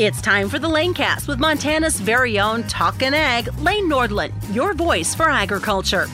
It's 0.00 0.22
time 0.22 0.48
for 0.48 0.58
the 0.58 0.66
Lanecast 0.66 1.28
with 1.28 1.38
Montana's 1.38 2.00
very 2.00 2.40
own 2.40 2.62
Talkin' 2.62 3.12
Ag, 3.12 3.52
Lane 3.58 3.86
Nordland, 3.86 4.32
your 4.50 4.72
voice 4.72 5.14
for 5.14 5.28
agriculture. 5.28 6.06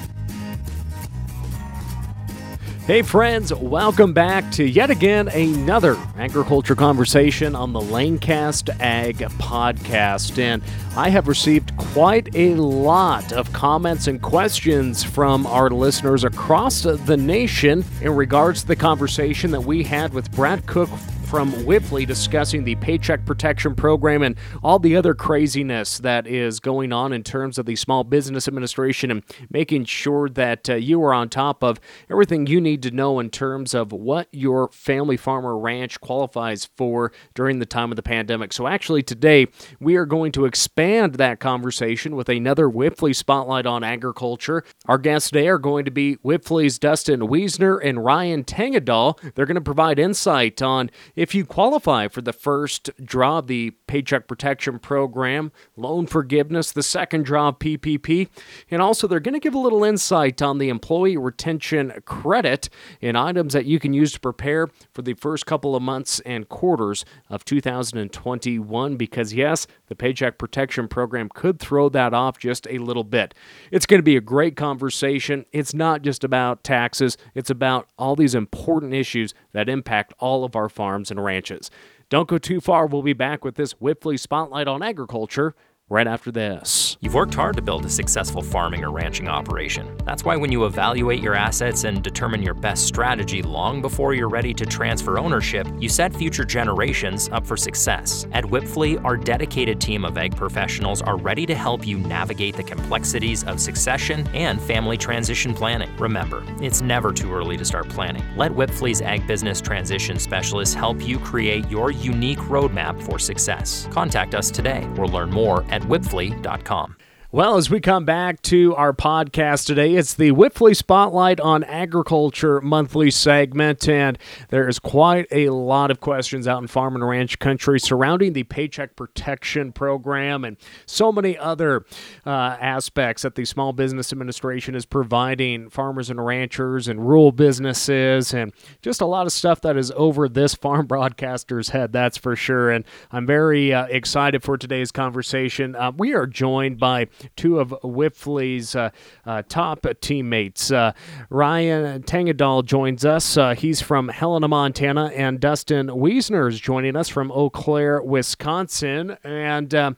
Hey, 2.88 3.03
friends, 3.03 3.54
welcome 3.54 4.12
back 4.12 4.51
to 4.54 4.64
yet 4.64 4.91
again 4.91 5.29
another 5.29 5.96
agriculture 6.19 6.74
conversation 6.74 7.54
on 7.54 7.72
the 7.72 7.78
Lanecast 7.78 8.71
Ag 8.81 9.19
podcast. 9.19 10.37
And 10.37 10.64
I 10.96 11.09
have 11.09 11.28
received 11.28 11.77
quite 11.77 12.35
a 12.35 12.56
lot 12.56 13.32
of 13.32 13.53
comments 13.53 14.09
and 14.09 14.21
questions 14.21 15.05
from 15.05 15.46
our 15.46 15.71
listeners 15.71 16.24
across 16.24 16.82
the 16.82 17.16
nation 17.16 17.84
in 18.00 18.16
regards 18.16 18.62
to 18.62 18.66
the 18.66 18.74
conversation 18.74 19.52
that 19.52 19.62
we 19.62 19.84
had 19.84 20.12
with 20.12 20.28
Brad 20.32 20.66
Cook 20.66 20.91
from 21.29 21.50
Wipfli 21.52 22.06
discussing 22.06 22.62
the 22.62 22.77
Paycheck 22.77 23.24
Protection 23.24 23.74
Program 23.74 24.23
and 24.23 24.37
all 24.62 24.78
the 24.78 24.95
other 24.95 25.12
craziness 25.12 25.98
that 25.98 26.24
is 26.24 26.60
going 26.60 26.92
on 26.92 27.12
in 27.12 27.24
terms 27.24 27.59
of 27.59 27.66
the 27.66 27.74
Small 27.74 28.05
Business 28.05 28.46
Administration 28.46 29.10
and 29.10 29.24
making 29.50 29.86
sure 29.86 30.28
that 30.28 30.70
uh, 30.70 30.74
you 30.74 31.02
are 31.02 31.12
on 31.12 31.28
top 31.28 31.64
of 31.64 31.80
everything 32.09 32.47
you 32.47 32.60
need 32.60 32.80
to 32.84 32.92
know 32.92 33.19
in 33.19 33.30
terms 33.30 33.74
of 33.74 33.91
what 33.91 34.28
your 34.30 34.69
family 34.69 35.16
farmer 35.16 35.59
ranch 35.59 36.00
qualifies 36.00 36.69
for 36.77 37.10
during 37.34 37.58
the 37.58 37.66
time 37.66 37.91
of 37.91 37.97
the 37.97 38.02
pandemic. 38.02 38.52
So, 38.52 38.69
actually, 38.69 39.02
today 39.02 39.48
we 39.80 39.97
are 39.97 40.06
going 40.06 40.30
to 40.33 40.45
expand 40.45 41.14
that 41.14 41.41
conversation 41.41 42.14
with 42.14 42.28
another 42.28 42.69
Wipfli 42.69 43.14
Spotlight 43.16 43.66
on 43.66 43.83
Agriculture. 43.83 44.62
Our 44.86 44.98
guests 44.98 45.30
today 45.30 45.48
are 45.48 45.58
going 45.58 45.86
to 45.86 45.91
be 45.91 46.16
Wipfli's 46.19 46.78
Dustin 46.78 47.20
Wiesner 47.22 47.80
and 47.83 48.05
Ryan 48.05 48.45
Tangedal. 48.45 49.19
They're 49.34 49.47
going 49.47 49.56
to 49.56 49.61
provide 49.61 49.98
insight 49.98 50.62
on 50.62 50.88
if 51.16 51.34
you 51.34 51.47
qualify 51.47 52.09
for 52.09 52.20
the 52.20 52.33
first 52.33 52.91
draw 53.02 53.38
of 53.38 53.47
the 53.47 53.70
Paycheck 53.86 54.28
Protection 54.28 54.78
Program, 54.78 55.50
loan 55.77 56.06
forgiveness, 56.06 56.70
the 56.70 56.83
second 56.83 57.25
draw 57.25 57.48
of 57.48 57.58
PPP, 57.58 58.28
and 58.70 58.83
also 58.83 59.06
they're 59.06 59.19
going 59.19 59.33
to 59.33 59.41
give 59.41 59.55
a 59.55 59.58
little 59.58 59.83
insight 59.83 60.42
on 60.42 60.58
the 60.58 60.69
employee 60.69 61.17
retention 61.17 61.92
credit 62.05 62.69
and 63.00 63.17
items 63.17 63.55
that 63.55 63.64
you 63.64 63.78
can 63.78 63.95
use 63.95 64.12
to 64.12 64.20
prepare 64.20 64.69
for 64.92 65.00
the 65.00 65.14
first 65.14 65.47
couple 65.47 65.75
of 65.75 65.83
months 65.83 66.20
and 66.20 66.48
quarters 66.50 67.05
of 67.30 67.45
2021 67.47 68.97
because, 68.97 69.33
yes, 69.33 69.67
the 69.86 69.97
Paycheck 69.97 70.36
Protection 70.36 70.86
Program 70.86 71.30
could 71.30 71.58
throw 71.58 71.89
that 71.89 72.12
off 72.12 72.39
just 72.39 72.67
a 72.69 72.78
little 72.78 73.05
bit. 73.05 73.34
It's 73.70 73.86
going 73.86 73.98
to 73.98 74.05
be 74.05 74.17
a 74.17 74.20
great 74.20 74.56
conversation. 74.56 75.47
It's 75.53 75.73
not 75.73 76.03
just 76.03 76.25
about 76.25 76.62
taxes, 76.62 77.17
it's 77.34 77.51
about 77.51 77.89
all 77.98 78.17
these 78.17 78.34
important 78.34 78.92
issues 78.92 79.33
that 79.53 79.70
impact 79.70 80.12
all 80.19 80.45
of 80.45 80.55
our 80.55 80.69
farms 80.69 81.05
farms 81.06 81.10
and 81.10 81.24
ranches. 81.24 81.70
Don't 82.08 82.28
go 82.28 82.38
too 82.38 82.60
far. 82.60 82.86
We'll 82.86 83.02
be 83.02 83.12
back 83.12 83.44
with 83.44 83.56
this 83.56 83.74
Wipfli 83.74 84.18
Spotlight 84.18 84.68
on 84.68 84.82
Agriculture 84.82 85.54
right 85.89 86.09
after 86.09 86.33
this. 86.33 86.97
You've 87.01 87.15
worked 87.15 87.34
hard 87.34 87.55
to 87.55 87.62
build 87.62 87.84
a 87.84 87.89
successful 87.89 88.42
farming 88.42 88.83
or 88.83 88.91
ranching 88.91 89.29
operation. 89.29 89.97
That's 90.05 90.25
why 90.25 90.34
when 90.34 90.51
you 90.51 90.65
evaluate 90.65 91.23
your 91.23 91.34
assets 91.34 91.84
and 91.84 92.03
determine 92.03 92.42
your 92.42 92.55
best 92.55 92.89
strategy 92.89 93.41
long 93.41 93.81
before 93.81 94.12
you're 94.12 94.29
ready 94.29 94.53
to 94.55 94.67
transfer 94.67 95.17
ownership, 95.17 95.69
you 95.79 95.89
set 95.89 96.12
future 96.12 96.45
generations 96.45 97.29
up 97.31 97.47
for 97.47 97.57
success. 97.57 98.27
At 98.33 98.42
Wipfli, 98.42 99.03
our 99.05 99.17
dedicated 99.17 99.81
team 99.81 100.05
of 100.05 100.19
ag 100.19 100.34
professionals 100.34 101.03
are 101.03 101.17
ready 101.17 101.47
to 101.47 101.55
help 101.55 101.87
you 101.87 101.98
navigate 101.98 102.57
the 102.57 102.64
complexities 102.64 103.45
of 103.45 103.61
succession 103.61 104.27
and 104.34 104.61
family 104.61 104.97
transition 104.97 105.55
planning. 105.55 105.95
Remember, 105.98 106.42
it's 106.61 106.83
never 106.83 107.12
too 107.12 107.33
early 107.33 107.57
to 107.59 107.64
start 107.64 107.89
planning. 107.89 108.25
Let 108.37 108.51
Wipfli's 108.51 109.03
ag 109.03 109.25
business 109.29 109.61
transition 109.61 110.19
specialists 110.19 110.75
help 110.75 111.01
you 111.07 111.20
create 111.20 111.70
your 111.70 111.92
unique 111.92 112.39
roadmap 112.39 113.01
for 113.01 113.20
success. 113.20 113.87
Contact 113.92 114.34
us 114.34 114.51
today 114.51 114.84
or 114.98 115.07
learn 115.07 115.31
more 115.31 115.64
at 115.75 115.75
at 115.77 115.82
wipfli.com. 115.82 116.96
Well, 117.32 117.56
as 117.56 117.68
we 117.68 117.80
come 117.80 118.05
back 118.05 118.40
to 118.42 118.73
our 118.77 118.92
podcast 118.92 119.67
today, 119.67 119.95
it's 119.95 120.14
the 120.14 120.30
Wipfli 120.30 120.77
Spotlight 120.77 121.40
on 121.40 121.64
Agriculture 121.64 122.61
monthly 122.61 123.11
segment, 123.11 123.89
and 123.89 124.17
there 124.51 124.68
is 124.68 124.78
quite 124.78 125.27
a 125.33 125.51
lot 125.51 125.90
of 125.90 125.98
questions 125.98 126.46
out 126.46 126.62
in 126.62 126.68
farm 126.68 126.95
and 126.95 127.06
ranch 127.06 127.40
country 127.40 127.80
surrounding 127.80 128.33
the 128.33 128.45
Paycheck 128.45 128.95
Protection 128.95 129.73
Program 129.73 130.45
and 130.45 130.56
so 130.87 131.11
many 131.11 131.37
other 131.37 131.84
uh, 132.25 132.31
aspects 132.61 133.23
that 133.23 133.34
the 133.34 133.45
Small 133.45 133.72
Business 133.72 134.12
Administration 134.12 134.77
is 134.77 134.87
providing 134.87 135.69
farmers 135.69 136.11
and 136.11 136.25
ranchers 136.25 136.87
and 136.87 137.09
rural 137.09 137.33
businesses, 137.33 138.33
and 138.33 138.53
just 138.83 139.01
a 139.01 139.06
lot 139.06 139.27
of 139.27 139.33
stuff 139.33 139.61
that 139.62 139.77
is 139.77 139.91
over 139.97 140.28
this 140.28 140.55
farm 140.67 140.87
broadcaster's 140.87 141.71
head, 141.71 141.93
that's 141.93 142.17
for 142.17 142.37
sure. 142.37 142.71
And 142.71 142.84
I'm 143.11 143.27
very 143.27 143.75
uh, 143.75 143.87
excited 143.87 144.45
for 144.45 144.56
today's 144.56 144.93
conversation. 144.93 145.75
Uh, 145.75 145.91
we 145.91 146.15
are 146.15 146.28
joined 146.28 146.78
by 146.78 147.09
two 147.37 147.59
of 147.59 147.71
Wipfli's 147.82 148.75
uh, 148.75 148.91
uh, 149.25 149.43
top 149.49 149.87
teammates. 150.00 150.71
Uh, 150.71 150.93
Ryan 151.31 152.03
Tangedal 152.03 152.65
joins 152.65 153.04
us. 153.04 153.37
Uh, 153.37 153.54
he's 153.54 153.81
from 153.81 154.09
Helena, 154.09 154.49
Montana, 154.49 155.06
and 155.15 155.41
Dustin 155.41 155.88
Wiesner 155.88 156.49
is 156.49 156.60
joining 156.60 156.97
us 156.97 157.09
from 157.09 157.31
Eau 157.32 157.50
Claire, 157.50 158.03
Wisconsin. 158.03 159.16
And 159.25 159.75
uh, 159.75 159.93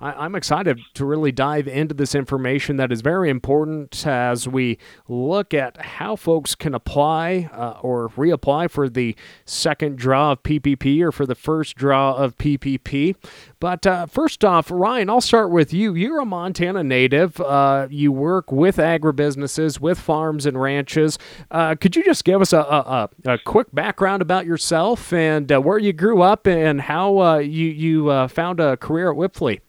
I, 0.00 0.24
am 0.24 0.34
excited 0.34 0.80
to 0.94 1.04
really 1.04 1.32
dive 1.32 1.68
into 1.68 1.94
this 1.94 2.14
information 2.14 2.76
that 2.76 2.90
is 2.90 3.00
very 3.00 3.30
important 3.30 4.06
as 4.06 4.48
we 4.48 4.78
look 5.08 5.54
at 5.54 5.80
how 5.80 6.16
folks 6.16 6.54
can 6.54 6.74
apply 6.74 7.48
uh, 7.52 7.78
or 7.80 8.08
reapply 8.10 8.70
for 8.70 8.88
the 8.88 9.16
second 9.44 9.96
draw 9.96 10.32
of 10.32 10.42
PPP 10.42 11.00
or 11.00 11.12
for 11.12 11.26
the 11.26 11.34
first 11.34 11.76
draw 11.76 12.14
of 12.14 12.36
PPP. 12.38 13.16
But 13.60 13.86
uh, 13.86 14.06
first 14.06 14.44
off, 14.44 14.70
Ryan, 14.70 15.08
I'll 15.08 15.20
start 15.20 15.50
with 15.50 15.72
you. 15.72 15.94
You're 15.94 16.20
a 16.20 16.26
Montana 16.26 16.82
native. 16.82 17.40
Uh, 17.40 17.86
you 17.90 18.12
work 18.12 18.50
with 18.52 18.76
agribusinesses, 18.76 19.80
with 19.80 19.98
farms 19.98 20.44
and 20.46 20.60
ranches. 20.60 21.18
Uh, 21.50 21.74
could 21.74 21.96
you 21.96 22.04
just 22.04 22.24
give 22.24 22.40
us 22.40 22.52
a, 22.52 22.58
a, 22.58 23.08
a, 23.24 23.38
quick 23.38 23.68
background 23.72 24.22
about 24.22 24.46
yourself 24.46 25.12
and 25.12 25.50
uh, 25.52 25.60
where 25.60 25.78
you 25.78 25.92
grew 25.92 26.22
up 26.22 26.46
and 26.46 26.80
how 26.82 27.18
uh, 27.18 27.38
you, 27.38 27.68
you 27.68 28.28
found 28.28 28.60
a 28.60 28.76
career 28.76 29.10
at 29.10 29.16
Wipfli? 29.16 29.60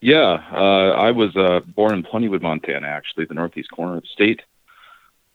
Yeah, 0.00 0.42
uh, 0.52 0.92
I 0.92 1.10
was 1.10 1.34
uh, 1.36 1.60
born 1.66 1.94
in 1.94 2.02
Plentywood, 2.02 2.42
Montana, 2.42 2.86
actually, 2.86 3.24
the 3.24 3.34
northeast 3.34 3.70
corner 3.70 3.96
of 3.96 4.02
the 4.02 4.08
state, 4.08 4.42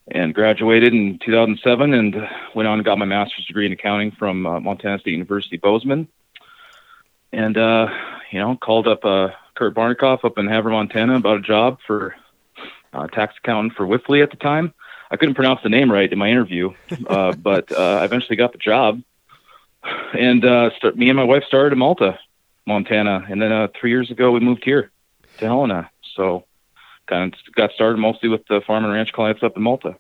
and 0.07 0.33
graduated 0.33 0.93
in 0.93 1.19
2007 1.19 1.93
and 1.93 2.15
went 2.53 2.67
on 2.67 2.77
and 2.77 2.85
got 2.85 2.97
my 2.97 3.05
master's 3.05 3.45
degree 3.45 3.65
in 3.65 3.71
accounting 3.71 4.11
from 4.11 4.45
uh, 4.45 4.59
Montana 4.59 4.99
State 4.99 5.11
University 5.11 5.57
Bozeman. 5.57 6.07
And, 7.33 7.57
uh, 7.57 7.87
you 8.31 8.39
know, 8.39 8.55
called 8.55 8.87
up 8.87 9.03
uh, 9.03 9.29
Kurt 9.55 9.73
Barnikoff 9.73 10.23
up 10.23 10.37
in 10.37 10.47
Havre, 10.47 10.71
Montana 10.71 11.15
about 11.15 11.37
a 11.37 11.41
job 11.41 11.79
for 11.87 12.15
uh, 12.93 13.07
tax 13.07 13.35
accountant 13.43 13.73
for 13.73 13.85
Wipfli 13.85 14.21
at 14.21 14.31
the 14.31 14.37
time. 14.37 14.73
I 15.09 15.17
couldn't 15.17 15.35
pronounce 15.35 15.61
the 15.63 15.69
name 15.69 15.91
right 15.91 16.11
in 16.11 16.19
my 16.19 16.29
interview, 16.29 16.73
uh, 17.07 17.31
but 17.37 17.71
uh, 17.71 17.99
I 18.01 18.05
eventually 18.05 18.35
got 18.35 18.51
the 18.51 18.57
job. 18.57 19.01
And 19.83 20.45
uh, 20.45 20.69
start, 20.77 20.97
me 20.97 21.09
and 21.09 21.17
my 21.17 21.23
wife 21.23 21.43
started 21.45 21.73
in 21.73 21.79
Malta 21.79 22.19
Montana, 22.67 23.25
and 23.29 23.41
then 23.41 23.51
uh, 23.51 23.67
three 23.79 23.89
years 23.89 24.11
ago 24.11 24.31
we 24.31 24.39
moved 24.39 24.63
here 24.63 24.91
to 25.39 25.45
Helena. 25.45 25.89
So 26.15 26.45
kind 27.07 27.33
of 27.33 27.53
got 27.55 27.71
started 27.71 27.97
mostly 27.97 28.29
with 28.29 28.45
the 28.47 28.61
farm 28.65 28.83
and 28.83 28.93
ranch 28.93 29.11
clients 29.11 29.43
up 29.43 29.57
in 29.57 29.63
Malta. 29.63 29.95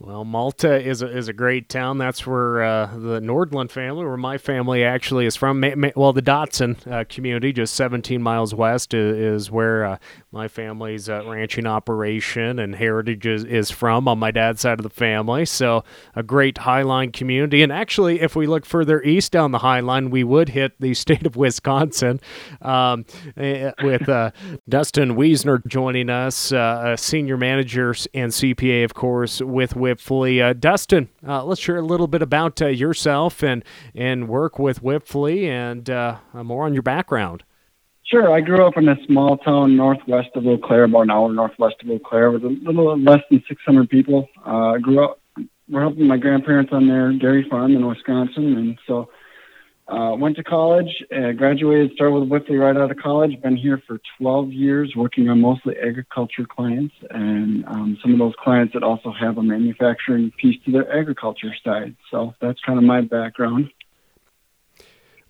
Well, 0.00 0.24
Malta 0.24 0.82
is 0.82 1.02
a, 1.02 1.16
is 1.16 1.28
a 1.28 1.32
great 1.32 1.68
town. 1.68 1.98
That's 1.98 2.26
where 2.26 2.62
uh, 2.62 2.86
the 2.86 3.20
Nordland 3.20 3.70
family, 3.70 4.04
where 4.04 4.16
my 4.16 4.38
family 4.38 4.82
actually 4.82 5.24
is 5.24 5.36
from. 5.36 5.64
Well, 5.94 6.12
the 6.12 6.20
Dodson 6.20 6.76
uh, 6.90 7.04
community, 7.08 7.52
just 7.52 7.74
17 7.74 8.20
miles 8.20 8.54
west, 8.54 8.92
is, 8.92 9.52
where 9.52 9.84
uh, 9.84 9.98
my 10.34 10.48
family's 10.48 11.08
uh, 11.08 11.22
ranching 11.24 11.64
operation 11.64 12.58
and 12.58 12.74
heritage 12.74 13.24
is, 13.24 13.44
is, 13.44 13.70
from 13.70 14.08
on 14.08 14.18
my 14.18 14.32
dad's 14.32 14.60
side 14.60 14.80
of 14.80 14.82
the 14.82 14.90
family. 14.90 15.46
So, 15.46 15.84
a 16.16 16.24
great 16.24 16.56
highline 16.56 17.12
community. 17.12 17.62
And 17.62 17.72
actually, 17.72 18.20
if 18.20 18.34
we 18.34 18.48
look 18.48 18.66
further 18.66 19.00
east 19.02 19.30
down 19.30 19.52
the 19.52 19.60
highline, 19.60 20.10
we 20.10 20.24
would 20.24 20.50
hit 20.50 20.72
the 20.80 20.92
state 21.04 21.24
of 21.24 21.36
Wisconsin 21.36 22.20
um, 22.60 23.06
eh, 23.36 23.70
with 23.82 24.08
uh, 24.08 24.32
Dustin 24.68 25.16
Wiesner 25.16 25.64
joining 25.66 26.10
us, 26.10 26.50
uh, 26.52 26.94
a 26.94 26.98
senior 26.98 27.36
manager 27.36 27.94
and 28.12 28.32
CPA, 28.32 28.84
of 28.84 28.92
course, 28.92 29.40
with 29.40 29.74
Wipfli. 29.74 30.42
Uh, 30.42 30.52
Dustin, 30.52 31.08
uh, 31.26 31.44
let's 31.44 31.60
share 31.60 31.76
a 31.76 31.82
little 31.82 32.08
bit 32.08 32.22
about 32.22 32.60
uh, 32.60 32.66
yourself 32.66 33.44
and 33.44 33.64
and 33.94 34.28
work 34.28 34.58
with 34.58 34.82
Wipfli 34.82 35.46
and 35.46 35.88
more 36.44 36.64
on 36.64 36.74
your 36.74 36.82
background. 36.82 37.44
Sure. 38.14 38.32
I 38.32 38.42
grew 38.42 38.64
up 38.64 38.76
in 38.76 38.88
a 38.88 38.94
small 39.08 39.38
town 39.38 39.74
northwest 39.74 40.28
of 40.36 40.46
Eau 40.46 40.56
Claire, 40.56 40.84
about 40.84 41.00
an 41.00 41.10
hour 41.10 41.32
northwest 41.32 41.82
of 41.82 41.90
Eau 41.90 41.98
Claire, 41.98 42.30
with 42.30 42.44
a 42.44 42.56
little 42.62 42.96
less 42.96 43.18
than 43.28 43.42
600 43.48 43.90
people. 43.90 44.28
Uh, 44.46 44.74
I 44.74 44.78
grew 44.78 45.04
up, 45.04 45.18
we're 45.68 45.80
helping 45.80 46.06
my 46.06 46.16
grandparents 46.16 46.72
on 46.72 46.86
their 46.86 47.12
dairy 47.12 47.44
farm 47.50 47.74
in 47.74 47.84
Wisconsin, 47.84 48.56
and 48.56 48.78
so 48.86 49.08
uh, 49.88 50.14
went 50.16 50.36
to 50.36 50.44
college, 50.44 51.02
uh, 51.12 51.32
graduated, 51.32 51.90
started 51.96 52.14
with 52.14 52.28
Wipfli 52.28 52.56
right 52.56 52.76
out 52.76 52.88
of 52.88 52.96
college. 52.98 53.42
Been 53.42 53.56
here 53.56 53.82
for 53.84 53.98
12 54.20 54.52
years, 54.52 54.92
working 54.94 55.28
on 55.28 55.40
mostly 55.40 55.74
agriculture 55.76 56.46
clients, 56.48 56.94
and 57.10 57.64
um, 57.64 57.98
some 58.00 58.12
of 58.12 58.20
those 58.20 58.34
clients 58.38 58.74
that 58.74 58.84
also 58.84 59.10
have 59.10 59.38
a 59.38 59.42
manufacturing 59.42 60.30
piece 60.40 60.62
to 60.66 60.70
their 60.70 60.96
agriculture 60.96 61.52
side. 61.64 61.96
So 62.12 62.32
that's 62.40 62.60
kind 62.64 62.78
of 62.78 62.84
my 62.84 63.00
background. 63.00 63.70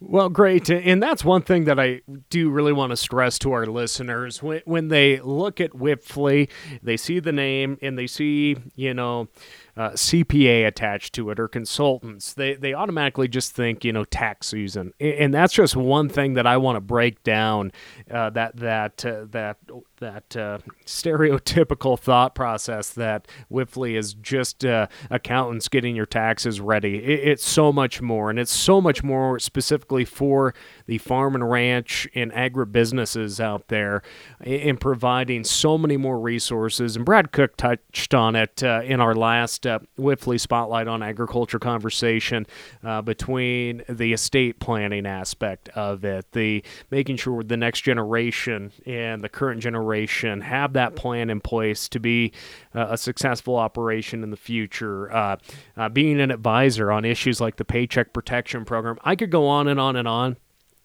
Well, 0.06 0.28
great. 0.28 0.68
And 0.70 1.02
that's 1.02 1.24
one 1.24 1.42
thing 1.42 1.64
that 1.64 1.80
I 1.80 2.02
do 2.28 2.50
really 2.50 2.72
want 2.72 2.90
to 2.90 2.96
stress 2.96 3.38
to 3.40 3.52
our 3.52 3.64
listeners. 3.66 4.42
When, 4.42 4.60
when 4.66 4.88
they 4.88 5.18
look 5.20 5.60
at 5.60 5.70
Wipfli, 5.70 6.50
they 6.82 6.96
see 6.96 7.20
the 7.20 7.32
name 7.32 7.78
and 7.80 7.98
they 7.98 8.06
see, 8.06 8.56
you 8.76 8.92
know, 8.92 9.28
uh, 9.76 9.90
CPA 9.90 10.66
attached 10.66 11.14
to 11.14 11.30
it 11.30 11.40
or 11.40 11.48
consultants, 11.48 12.34
they, 12.34 12.54
they 12.54 12.74
automatically 12.74 13.28
just 13.28 13.52
think, 13.52 13.84
you 13.84 13.92
know, 13.92 14.04
tax 14.04 14.48
season. 14.48 14.92
And 15.00 15.34
that's 15.34 15.52
just 15.52 15.76
one 15.76 16.08
thing 16.08 16.34
that 16.34 16.46
I 16.46 16.56
want 16.56 16.76
to 16.76 16.80
break 16.80 17.22
down 17.22 17.72
uh, 18.10 18.30
that, 18.30 18.56
that, 18.56 19.04
uh, 19.04 19.26
that, 19.30 19.58
that 19.98 20.36
uh, 20.36 20.58
stereotypical 20.86 21.98
thought 21.98 22.34
process 22.34 22.90
that 22.90 23.26
Wipfli 23.50 23.96
is 23.96 24.14
just 24.14 24.64
uh, 24.64 24.86
accountants 25.10 25.68
getting 25.68 25.96
your 25.96 26.06
taxes 26.06 26.60
ready. 26.60 26.96
It, 26.96 27.28
it's 27.28 27.46
so 27.46 27.72
much 27.72 28.00
more, 28.00 28.30
and 28.30 28.38
it's 28.38 28.52
so 28.52 28.80
much 28.80 29.02
more 29.02 29.38
specifically 29.38 30.04
for 30.04 30.54
the 30.86 30.98
farm 30.98 31.34
and 31.34 31.50
ranch 31.50 32.08
and 32.14 32.32
agribusinesses 32.32 33.40
out 33.40 33.68
there 33.68 34.02
in 34.44 34.76
providing 34.76 35.44
so 35.44 35.78
many 35.78 35.96
more 35.96 36.18
resources. 36.18 36.96
And 36.96 37.04
Brad 37.04 37.32
Cook 37.32 37.56
touched 37.56 38.14
on 38.14 38.36
it 38.36 38.62
uh, 38.62 38.82
in 38.84 39.00
our 39.00 39.14
last 39.14 39.66
uh, 39.66 39.78
Wipfli 39.98 40.38
Spotlight 40.38 40.88
on 40.88 41.02
Agriculture 41.02 41.58
conversation 41.58 42.46
uh, 42.82 43.02
between 43.02 43.82
the 43.88 44.12
estate 44.12 44.60
planning 44.60 45.06
aspect 45.06 45.68
of 45.70 46.04
it, 46.04 46.30
the 46.32 46.62
making 46.90 47.16
sure 47.16 47.42
the 47.42 47.56
next 47.56 47.82
generation 47.82 48.72
and 48.86 49.22
the 49.22 49.28
current 49.28 49.62
generation 49.62 50.40
have 50.42 50.74
that 50.74 50.96
plan 50.96 51.30
in 51.30 51.40
place 51.40 51.88
to 51.88 51.98
be 51.98 52.32
uh, 52.74 52.88
a 52.90 52.98
successful 52.98 53.56
operation 53.56 54.22
in 54.22 54.30
the 54.30 54.36
future, 54.36 55.12
uh, 55.12 55.36
uh, 55.76 55.88
being 55.88 56.20
an 56.20 56.30
advisor 56.30 56.92
on 56.92 57.04
issues 57.04 57.40
like 57.40 57.56
the 57.56 57.64
Paycheck 57.64 58.12
Protection 58.12 58.64
Program. 58.64 58.98
I 59.04 59.16
could 59.16 59.30
go 59.30 59.46
on 59.46 59.68
and 59.68 59.80
on 59.80 59.96
and 59.96 60.08
on. 60.08 60.36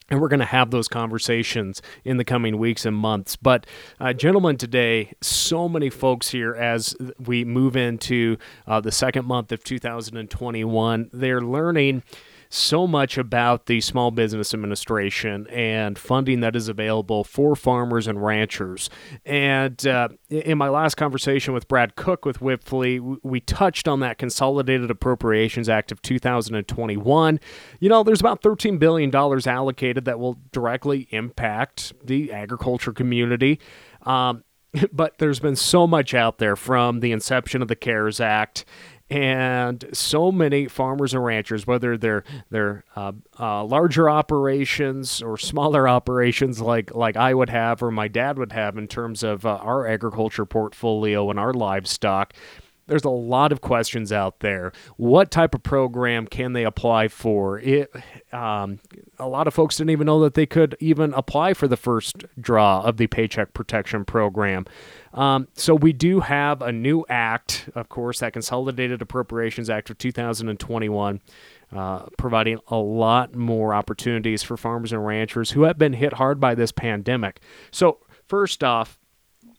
And 0.09 0.19
we're 0.19 0.27
going 0.27 0.39
to 0.39 0.45
have 0.45 0.71
those 0.71 0.87
conversations 0.87 1.81
in 2.03 2.17
the 2.17 2.25
coming 2.25 2.57
weeks 2.57 2.85
and 2.85 2.95
months. 2.95 3.35
But, 3.35 3.67
uh, 3.99 4.13
gentlemen, 4.13 4.57
today, 4.57 5.13
so 5.21 5.69
many 5.69 5.89
folks 5.89 6.29
here 6.29 6.55
as 6.55 6.95
we 7.19 7.45
move 7.45 7.75
into 7.75 8.37
uh, 8.67 8.81
the 8.81 8.91
second 8.91 9.25
month 9.25 9.51
of 9.51 9.63
2021, 9.63 11.09
they're 11.13 11.41
learning 11.41 12.03
so 12.49 12.87
much 12.87 13.17
about 13.17 13.67
the 13.67 13.79
Small 13.79 14.09
Business 14.09 14.55
Administration 14.55 15.45
and 15.51 15.99
funding 15.99 16.39
that 16.39 16.55
is 16.55 16.67
available 16.67 17.23
for 17.23 17.55
farmers 17.55 18.07
and 18.07 18.23
ranchers. 18.23 18.89
And 19.23 19.85
uh, 19.85 20.09
in 20.29 20.57
my 20.57 20.69
last 20.69 20.95
conversation 20.95 21.53
with 21.53 21.67
Brad 21.67 21.95
Cook 21.95 22.25
with 22.25 22.39
Wipfli, 22.39 23.17
we 23.21 23.39
touched 23.39 23.87
on 23.87 23.99
that 23.99 24.17
Consolidated 24.17 24.89
Appropriations 24.89 25.69
Act 25.69 25.91
of 25.91 26.01
2021. 26.01 27.39
You 27.79 27.89
know, 27.89 28.03
there's 28.03 28.19
about 28.19 28.41
$13 28.41 28.79
billion 28.79 29.13
allocated 29.15 30.05
that 30.05 30.19
will 30.19 30.39
directly 30.51 31.07
impact 31.11 31.93
the 32.03 32.33
agriculture 32.33 32.93
community. 32.93 33.59
Um, 34.07 34.43
but 34.91 35.17
there's 35.17 35.39
been 35.39 35.55
so 35.55 35.85
much 35.87 36.13
out 36.13 36.37
there 36.39 36.55
from 36.55 36.99
the 36.99 37.11
inception 37.11 37.61
of 37.61 37.67
the 37.67 37.75
CARES 37.75 38.19
Act 38.19 38.65
and 39.09 39.85
so 39.91 40.31
many 40.31 40.67
farmers 40.67 41.13
and 41.13 41.23
ranchers, 41.23 41.65
whether 41.65 41.97
they're 41.97 42.23
they're 42.51 42.83
uh, 42.95 43.13
uh, 43.39 43.63
larger 43.63 44.09
operations 44.09 45.21
or 45.21 45.37
smaller 45.37 45.87
operations 45.97 46.61
like 46.61 46.93
like 46.93 47.17
I 47.17 47.33
would 47.33 47.49
have 47.49 47.81
or 47.81 47.91
my 47.91 48.07
dad 48.07 48.37
would 48.37 48.51
have 48.51 48.77
in 48.77 48.87
terms 48.87 49.23
of 49.23 49.45
uh, 49.45 49.55
our 49.57 49.87
agriculture 49.87 50.45
portfolio 50.45 51.29
and 51.29 51.39
our 51.39 51.53
livestock. 51.53 52.33
There's 52.85 53.03
a 53.05 53.09
lot 53.09 53.51
of 53.51 53.61
questions 53.61 54.11
out 54.11 54.39
there. 54.39 54.71
What 54.97 55.29
type 55.29 55.53
of 55.53 55.61
program 55.61 56.25
can 56.25 56.53
they 56.53 56.63
apply 56.63 57.09
for? 57.09 57.59
It, 57.59 57.93
um, 58.33 58.79
a 59.19 59.27
lot 59.27 59.47
of 59.47 59.53
folks 59.53 59.77
didn't 59.77 59.91
even 59.91 60.05
know 60.05 60.21
that 60.21 60.33
they 60.33 60.45
could 60.45 60.75
even 60.79 61.13
apply 61.13 61.53
for 61.53 61.67
the 61.67 61.77
first 61.77 62.23
draw 62.39 62.81
of 62.81 62.97
the 62.97 63.07
Paycheck 63.07 63.53
Protection 63.53 64.05
Program. 64.05 64.65
Um, 65.13 65.47
so 65.53 65.75
we 65.75 65.93
do 65.93 66.21
have 66.21 66.61
a 66.61 66.71
new 66.71 67.05
act, 67.09 67.69
of 67.75 67.89
course, 67.89 68.19
that 68.19 68.33
Consolidated 68.33 69.01
Appropriations 69.01 69.69
Act 69.69 69.89
of 69.89 69.97
2021. 69.97 71.21
Uh, 71.71 72.07
providing 72.17 72.59
a 72.69 72.77
lot 72.77 73.35
more 73.35 73.75
opportunities 73.75 74.41
for 74.41 74.57
farmers 74.57 74.91
and 74.91 75.05
ranchers 75.05 75.51
who 75.51 75.61
have 75.61 75.77
been 75.77 75.93
hit 75.93 76.13
hard 76.13 76.39
by 76.39 76.55
this 76.55 76.71
pandemic. 76.71 77.39
So, 77.69 77.99
first 78.25 78.63
off, 78.63 78.97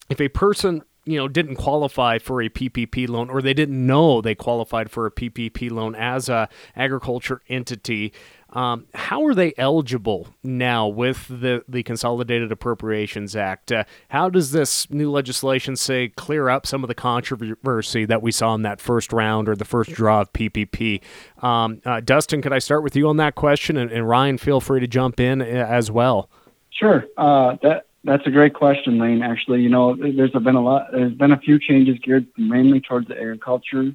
if 0.08 0.20
a 0.20 0.26
person 0.26 0.82
you 1.04 1.16
know 1.16 1.28
didn't 1.28 1.56
qualify 1.56 2.18
for 2.18 2.42
a 2.42 2.48
PPP 2.48 3.08
loan 3.08 3.30
or 3.30 3.40
they 3.40 3.54
didn't 3.54 3.86
know 3.86 4.20
they 4.20 4.34
qualified 4.34 4.90
for 4.90 5.06
a 5.06 5.10
PPP 5.10 5.70
loan 5.70 5.94
as 5.94 6.28
a 6.28 6.48
agriculture 6.76 7.40
entity 7.48 8.12
um, 8.52 8.87
how 8.94 9.25
are 9.26 9.35
they 9.35 9.55
eligible 9.56 10.29
now 10.43 10.88
with 10.88 11.26
the, 11.29 11.64
the 11.69 11.82
Consolidated 11.82 12.50
Appropriations 12.50 13.37
Act? 13.37 13.70
Uh, 13.70 13.85
how 14.08 14.29
does 14.29 14.52
this 14.52 14.91
new 14.91 15.11
legislation 15.11 15.76
say 15.76 16.08
clear 16.08 16.49
up 16.49 16.67
some 16.67 16.82
of 16.82 16.88
the 16.88 16.94
controversy 16.94 18.05
that 18.05 18.23
we 18.23 18.32
saw 18.32 18.55
in 18.55 18.62
that 18.62 18.81
first 18.81 19.12
round 19.12 19.49
or 19.49 19.55
the 19.55 19.64
first 19.64 19.93
draw 19.93 20.23
of 20.23 20.32
PPP? 20.32 21.00
Um, 21.43 21.81
uh, 21.85 22.00
Dustin, 22.00 22.43
could 22.43 22.52
I 22.52 22.58
start 22.58 22.82
with 22.82 22.97
you 22.97 23.08
on 23.08 23.19
that 23.19 23.37
question? 23.37 23.76
And, 23.76 23.91
and 23.91 24.08
Ryan, 24.08 24.38
feel 24.38 24.61
free 24.61 24.81
to 24.81 24.88
jump 24.88 25.20
in 25.20 25.41
uh, 25.41 25.44
as 25.44 25.91
well. 25.91 26.29
Sure. 26.70 27.06
Uh, 27.17 27.56
that 27.62 27.87
that's 28.02 28.26
a 28.26 28.31
great 28.31 28.55
question, 28.55 28.99
Lane. 28.99 29.23
Actually, 29.23 29.61
you 29.61 29.69
know, 29.69 29.94
there's 29.94 30.31
been 30.31 30.56
a 30.56 30.62
lot. 30.62 30.87
There's 30.91 31.12
been 31.12 31.32
a 31.32 31.38
few 31.38 31.58
changes 31.58 31.99
geared 31.99 32.26
mainly 32.38 32.81
towards 32.81 33.08
the 33.08 33.14
agriculture 33.14 33.94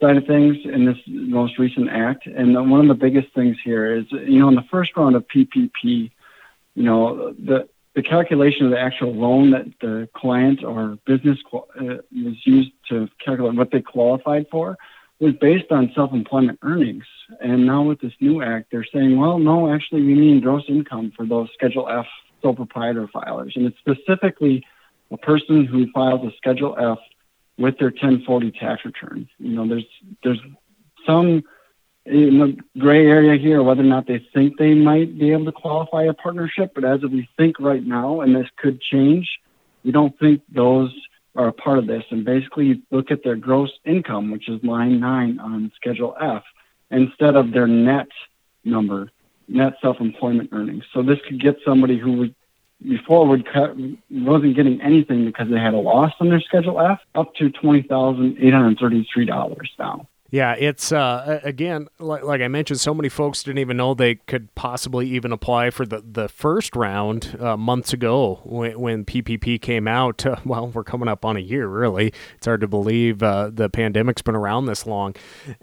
side 0.00 0.16
of 0.16 0.26
things 0.26 0.56
in 0.64 0.84
this 0.84 0.98
most 1.06 1.58
recent 1.58 1.88
act. 1.90 2.26
And 2.26 2.54
one 2.70 2.80
of 2.80 2.88
the 2.88 2.94
biggest 2.94 3.32
things 3.34 3.56
here 3.64 3.94
is, 3.94 4.04
you 4.10 4.38
know, 4.38 4.48
in 4.48 4.54
the 4.54 4.64
first 4.70 4.96
round 4.96 5.16
of 5.16 5.26
PPP, 5.28 6.10
you 6.74 6.82
know, 6.82 7.32
the 7.32 7.68
the 7.94 8.02
calculation 8.02 8.66
of 8.66 8.70
the 8.70 8.78
actual 8.78 9.12
loan 9.12 9.50
that 9.50 9.66
the 9.80 10.08
client 10.14 10.62
or 10.62 10.96
business 11.06 11.38
uh, 11.52 11.58
was 12.12 12.46
used 12.46 12.70
to 12.88 13.08
calculate 13.24 13.56
what 13.56 13.72
they 13.72 13.80
qualified 13.80 14.46
for 14.48 14.78
was 15.18 15.34
based 15.40 15.70
on 15.70 15.90
self-employment 15.94 16.58
earnings. 16.62 17.04
And 17.40 17.66
now 17.66 17.82
with 17.82 18.00
this 18.00 18.12
new 18.20 18.42
act, 18.42 18.68
they're 18.70 18.86
saying, 18.94 19.18
well, 19.18 19.38
no, 19.38 19.72
actually, 19.72 20.02
we 20.02 20.14
mean 20.14 20.40
gross 20.40 20.62
income 20.68 21.12
for 21.16 21.26
those 21.26 21.48
Schedule 21.52 21.88
F 21.88 22.06
sole 22.42 22.54
proprietor 22.54 23.06
filers, 23.08 23.54
and 23.56 23.66
it's 23.66 23.78
specifically 23.78 24.64
a 25.10 25.18
person 25.18 25.66
who 25.66 25.90
files 25.92 26.24
a 26.24 26.34
Schedule 26.36 26.76
F 26.78 26.98
with 27.60 27.78
their 27.78 27.90
1040 27.90 28.50
tax 28.52 28.84
return. 28.84 29.28
You 29.38 29.54
know, 29.54 29.68
there's 29.68 29.86
there's 30.24 30.40
some 31.06 31.44
in 32.06 32.38
the 32.38 32.56
gray 32.80 33.06
area 33.06 33.38
here 33.38 33.62
whether 33.62 33.82
or 33.82 33.84
not 33.84 34.06
they 34.06 34.26
think 34.34 34.58
they 34.58 34.74
might 34.74 35.18
be 35.18 35.30
able 35.30 35.44
to 35.44 35.52
qualify 35.52 36.04
a 36.04 36.14
partnership, 36.14 36.72
but 36.74 36.84
as 36.84 37.04
of 37.04 37.12
we 37.12 37.28
think 37.36 37.60
right 37.60 37.86
now, 37.86 38.22
and 38.22 38.34
this 38.34 38.48
could 38.56 38.80
change, 38.80 39.28
we 39.84 39.92
don't 39.92 40.18
think 40.18 40.40
those 40.52 40.90
are 41.36 41.48
a 41.48 41.52
part 41.52 41.78
of 41.78 41.86
this. 41.86 42.02
And 42.10 42.24
basically, 42.24 42.66
you 42.66 42.82
look 42.90 43.10
at 43.10 43.22
their 43.22 43.36
gross 43.36 43.70
income, 43.84 44.30
which 44.30 44.48
is 44.48 44.64
line 44.64 44.98
nine 44.98 45.38
on 45.38 45.70
Schedule 45.76 46.16
F, 46.20 46.42
instead 46.90 47.36
of 47.36 47.52
their 47.52 47.66
net 47.66 48.08
number, 48.64 49.10
net 49.46 49.74
self-employment 49.82 50.48
earnings. 50.52 50.84
So 50.94 51.02
this 51.02 51.18
could 51.28 51.40
get 51.40 51.56
somebody 51.64 51.98
who 51.98 52.30
before 52.86 53.26
would 53.26 53.46
cut, 53.46 53.76
wasn't 54.10 54.56
getting 54.56 54.80
anything 54.80 55.26
because 55.26 55.48
they 55.50 55.58
had 55.58 55.74
a 55.74 55.78
loss 55.78 56.12
on 56.20 56.28
their 56.28 56.40
Schedule 56.40 56.80
F, 56.80 57.00
up 57.14 57.34
to 57.36 57.50
twenty 57.50 57.82
thousand 57.82 58.36
eight 58.40 58.52
hundred 58.52 58.78
thirty-three 58.78 59.26
dollars 59.26 59.70
now. 59.78 60.06
Yeah, 60.32 60.54
it's 60.56 60.92
uh, 60.92 61.40
again 61.42 61.88
like, 61.98 62.22
like, 62.22 62.40
I 62.40 62.46
mentioned, 62.46 62.78
so 62.78 62.94
many 62.94 63.08
folks 63.08 63.42
didn't 63.42 63.58
even 63.58 63.76
know 63.76 63.94
they 63.94 64.14
could 64.14 64.54
possibly 64.54 65.08
even 65.08 65.32
apply 65.32 65.70
for 65.70 65.84
the 65.84 66.04
the 66.06 66.28
first 66.28 66.76
round 66.76 67.36
uh, 67.40 67.56
months 67.56 67.92
ago 67.92 68.40
when, 68.44 68.78
when, 68.78 69.04
PPP 69.04 69.60
came 69.60 69.88
out. 69.88 70.24
Uh, 70.24 70.36
well, 70.44 70.68
we're 70.68 70.84
coming 70.84 71.08
up 71.08 71.24
on 71.24 71.36
a 71.36 71.40
year, 71.40 71.66
really. 71.66 72.12
It's 72.36 72.46
hard 72.46 72.60
to 72.60 72.68
believe 72.68 73.22
uh, 73.22 73.50
the 73.52 73.68
pandemic's 73.68 74.22
been 74.22 74.36
around 74.36 74.66
this 74.66 74.86
long. 74.86 75.16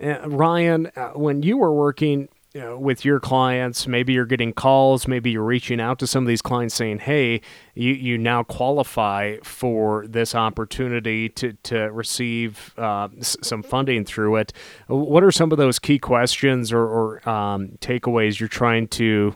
Uh, 0.04 0.28
Ryan, 0.28 0.92
uh, 0.98 1.12
when 1.12 1.44
you 1.44 1.58
were 1.58 1.74
working 1.74 2.28
you 2.58 2.64
know, 2.64 2.76
with 2.76 3.06
your 3.06 3.20
clients, 3.20 3.86
maybe 3.86 4.14
you're 4.14 4.26
getting 4.26 4.52
calls, 4.52 5.08
maybe 5.08 5.30
you're 5.30 5.44
reaching 5.44 5.80
out 5.80 6.00
to 6.00 6.08
some 6.08 6.24
of 6.24 6.28
these 6.28 6.42
clients 6.42 6.74
saying, 6.74 6.98
"Hey, 6.98 7.42
you, 7.76 7.94
you 7.94 8.18
now 8.18 8.42
qualify 8.42 9.38
for 9.44 10.08
this 10.08 10.34
opportunity 10.34 11.30
to 11.30 11.54
to 11.54 11.92
receive 11.92 12.74
uh, 12.80 13.10
s- 13.20 13.38
some 13.44 13.62
funding 13.62 14.06
through 14.06 14.38
it." 14.38 14.54
What 14.88 15.24
are 15.24 15.32
some 15.32 15.52
of 15.52 15.60
those 15.60 15.78
key 15.78 16.00
questions 16.00 16.74
or, 16.74 16.82
or 16.82 17.30
um, 17.30 17.78
takeaways 17.80 18.40
you're 18.40 18.50
trying 18.50 18.88
to 18.88 19.36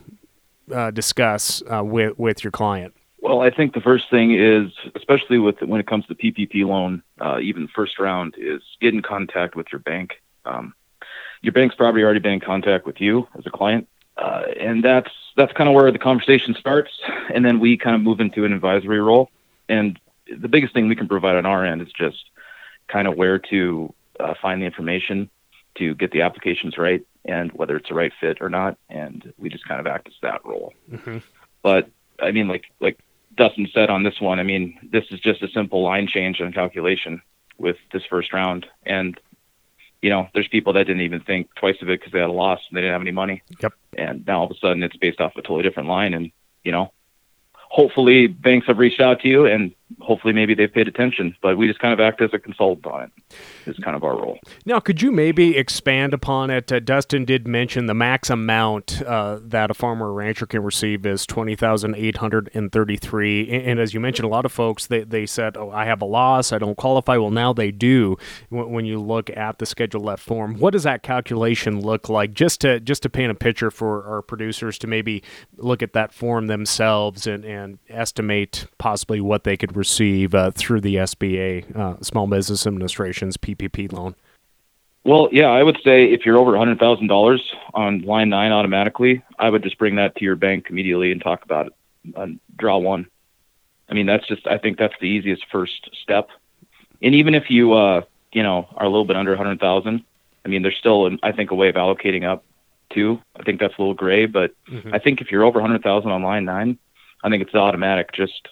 uh, 0.73 0.89
discuss 0.89 1.61
uh, 1.71 1.83
with 1.83 2.17
with 2.17 2.43
your 2.43 2.49
client? 2.49 2.95
Well, 3.19 3.41
I 3.41 3.51
think 3.51 3.75
the 3.75 3.81
first 3.81 4.09
thing 4.09 4.33
is, 4.33 4.71
especially 4.95 5.37
with 5.37 5.61
when 5.61 5.79
it 5.79 5.85
comes 5.85 6.07
to 6.07 6.15
PPP 6.15 6.65
loan, 6.65 7.03
uh, 7.19 7.37
even 7.39 7.67
first 7.67 7.99
round, 7.99 8.33
is 8.35 8.63
get 8.81 8.95
in 8.95 9.03
contact 9.03 9.55
with 9.55 9.67
your 9.71 9.77
bank. 9.77 10.13
Um, 10.43 10.73
your 11.41 11.53
bank's 11.53 11.75
probably 11.75 12.03
already 12.03 12.19
been 12.19 12.33
in 12.33 12.39
contact 12.39 12.85
with 12.85 13.01
you 13.01 13.27
as 13.37 13.45
a 13.45 13.49
client, 13.49 13.87
uh, 14.17 14.43
and 14.59 14.83
that's 14.83 15.11
that's 15.35 15.53
kind 15.53 15.69
of 15.69 15.75
where 15.75 15.91
the 15.91 15.99
conversation 15.99 16.53
starts, 16.55 16.91
and 17.33 17.43
then 17.43 17.59
we 17.59 17.77
kind 17.77 17.95
of 17.95 18.01
move 18.01 18.19
into 18.19 18.45
an 18.45 18.53
advisory 18.53 18.99
role. 18.99 19.29
And 19.67 19.99
the 20.27 20.47
biggest 20.47 20.73
thing 20.73 20.87
we 20.87 20.95
can 20.95 21.07
provide 21.07 21.35
on 21.35 21.45
our 21.45 21.65
end 21.65 21.81
is 21.81 21.91
just 21.91 22.29
kind 22.87 23.07
of 23.07 23.15
where 23.15 23.39
to 23.39 23.93
uh, 24.19 24.33
find 24.41 24.61
the 24.61 24.65
information 24.65 25.29
to 25.75 25.95
get 25.95 26.11
the 26.11 26.21
applications 26.21 26.77
right, 26.77 27.05
and 27.25 27.51
whether 27.53 27.77
it's 27.77 27.89
a 27.89 27.93
right 27.93 28.11
fit 28.19 28.39
or 28.41 28.49
not. 28.49 28.77
And 28.89 29.33
we 29.37 29.49
just 29.49 29.67
kind 29.67 29.79
of 29.79 29.87
act 29.87 30.07
as 30.07 30.13
that 30.21 30.45
role. 30.45 30.73
Mm-hmm. 30.91 31.19
But 31.61 31.89
I 32.19 32.31
mean, 32.31 32.47
like 32.47 32.65
like 32.79 32.99
Dustin 33.35 33.67
said 33.73 33.89
on 33.89 34.03
this 34.03 34.19
one, 34.19 34.39
I 34.39 34.43
mean, 34.43 34.77
this 34.91 35.05
is 35.11 35.19
just 35.19 35.41
a 35.41 35.47
simple 35.49 35.81
line 35.81 36.07
change 36.07 36.39
and 36.39 36.53
calculation 36.53 37.21
with 37.57 37.77
this 37.91 38.03
first 38.05 38.33
round. 38.33 38.67
And 38.85 39.19
you 40.01 40.09
know, 40.09 40.27
there's 40.33 40.47
people 40.47 40.73
that 40.73 40.85
didn't 40.85 41.03
even 41.03 41.21
think 41.21 41.53
twice 41.55 41.77
of 41.81 41.89
it 41.89 41.99
because 41.99 42.11
they 42.11 42.19
had 42.19 42.29
a 42.29 42.33
loss 42.33 42.59
and 42.69 42.77
they 42.77 42.81
didn't 42.81 42.93
have 42.93 43.01
any 43.01 43.11
money. 43.11 43.41
Yep. 43.61 43.73
And 43.97 44.25
now 44.25 44.39
all 44.39 44.45
of 44.45 44.51
a 44.51 44.55
sudden 44.55 44.83
it's 44.83 44.95
based 44.95 45.21
off 45.21 45.35
a 45.35 45.41
totally 45.41 45.63
different 45.63 45.89
line. 45.89 46.13
And, 46.13 46.31
you 46.63 46.71
know, 46.71 46.91
hopefully 47.53 48.27
banks 48.27 48.67
have 48.67 48.79
reached 48.79 48.99
out 48.99 49.21
to 49.21 49.27
you 49.27 49.45
and 49.45 49.73
hopefully 49.99 50.33
maybe 50.33 50.53
they've 50.53 50.73
paid 50.73 50.87
attention, 50.87 51.35
but 51.41 51.57
we 51.57 51.67
just 51.67 51.79
kind 51.79 51.93
of 51.93 51.99
act 51.99 52.21
as 52.21 52.29
a 52.33 52.39
consultant 52.39 52.85
on 52.87 53.03
it. 53.03 53.11
it. 53.65 53.69
Is 53.69 53.77
kind 53.77 53.95
of 53.95 54.03
our 54.03 54.15
role. 54.15 54.39
Now, 54.65 54.79
could 54.79 55.01
you 55.01 55.11
maybe 55.11 55.55
expand 55.55 56.13
upon 56.13 56.49
it? 56.49 56.71
Uh, 56.71 56.79
Dustin 56.79 57.25
did 57.25 57.47
mention 57.47 57.85
the 57.85 57.93
max 57.93 58.29
amount 58.29 59.01
uh, 59.03 59.39
that 59.43 59.69
a 59.69 59.73
farmer 59.73 60.07
or 60.07 60.13
rancher 60.13 60.47
can 60.47 60.63
receive 60.63 61.05
is 61.05 61.27
twenty 61.27 61.55
thousand 61.55 61.95
eight 61.95 62.17
hundred 62.17 62.49
and 62.53 62.71
thirty-three. 62.71 63.49
And, 63.49 63.79
as 63.79 63.93
you 63.93 63.99
mentioned, 63.99 64.25
a 64.25 64.29
lot 64.29 64.45
of 64.45 64.51
folks 64.51 64.87
they, 64.87 65.03
they 65.03 65.25
said, 65.25 65.57
"Oh, 65.57 65.69
I 65.69 65.85
have 65.85 66.01
a 66.01 66.05
loss, 66.05 66.51
I 66.51 66.57
don't 66.57 66.75
qualify." 66.75 67.17
Well, 67.17 67.29
now 67.29 67.53
they 67.53 67.71
do. 67.71 68.17
When, 68.49 68.71
when 68.71 68.85
you 68.85 68.99
look 68.99 69.29
at 69.29 69.59
the 69.59 69.65
Schedule 69.65 70.09
F 70.09 70.19
form, 70.21 70.55
what 70.55 70.71
does 70.73 70.83
that 70.83 71.03
calculation 71.03 71.81
look 71.81 72.09
like? 72.09 72.33
Just 72.33 72.61
to 72.61 72.79
just 72.79 73.03
to 73.03 73.09
paint 73.09 73.31
a 73.31 73.35
picture 73.35 73.69
for 73.69 74.03
our 74.05 74.21
producers 74.21 74.79
to 74.79 74.87
maybe 74.87 75.23
look 75.57 75.83
at 75.83 75.93
that 75.93 76.13
form 76.13 76.47
themselves 76.47 77.27
and, 77.27 77.45
and 77.45 77.77
estimate 77.89 78.65
possibly 78.79 79.21
what 79.21 79.43
they 79.43 79.55
could 79.55 79.75
receive 79.81 80.35
uh, 80.35 80.51
through 80.51 80.81
the 80.81 80.95
SBA, 80.95 81.75
uh, 81.75 82.01
Small 82.01 82.27
Business 82.27 82.67
Administration's 82.67 83.35
PPP 83.35 83.91
loan? 83.91 84.13
Well, 85.03 85.29
yeah, 85.31 85.47
I 85.47 85.63
would 85.63 85.79
say 85.83 86.05
if 86.05 86.25
you're 86.25 86.37
over 86.37 86.51
$100,000 86.51 87.39
on 87.73 88.01
line 88.01 88.29
nine 88.29 88.51
automatically, 88.51 89.23
I 89.39 89.49
would 89.49 89.63
just 89.63 89.79
bring 89.79 89.95
that 89.95 90.15
to 90.17 90.23
your 90.23 90.35
bank 90.35 90.67
immediately 90.69 91.11
and 91.11 91.19
talk 91.19 91.43
about 91.43 91.67
it. 91.67 91.73
Uh, 92.15 92.27
draw 92.55 92.77
one. 92.77 93.07
I 93.89 93.93
mean, 93.95 94.05
that's 94.05 94.27
just, 94.27 94.45
I 94.45 94.59
think 94.59 94.77
that's 94.77 94.93
the 95.01 95.07
easiest 95.07 95.43
first 95.51 95.89
step. 96.03 96.29
And 97.01 97.15
even 97.15 97.33
if 97.33 97.49
you, 97.49 97.73
uh, 97.73 98.01
you 98.31 98.43
know, 98.43 98.67
are 98.75 98.85
a 98.85 98.89
little 98.89 99.05
bit 99.05 99.17
under 99.17 99.31
100,000, 99.31 100.05
I 100.45 100.47
mean, 100.47 100.61
there's 100.61 100.77
still, 100.77 101.09
I 101.23 101.31
think, 101.31 101.49
a 101.49 101.55
way 101.55 101.69
of 101.69 101.75
allocating 101.75 102.23
up 102.23 102.43
too. 102.93 103.19
I 103.35 103.43
think 103.43 103.59
that's 103.59 103.73
a 103.77 103.81
little 103.81 103.95
gray, 103.95 104.27
but 104.27 104.53
mm-hmm. 104.69 104.93
I 104.93 104.99
think 104.99 105.21
if 105.21 105.31
you're 105.31 105.43
over 105.43 105.59
100,000 105.59 106.11
on 106.11 106.23
line 106.23 106.45
nine, 106.45 106.77
I 107.23 107.29
think 107.29 107.41
it's 107.41 107.55
automatic. 107.55 108.11
Just 108.13 108.49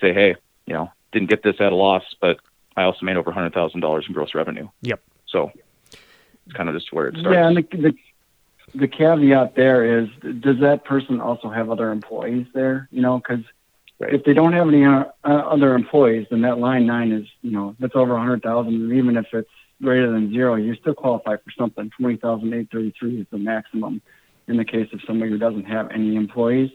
say, 0.00 0.12
hey, 0.12 0.36
you 0.66 0.74
know, 0.74 0.90
didn't 1.12 1.30
get 1.30 1.42
this 1.42 1.56
at 1.60 1.72
a 1.72 1.76
loss, 1.76 2.02
but 2.20 2.38
I 2.76 2.82
also 2.82 3.04
made 3.06 3.16
over 3.16 3.32
hundred 3.32 3.54
thousand 3.54 3.80
dollars 3.80 4.04
in 4.06 4.12
gross 4.12 4.34
revenue. 4.34 4.68
Yep. 4.82 5.00
So 5.28 5.50
it's 5.90 6.52
kind 6.54 6.68
of 6.68 6.74
just 6.74 6.92
where 6.92 7.08
it 7.08 7.16
starts. 7.18 7.34
Yeah, 7.34 7.48
and 7.48 7.56
the, 7.56 7.62
the 7.62 7.94
the 8.74 8.88
caveat 8.88 9.54
there 9.54 10.00
is, 10.00 10.08
does 10.40 10.60
that 10.60 10.84
person 10.84 11.20
also 11.20 11.48
have 11.48 11.70
other 11.70 11.90
employees 11.90 12.46
there? 12.52 12.88
You 12.90 13.00
know, 13.00 13.18
because 13.18 13.44
right. 13.98 14.12
if 14.12 14.24
they 14.24 14.34
don't 14.34 14.52
have 14.52 14.68
any 14.68 14.84
uh, 14.84 15.04
other 15.24 15.74
employees, 15.74 16.26
then 16.30 16.42
that 16.42 16.58
line 16.58 16.86
nine 16.86 17.12
is, 17.12 17.26
you 17.42 17.52
know, 17.52 17.74
that's 17.78 17.94
over 17.94 18.14
a 18.14 18.18
hundred 18.18 18.42
thousand, 18.42 18.74
and 18.74 18.92
even 18.92 19.16
if 19.16 19.26
it's 19.32 19.48
greater 19.82 20.10
than 20.10 20.32
zero, 20.32 20.56
you 20.56 20.74
still 20.74 20.94
qualify 20.94 21.36
for 21.36 21.50
something. 21.56 21.90
Twenty 21.98 22.16
thousand 22.16 22.52
eight 22.52 22.68
thirty 22.70 22.92
three 22.98 23.20
is 23.20 23.26
the 23.30 23.38
maximum 23.38 24.02
in 24.48 24.56
the 24.56 24.64
case 24.64 24.88
of 24.92 25.00
somebody 25.06 25.30
who 25.30 25.38
doesn't 25.38 25.64
have 25.64 25.90
any 25.90 26.16
employees. 26.16 26.70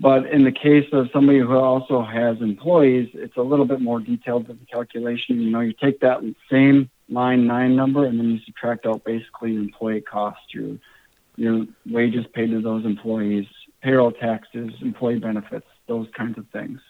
But 0.00 0.26
in 0.26 0.44
the 0.44 0.52
case 0.52 0.86
of 0.92 1.08
somebody 1.12 1.40
who 1.40 1.56
also 1.56 2.02
has 2.02 2.40
employees, 2.40 3.10
it's 3.14 3.36
a 3.36 3.42
little 3.42 3.64
bit 3.64 3.80
more 3.80 3.98
detailed 3.98 4.46
than 4.46 4.58
the 4.60 4.66
calculation. 4.66 5.40
You 5.40 5.50
know, 5.50 5.60
you 5.60 5.72
take 5.72 6.00
that 6.00 6.20
same 6.50 6.88
line 7.08 7.46
nine 7.46 7.74
number 7.74 8.06
and 8.06 8.18
then 8.18 8.30
you 8.30 8.38
subtract 8.44 8.86
out 8.86 9.04
basically 9.04 9.52
your 9.52 9.62
employee 9.62 10.00
costs, 10.00 10.54
your 10.54 10.76
your 11.36 11.66
wages 11.88 12.26
paid 12.32 12.50
to 12.50 12.60
those 12.60 12.84
employees, 12.84 13.46
payroll 13.80 14.10
taxes, 14.10 14.70
employee 14.80 15.20
benefits, 15.20 15.66
those 15.86 16.08
kinds 16.16 16.36
of 16.36 16.46
things. 16.48 16.80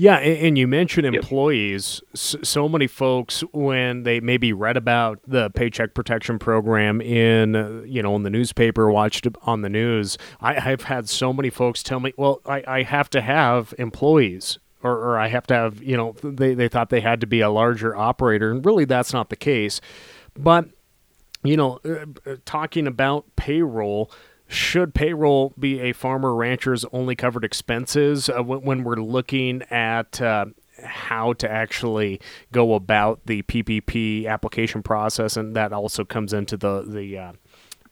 Yeah, 0.00 0.18
and 0.18 0.56
you 0.56 0.68
mentioned 0.68 1.06
employees. 1.06 2.00
So 2.14 2.68
many 2.68 2.86
folks, 2.86 3.40
when 3.52 4.04
they 4.04 4.20
maybe 4.20 4.52
read 4.52 4.76
about 4.76 5.18
the 5.26 5.50
Paycheck 5.50 5.92
Protection 5.92 6.38
Program 6.38 7.00
in, 7.00 7.56
uh, 7.56 7.82
you 7.84 8.00
know, 8.00 8.14
in 8.14 8.22
the 8.22 8.30
newspaper, 8.30 8.92
watched 8.92 9.26
on 9.42 9.62
the 9.62 9.68
news, 9.68 10.16
I, 10.40 10.60
have 10.60 10.82
had 10.82 11.08
so 11.08 11.32
many 11.32 11.50
folks 11.50 11.82
tell 11.82 11.98
me, 11.98 12.14
"Well, 12.16 12.40
I, 12.46 12.62
I 12.68 12.82
have 12.84 13.10
to 13.10 13.20
have 13.20 13.74
employees." 13.76 14.58
Or, 14.80 14.92
or 14.92 15.18
I 15.18 15.26
have 15.26 15.44
to 15.48 15.54
have, 15.54 15.82
you 15.82 15.96
know, 15.96 16.14
they, 16.22 16.54
they 16.54 16.68
thought 16.68 16.90
they 16.90 17.00
had 17.00 17.20
to 17.22 17.26
be 17.26 17.40
a 17.40 17.50
larger 17.50 17.96
operator. 17.96 18.52
And 18.52 18.64
really, 18.64 18.84
that's 18.84 19.12
not 19.12 19.28
the 19.28 19.34
case. 19.34 19.80
But, 20.38 20.68
you 21.42 21.56
know, 21.56 21.80
uh, 21.84 22.06
uh 22.24 22.36
talking 22.44 22.86
about 22.86 23.24
payroll, 23.34 24.12
should 24.48 24.94
payroll 24.94 25.54
be 25.58 25.80
a 25.80 25.92
farmer 25.92 26.34
rancher's 26.34 26.84
only 26.92 27.14
covered 27.14 27.44
expenses 27.44 28.28
uh, 28.28 28.42
when, 28.42 28.62
when, 28.62 28.84
we're 28.84 28.96
looking 28.96 29.62
at 29.70 30.20
uh, 30.22 30.46
how 30.82 31.34
to 31.34 31.48
actually 31.48 32.20
go 32.50 32.74
about 32.74 33.20
the 33.26 33.42
PPP 33.42 34.26
application 34.26 34.82
process, 34.82 35.36
and 35.36 35.54
that 35.54 35.72
also 35.72 36.04
comes 36.04 36.32
into 36.32 36.56
the 36.56 36.82
the 36.82 37.18
uh, 37.18 37.32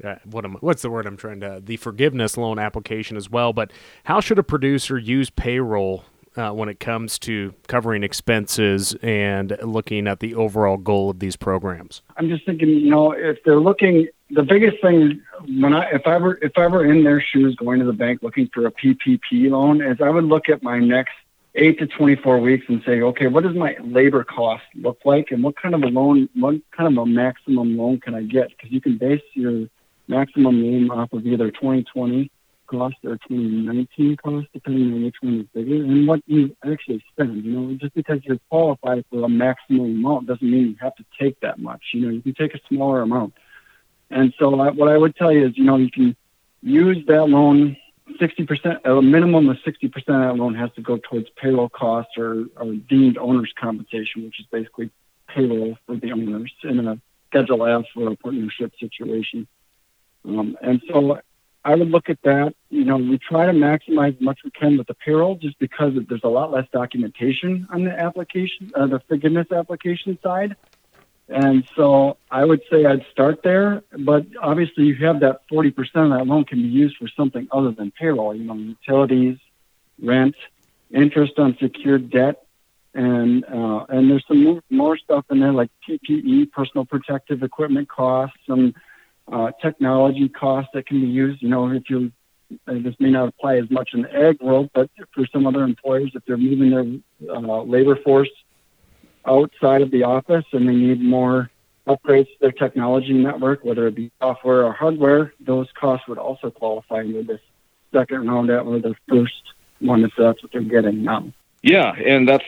uh, 0.02 0.16
what 0.24 0.44
am 0.44 0.54
what's 0.60 0.82
the 0.82 0.90
word 0.90 1.06
I'm 1.06 1.16
trying 1.16 1.40
to 1.40 1.60
the 1.62 1.76
forgiveness 1.76 2.36
loan 2.36 2.58
application 2.58 3.16
as 3.16 3.30
well. 3.30 3.52
But 3.52 3.70
how 4.04 4.20
should 4.20 4.38
a 4.38 4.42
producer 4.42 4.98
use 4.98 5.30
payroll 5.30 6.04
uh, 6.36 6.50
when 6.52 6.68
it 6.68 6.80
comes 6.80 7.18
to 7.20 7.54
covering 7.66 8.02
expenses 8.02 8.94
and 9.02 9.56
looking 9.62 10.06
at 10.06 10.20
the 10.20 10.34
overall 10.34 10.76
goal 10.76 11.10
of 11.10 11.18
these 11.18 11.36
programs? 11.36 12.02
I'm 12.16 12.28
just 12.28 12.44
thinking, 12.44 12.68
you 12.68 12.90
know, 12.90 13.12
if 13.12 13.38
they're 13.44 13.60
looking, 13.60 14.08
the 14.30 14.42
biggest 14.42 14.80
thing 14.82 15.22
when 15.60 15.74
I 15.74 15.90
if 15.90 16.06
I 16.06 16.18
were 16.18 16.38
if 16.42 16.52
I 16.56 16.66
were 16.66 16.84
in 16.84 17.04
their 17.04 17.20
shoes 17.20 17.54
going 17.56 17.78
to 17.80 17.86
the 17.86 17.92
bank 17.92 18.22
looking 18.22 18.50
for 18.52 18.66
a 18.66 18.72
PPP 18.72 19.50
loan, 19.50 19.82
is 19.82 19.98
I 20.00 20.10
would 20.10 20.24
look 20.24 20.48
at 20.48 20.62
my 20.62 20.78
next 20.78 21.12
eight 21.54 21.78
to 21.78 21.86
24 21.86 22.38
weeks 22.40 22.66
and 22.68 22.82
say, 22.84 23.00
okay, 23.00 23.28
what 23.28 23.42
does 23.42 23.56
my 23.56 23.76
labor 23.82 24.24
cost 24.24 24.64
look 24.74 24.98
like, 25.04 25.30
and 25.30 25.42
what 25.42 25.56
kind 25.56 25.74
of 25.74 25.82
a 25.82 25.86
loan, 25.86 26.28
what 26.34 26.56
kind 26.76 26.92
of 26.92 27.02
a 27.02 27.06
maximum 27.06 27.76
loan 27.76 28.00
can 28.00 28.14
I 28.14 28.22
get? 28.22 28.48
Because 28.50 28.70
you 28.70 28.80
can 28.80 28.98
base 28.98 29.22
your 29.34 29.68
maximum 30.08 30.62
loan 30.62 30.90
off 30.90 31.12
of 31.12 31.26
either 31.26 31.50
2020 31.50 32.30
cost 32.66 32.96
or 33.04 33.16
2019 33.28 34.16
cost, 34.16 34.46
depending 34.52 34.92
on 34.92 35.04
which 35.04 35.16
one 35.20 35.40
is 35.40 35.46
bigger, 35.54 35.82
and 35.84 36.06
what 36.06 36.20
you 36.26 36.56
actually 36.64 37.04
spend. 37.12 37.44
You 37.44 37.52
know, 37.52 37.74
just 37.74 37.94
because 37.94 38.20
you're 38.24 38.38
qualified 38.48 39.04
for 39.10 39.24
a 39.24 39.28
maximum 39.28 40.04
amount 40.04 40.26
doesn't 40.26 40.48
mean 40.48 40.68
you 40.68 40.76
have 40.80 40.94
to 40.96 41.04
take 41.18 41.40
that 41.40 41.58
much. 41.58 41.82
You 41.92 42.00
know, 42.00 42.10
you 42.10 42.22
can 42.22 42.34
take 42.34 42.54
a 42.54 42.60
smaller 42.68 43.02
amount. 43.02 43.34
And 44.10 44.32
so, 44.38 44.60
I, 44.60 44.70
what 44.70 44.88
I 44.88 44.96
would 44.96 45.16
tell 45.16 45.32
you 45.32 45.46
is, 45.46 45.58
you 45.58 45.64
know, 45.64 45.76
you 45.76 45.90
can 45.90 46.16
use 46.62 47.04
that 47.06 47.28
loan. 47.28 47.76
60%, 48.20 48.84
a 48.84 49.02
minimum 49.02 49.48
of 49.48 49.56
60% 49.66 49.84
of 49.96 50.04
that 50.06 50.36
loan 50.36 50.54
has 50.54 50.70
to 50.76 50.80
go 50.80 50.96
towards 50.96 51.28
payroll 51.30 51.68
costs 51.68 52.12
or, 52.16 52.44
or 52.56 52.72
deemed 52.74 53.18
owner's 53.18 53.52
compensation, 53.60 54.24
which 54.24 54.38
is 54.38 54.46
basically 54.46 54.90
payroll 55.26 55.76
for 55.86 55.96
the 55.96 56.12
owners 56.12 56.52
in 56.62 56.86
a 56.86 57.00
Schedule 57.26 57.66
F 57.66 57.84
or 57.96 58.12
a 58.12 58.16
partnership 58.16 58.72
situation. 58.78 59.46
Um, 60.24 60.56
and 60.62 60.82
so 60.88 61.20
I 61.66 61.74
would 61.74 61.90
look 61.90 62.08
at 62.08 62.22
that. 62.22 62.54
You 62.70 62.84
know, 62.84 62.96
we 62.96 63.18
try 63.18 63.44
to 63.44 63.52
maximize 63.52 64.14
as 64.14 64.20
much 64.20 64.38
we 64.44 64.52
can 64.52 64.78
with 64.78 64.86
the 64.86 64.94
payroll 64.94 65.34
just 65.34 65.58
because 65.58 65.94
there's 66.08 66.22
a 66.22 66.28
lot 66.28 66.52
less 66.52 66.66
documentation 66.72 67.66
on 67.72 67.82
the 67.84 67.90
application, 67.90 68.70
uh, 68.76 68.86
the 68.86 69.00
forgiveness 69.08 69.48
application 69.50 70.16
side. 70.22 70.54
And 71.28 71.68
so 71.74 72.18
I 72.30 72.44
would 72.44 72.62
say 72.70 72.86
I'd 72.86 73.04
start 73.10 73.42
there, 73.42 73.82
but 73.98 74.26
obviously 74.40 74.84
you 74.84 74.94
have 75.04 75.18
that 75.20 75.40
40% 75.50 75.70
of 75.80 76.10
that 76.10 76.24
loan 76.28 76.44
can 76.44 76.62
be 76.62 76.68
used 76.68 76.98
for 76.98 77.08
something 77.16 77.48
other 77.50 77.72
than 77.72 77.90
payroll, 77.90 78.32
you 78.32 78.44
know, 78.44 78.54
utilities, 78.54 79.36
rent, 80.00 80.36
interest 80.94 81.32
on 81.36 81.56
secured 81.60 82.10
debt. 82.10 82.46
And, 82.94 83.44
uh, 83.44 83.86
and 83.88 84.08
there's 84.08 84.24
some 84.28 84.62
more 84.70 84.96
stuff 84.98 85.24
in 85.30 85.40
there 85.40 85.52
like 85.52 85.70
PPE, 85.88 86.52
personal 86.52 86.84
protective 86.84 87.42
equipment 87.42 87.88
costs, 87.88 88.36
some 88.46 88.72
uh, 89.30 89.50
technology 89.62 90.28
costs 90.28 90.70
that 90.74 90.86
can 90.86 91.00
be 91.00 91.06
used. 91.06 91.42
You 91.42 91.48
know, 91.48 91.70
if 91.70 91.88
you 91.88 92.12
uh, 92.68 92.74
this 92.74 92.94
may 93.00 93.10
not 93.10 93.28
apply 93.28 93.56
as 93.56 93.70
much 93.70 93.90
in 93.92 94.02
the 94.02 94.14
ag 94.14 94.40
world, 94.40 94.70
but 94.72 94.88
for 95.14 95.26
some 95.32 95.46
other 95.46 95.62
employers, 95.62 96.12
if 96.14 96.24
they're 96.26 96.36
moving 96.36 96.70
their 96.70 97.34
uh, 97.34 97.62
labor 97.62 97.96
force 97.96 98.30
outside 99.26 99.82
of 99.82 99.90
the 99.90 100.04
office 100.04 100.44
and 100.52 100.68
they 100.68 100.74
need 100.74 101.00
more 101.00 101.50
upgrades 101.86 102.26
to 102.26 102.36
their 102.40 102.52
technology 102.52 103.12
network, 103.12 103.64
whether 103.64 103.86
it 103.88 103.94
be 103.94 104.10
software 104.20 104.64
or 104.64 104.72
hardware, 104.72 105.32
those 105.40 105.66
costs 105.78 106.06
would 106.08 106.18
also 106.18 106.50
qualify 106.50 107.00
into 107.00 107.22
this 107.22 107.40
second 107.92 108.28
round 108.28 108.50
out 108.50 108.66
or 108.66 108.78
the 108.78 108.94
first 109.08 109.42
one 109.80 110.04
if 110.04 110.12
that's 110.16 110.42
what 110.42 110.52
they're 110.52 110.62
getting 110.62 111.02
now. 111.02 111.32
Yeah, 111.62 111.92
and 111.94 112.28
that's 112.28 112.44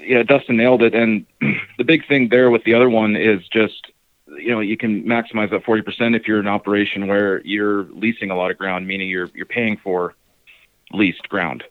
yeah, 0.00 0.22
Dustin 0.22 0.56
nailed 0.56 0.82
it. 0.82 0.94
And 0.94 1.26
the 1.78 1.84
big 1.84 2.06
thing 2.06 2.28
there 2.30 2.50
with 2.50 2.64
the 2.64 2.74
other 2.74 2.88
one 2.88 3.16
is 3.16 3.46
just 3.48 3.90
you 4.36 4.50
know 4.50 4.60
you 4.60 4.76
can 4.76 5.04
maximize 5.04 5.50
that 5.50 5.64
40% 5.64 6.16
if 6.16 6.26
you're 6.26 6.40
an 6.40 6.46
operation 6.46 7.06
where 7.06 7.40
you're 7.42 7.84
leasing 7.84 8.30
a 8.30 8.36
lot 8.36 8.50
of 8.50 8.58
ground 8.58 8.86
meaning 8.86 9.08
you're 9.08 9.30
you're 9.34 9.46
paying 9.46 9.76
for 9.76 10.14
leased 10.92 11.28
ground 11.28 11.64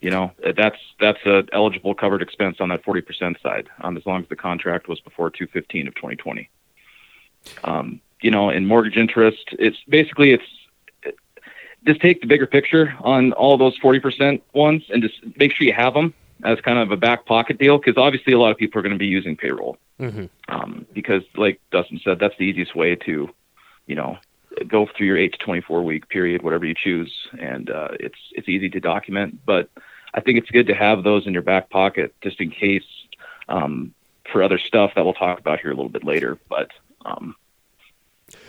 you 0.00 0.10
know 0.10 0.32
that's 0.56 0.78
that's 1.00 1.24
a 1.26 1.44
eligible 1.52 1.94
covered 1.94 2.22
expense 2.22 2.56
on 2.60 2.68
that 2.68 2.84
40% 2.84 3.40
side 3.42 3.68
um, 3.80 3.96
as 3.96 4.06
long 4.06 4.22
as 4.22 4.28
the 4.28 4.36
contract 4.36 4.88
was 4.88 5.00
before 5.00 5.30
215 5.30 5.88
of 5.88 5.94
2020 5.94 6.48
um, 7.64 8.00
you 8.20 8.30
know, 8.30 8.50
in 8.50 8.66
mortgage 8.66 8.96
interest. 8.96 9.44
It's 9.52 9.78
basically 9.88 10.32
it's 10.32 11.16
just 11.86 12.00
take 12.00 12.20
the 12.20 12.26
bigger 12.26 12.46
picture 12.46 12.94
on 13.00 13.32
all 13.32 13.56
those 13.56 13.78
40% 13.78 14.40
ones 14.52 14.82
and 14.88 15.02
just 15.02 15.14
make 15.36 15.52
sure 15.52 15.66
you 15.66 15.72
have 15.72 15.94
them 15.94 16.14
as 16.44 16.60
kind 16.60 16.78
of 16.78 16.90
a 16.90 16.96
back 16.96 17.26
pocket 17.26 17.58
deal 17.58 17.78
because 17.78 17.96
obviously 17.96 18.32
a 18.32 18.38
lot 18.38 18.50
of 18.50 18.56
people 18.56 18.78
are 18.78 18.82
going 18.82 18.92
to 18.92 18.98
be 18.98 19.06
using 19.06 19.36
payroll 19.36 19.78
mm-hmm. 19.98 20.26
um, 20.48 20.86
because 20.92 21.22
like 21.36 21.60
Dustin 21.70 22.00
said, 22.04 22.18
that's 22.18 22.36
the 22.38 22.44
easiest 22.44 22.74
way 22.74 22.96
to, 22.96 23.30
you 23.86 23.94
know, 23.94 24.18
go 24.68 24.86
through 24.86 25.06
your 25.06 25.16
eight 25.16 25.32
to 25.32 25.38
24 25.38 25.82
week 25.82 26.08
period, 26.08 26.42
whatever 26.42 26.64
you 26.64 26.74
choose. 26.74 27.12
And 27.38 27.70
uh, 27.70 27.88
it's, 28.00 28.18
it's 28.32 28.48
easy 28.48 28.68
to 28.70 28.80
document, 28.80 29.44
but 29.44 29.70
I 30.14 30.20
think 30.20 30.38
it's 30.38 30.50
good 30.50 30.66
to 30.68 30.74
have 30.74 31.04
those 31.04 31.26
in 31.26 31.32
your 31.32 31.42
back 31.42 31.70
pocket 31.70 32.14
just 32.22 32.40
in 32.40 32.50
case 32.50 32.84
um, 33.48 33.94
for 34.30 34.42
other 34.42 34.58
stuff 34.58 34.92
that 34.94 35.04
we'll 35.04 35.14
talk 35.14 35.38
about 35.38 35.60
here 35.60 35.70
a 35.70 35.74
little 35.74 35.90
bit 35.90 36.04
later. 36.04 36.38
But 36.48 36.70
um, 37.04 37.34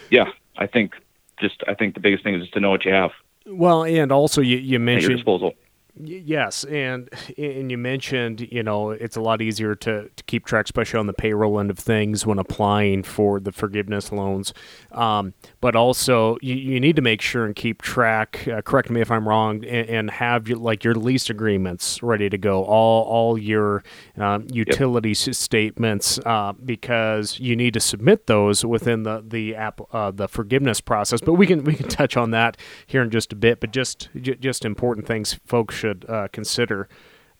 yeah, 0.09 0.31
I 0.57 0.67
think 0.67 0.95
just, 1.39 1.63
I 1.67 1.73
think 1.73 1.93
the 1.93 1.99
biggest 1.99 2.23
thing 2.23 2.35
is 2.35 2.41
just 2.41 2.53
to 2.53 2.59
know 2.59 2.69
what 2.69 2.85
you 2.85 2.93
have. 2.93 3.11
Well, 3.45 3.83
and 3.83 4.11
also 4.11 4.41
you, 4.41 4.57
you 4.57 4.79
mentioned 4.79 5.15
disposal. 5.15 5.53
Yes, 5.99 6.63
and 6.65 7.09
and 7.37 7.71
you 7.71 7.77
mentioned 7.77 8.47
you 8.51 8.61
know 8.61 8.91
it's 8.91 9.15
a 9.15 9.21
lot 9.21 9.41
easier 9.41 9.73
to, 9.75 10.09
to 10.15 10.23
keep 10.25 10.45
track, 10.45 10.65
especially 10.65 10.99
on 10.99 11.07
the 11.07 11.13
payroll 11.13 11.59
end 11.59 11.71
of 11.71 11.79
things 11.79 12.25
when 12.25 12.37
applying 12.37 13.01
for 13.01 13.39
the 13.39 13.51
forgiveness 13.51 14.11
loans. 14.11 14.53
Um, 14.91 15.33
but 15.59 15.75
also 15.75 16.37
you, 16.41 16.55
you 16.55 16.79
need 16.79 16.95
to 16.97 17.01
make 17.01 17.21
sure 17.21 17.45
and 17.45 17.55
keep 17.55 17.81
track. 17.81 18.47
Uh, 18.47 18.61
correct 18.61 18.91
me 18.91 19.01
if 19.01 19.09
I'm 19.09 19.27
wrong, 19.27 19.65
and, 19.65 19.89
and 19.89 20.11
have 20.11 20.47
your, 20.47 20.59
like 20.59 20.83
your 20.83 20.93
lease 20.93 21.31
agreements 21.31 22.03
ready 22.03 22.29
to 22.29 22.37
go, 22.37 22.63
all 22.63 23.03
all 23.05 23.37
your 23.37 23.83
um, 24.17 24.45
utility 24.51 25.09
yep. 25.09 25.35
statements, 25.35 26.19
uh, 26.25 26.53
because 26.63 27.39
you 27.39 27.55
need 27.55 27.73
to 27.73 27.79
submit 27.79 28.27
those 28.27 28.63
within 28.63 29.01
the 29.01 29.23
the 29.27 29.55
app 29.55 29.81
uh, 29.93 30.11
the 30.11 30.27
forgiveness 30.27 30.79
process. 30.79 31.21
But 31.21 31.33
we 31.33 31.47
can 31.47 31.63
we 31.63 31.73
can 31.73 31.87
touch 31.87 32.15
on 32.15 32.31
that 32.31 32.55
here 32.85 33.01
in 33.01 33.09
just 33.09 33.33
a 33.33 33.35
bit. 33.35 33.59
But 33.59 33.71
just 33.71 34.09
just 34.21 34.63
important 34.63 35.07
things 35.07 35.39
folks 35.45 35.86
should 35.87 36.05
uh, 36.09 36.27
consider. 36.31 36.87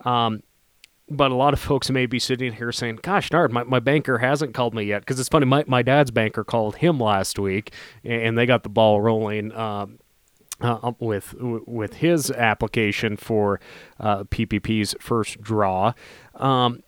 Um, 0.02 0.44
but 1.10 1.32
a 1.32 1.36
lot 1.36 1.54
of 1.54 1.60
folks 1.60 1.90
may 1.90 2.06
be 2.06 2.20
sitting 2.20 2.54
here 2.54 2.72
saying, 2.72 3.00
"Gosh 3.02 3.30
darn, 3.30 3.54
my, 3.54 3.64
my 3.64 3.80
banker 3.80 4.18
hasn't 4.18 4.54
called 4.54 4.74
me 4.74 4.84
yet." 4.84 5.02
Because 5.02 5.20
it's 5.20 5.30
funny, 5.30 5.46
my, 5.46 5.64
my 5.68 5.82
dad's 5.82 6.12
banker 6.12 6.44
called 6.44 6.78
him 6.78 7.00
last 7.00 7.40
week, 7.40 7.72
and 8.04 8.38
they 8.38 8.46
got 8.46 8.64
the 8.64 8.70
ball 8.70 9.00
rolling 9.00 9.54
um, 9.54 10.00
uh, 10.60 10.92
with 11.00 11.34
with 11.40 11.96
his 11.96 12.30
application 12.32 13.16
for 13.16 13.62
uh, 14.00 14.26
PPP's 14.26 14.96
first 15.00 15.40
draw. 15.42 15.94
Um, 16.36 16.84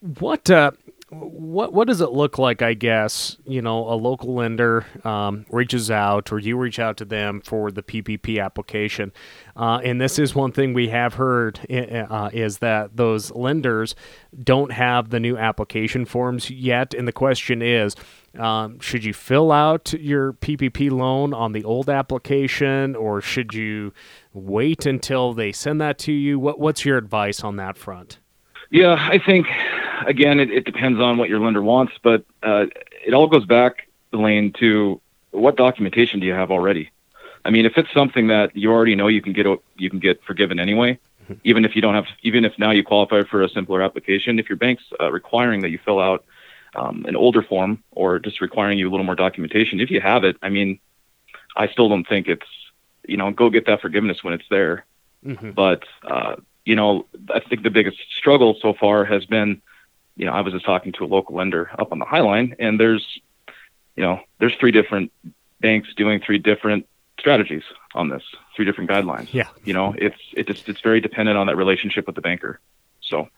what 0.00 0.48
uh, 0.48 0.70
what 1.10 1.72
what 1.72 1.86
does 1.86 2.00
it 2.00 2.10
look 2.10 2.36
like? 2.36 2.62
I 2.62 2.74
guess 2.74 3.36
you 3.46 3.62
know 3.62 3.88
a 3.88 3.94
local 3.94 4.34
lender 4.34 4.84
um, 5.04 5.46
reaches 5.50 5.88
out, 5.88 6.32
or 6.32 6.40
you 6.40 6.56
reach 6.56 6.80
out 6.80 6.96
to 6.96 7.04
them 7.04 7.40
for 7.42 7.70
the 7.70 7.82
PPP 7.82 8.42
application, 8.44 9.12
uh, 9.54 9.80
and 9.84 10.00
this 10.00 10.18
is 10.18 10.34
one 10.34 10.50
thing 10.50 10.74
we 10.74 10.88
have 10.88 11.14
heard 11.14 11.60
uh, 11.70 12.30
is 12.32 12.58
that 12.58 12.96
those 12.96 13.30
lenders 13.30 13.94
don't 14.42 14.72
have 14.72 15.10
the 15.10 15.20
new 15.20 15.36
application 15.36 16.04
forms 16.04 16.50
yet, 16.50 16.94
and 16.94 17.06
the 17.06 17.12
question 17.12 17.62
is. 17.62 17.94
Um, 18.36 18.80
should 18.80 19.02
you 19.02 19.14
fill 19.14 19.50
out 19.50 19.94
your 19.94 20.34
PPP 20.34 20.90
loan 20.90 21.32
on 21.32 21.52
the 21.52 21.64
old 21.64 21.88
application, 21.88 22.94
or 22.94 23.22
should 23.22 23.54
you 23.54 23.94
wait 24.34 24.84
until 24.84 25.32
they 25.32 25.52
send 25.52 25.80
that 25.80 25.98
to 26.00 26.12
you? 26.12 26.38
What, 26.38 26.60
what's 26.60 26.84
your 26.84 26.98
advice 26.98 27.42
on 27.42 27.56
that 27.56 27.78
front? 27.78 28.18
Yeah, 28.70 28.96
I 28.98 29.16
think 29.16 29.46
again, 30.06 30.40
it, 30.40 30.50
it 30.50 30.64
depends 30.64 31.00
on 31.00 31.18
what 31.18 31.28
your 31.28 31.40
lender 31.40 31.62
wants, 31.62 31.92
but 32.02 32.24
uh, 32.42 32.66
it 33.06 33.14
all 33.14 33.26
goes 33.26 33.46
back, 33.46 33.88
Lane, 34.12 34.52
to 34.60 35.00
what 35.30 35.56
documentation 35.56 36.20
do 36.20 36.26
you 36.26 36.32
have 36.32 36.50
already? 36.50 36.90
I 37.44 37.50
mean, 37.50 37.64
if 37.64 37.76
it's 37.76 37.92
something 37.92 38.28
that 38.28 38.56
you 38.56 38.72
already 38.72 38.96
know 38.96 39.06
you 39.06 39.22
can 39.22 39.32
get 39.32 39.46
you 39.76 39.90
can 39.90 40.00
get 40.00 40.22
forgiven 40.24 40.58
anyway, 40.58 40.98
mm-hmm. 41.22 41.34
even 41.44 41.64
if 41.64 41.76
you 41.76 41.82
don't 41.82 41.94
have, 41.94 42.06
even 42.22 42.44
if 42.44 42.58
now 42.58 42.72
you 42.72 42.82
qualify 42.82 43.22
for 43.22 43.42
a 43.42 43.48
simpler 43.48 43.82
application, 43.82 44.38
if 44.38 44.48
your 44.48 44.56
bank's 44.56 44.84
uh, 45.00 45.12
requiring 45.12 45.62
that 45.62 45.70
you 45.70 45.78
fill 45.84 46.00
out 46.00 46.24
um, 46.74 47.04
an 47.06 47.14
older 47.14 47.42
form 47.42 47.82
or 47.92 48.18
just 48.18 48.40
requiring 48.40 48.78
you 48.78 48.88
a 48.88 48.90
little 48.90 49.06
more 49.06 49.14
documentation, 49.14 49.78
if 49.78 49.90
you 49.90 50.00
have 50.00 50.24
it, 50.24 50.36
I 50.42 50.48
mean, 50.48 50.80
I 51.56 51.68
still 51.68 51.88
don't 51.88 52.06
think 52.08 52.26
it's, 52.26 52.46
you 53.06 53.16
know, 53.16 53.30
go 53.30 53.48
get 53.48 53.66
that 53.66 53.80
forgiveness 53.80 54.24
when 54.24 54.34
it's 54.34 54.48
there. 54.50 54.84
Mm-hmm. 55.24 55.52
But 55.52 55.84
uh, 56.04 56.36
you 56.64 56.74
know, 56.74 57.06
I 57.32 57.40
think 57.40 57.62
the 57.62 57.70
biggest 57.70 57.98
struggle 58.10 58.56
so 58.60 58.74
far 58.74 59.04
has 59.04 59.24
been 59.24 59.62
you 60.16 60.26
know, 60.26 60.32
I 60.32 60.40
was 60.40 60.52
just 60.52 60.64
talking 60.64 60.92
to 60.92 61.04
a 61.04 61.06
local 61.06 61.36
lender 61.36 61.70
up 61.78 61.92
on 61.92 61.98
the 61.98 62.04
High 62.04 62.20
Line, 62.20 62.56
and 62.58 62.80
there's, 62.80 63.04
you 63.94 64.02
know, 64.02 64.20
there's 64.38 64.54
three 64.58 64.72
different 64.72 65.12
banks 65.60 65.88
doing 65.96 66.20
three 66.20 66.38
different 66.38 66.86
strategies 67.18 67.62
on 67.94 68.08
this, 68.08 68.22
three 68.54 68.64
different 68.64 68.90
guidelines. 68.90 69.32
Yeah. 69.32 69.48
You 69.64 69.74
know, 69.74 69.94
it's 69.96 70.18
it 70.32 70.46
just 70.46 70.68
it's 70.68 70.80
very 70.80 71.00
dependent 71.00 71.36
on 71.38 71.46
that 71.46 71.56
relationship 71.56 72.06
with 72.06 72.14
the 72.14 72.22
banker. 72.22 72.60
So. 73.00 73.28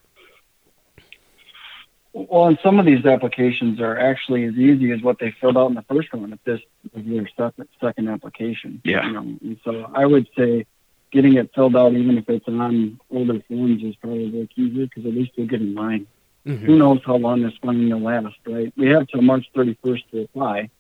Well, 2.13 2.49
and 2.49 2.59
some 2.63 2.81
of 2.81 2.87
these 2.87 3.05
applications 3.05 3.81
are 3.81 3.97
actually 3.97 4.45
as 4.45 4.55
easy 4.55 4.91
as 4.93 5.03
what 5.03 5.19
they 5.19 5.31
filled 5.41 5.57
out 5.57 5.69
in 5.69 5.75
the 5.75 5.83
first 5.83 6.13
one. 6.13 6.33
If 6.33 6.43
this 6.45 6.61
is 6.95 7.07
their 7.07 7.29
second 7.37 7.69
second 7.81 8.09
application. 8.09 8.81
Yeah. 8.85 9.07
You 9.07 9.13
know, 9.13 9.21
and 9.21 9.61
so 9.65 9.91
I 9.95 10.07
would 10.07 10.29
say 10.37 10.67
getting 11.11 11.35
it 11.35 11.51
filled 11.55 11.77
out, 11.77 11.93
even 11.93 12.19
if 12.19 12.29
it's 12.29 12.49
on 12.49 12.99
older 13.11 13.41
forms, 13.49 13.83
is 13.83 13.97
probably 13.97 14.49
easier 14.57 14.87
because 14.87 15.07
at 15.07 15.13
least 15.13 15.33
you'll 15.35 15.47
get 15.47 15.61
in 15.61 15.75
line. 15.75 16.07
Mm-hmm. 16.49 16.65
Who 16.65 16.79
knows 16.79 17.01
how 17.05 17.17
long 17.17 17.43
this 17.43 17.53
funding 17.61 17.91
will 17.91 18.01
last, 18.01 18.37
right? 18.47 18.73
We 18.75 18.89
have 18.89 19.07
till 19.09 19.21
March 19.21 19.47
31st 19.55 20.11
to 20.13 20.23
apply, 20.23 20.71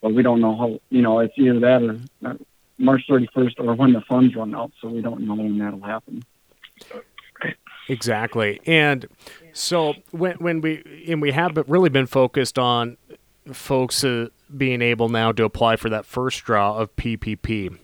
but 0.00 0.14
we 0.14 0.22
don't 0.22 0.40
know 0.40 0.56
how, 0.56 0.80
you 0.90 1.02
know, 1.02 1.18
it's 1.18 1.34
either 1.36 1.58
that 1.58 1.82
or 1.82 1.98
uh, 2.24 2.34
March 2.78 3.02
31st 3.10 3.54
or 3.58 3.74
when 3.74 3.92
the 3.92 4.00
funds 4.02 4.36
run 4.36 4.54
out, 4.54 4.70
so 4.80 4.88
we 4.88 5.00
don't 5.00 5.22
know 5.22 5.34
when 5.34 5.58
that'll 5.58 5.80
happen. 5.80 6.22
Exactly. 7.88 8.60
And 8.66 9.08
so 9.52 9.94
when 10.10 10.36
when 10.36 10.60
we 10.60 11.04
and 11.08 11.22
we 11.22 11.32
have 11.32 11.56
really 11.68 11.88
been 11.88 12.06
focused 12.06 12.58
on 12.58 12.96
folks 13.52 14.02
uh, 14.04 14.28
being 14.56 14.82
able 14.82 15.08
now 15.08 15.32
to 15.32 15.44
apply 15.44 15.76
for 15.76 15.88
that 15.88 16.04
first 16.04 16.44
draw 16.44 16.76
of 16.76 16.94
PPP. 16.96 17.78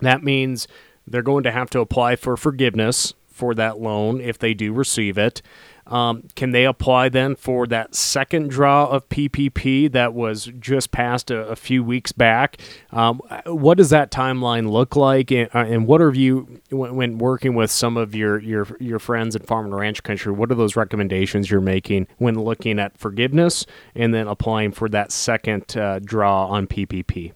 That 0.00 0.22
means 0.22 0.68
they're 1.06 1.22
going 1.22 1.44
to 1.44 1.50
have 1.50 1.70
to 1.70 1.80
apply 1.80 2.16
for 2.16 2.36
forgiveness 2.36 3.14
for 3.30 3.54
that 3.54 3.80
loan 3.80 4.20
if 4.20 4.38
they 4.38 4.54
do 4.54 4.72
receive 4.72 5.16
it. 5.16 5.42
Um, 5.86 6.24
can 6.36 6.52
they 6.52 6.64
apply 6.64 7.08
then 7.08 7.34
for 7.34 7.66
that 7.66 7.94
second 7.94 8.50
draw 8.50 8.86
of 8.86 9.08
PPP 9.08 9.90
that 9.92 10.14
was 10.14 10.50
just 10.58 10.90
passed 10.90 11.30
a, 11.30 11.48
a 11.48 11.56
few 11.56 11.82
weeks 11.82 12.12
back? 12.12 12.58
Um, 12.92 13.20
what 13.46 13.78
does 13.78 13.90
that 13.90 14.10
timeline 14.10 14.70
look 14.70 14.96
like, 14.96 15.30
and, 15.30 15.48
uh, 15.54 15.58
and 15.58 15.86
what 15.86 16.00
are 16.00 16.12
you 16.12 16.60
when, 16.70 16.94
when, 16.96 17.18
working 17.18 17.54
with 17.54 17.70
some 17.70 17.96
of 17.96 18.14
your 18.14 18.38
your 18.40 18.66
your 18.80 18.98
friends 18.98 19.34
in 19.36 19.42
farm 19.42 19.66
and 19.66 19.76
ranch 19.76 20.02
country? 20.02 20.32
What 20.32 20.50
are 20.50 20.54
those 20.54 20.76
recommendations 20.76 21.50
you're 21.50 21.60
making 21.60 22.06
when 22.18 22.38
looking 22.38 22.78
at 22.78 22.96
forgiveness 22.96 23.66
and 23.94 24.14
then 24.14 24.28
applying 24.28 24.72
for 24.72 24.88
that 24.90 25.12
second 25.12 25.76
uh, 25.76 25.98
draw 25.98 26.46
on 26.46 26.66
PPP? 26.66 27.32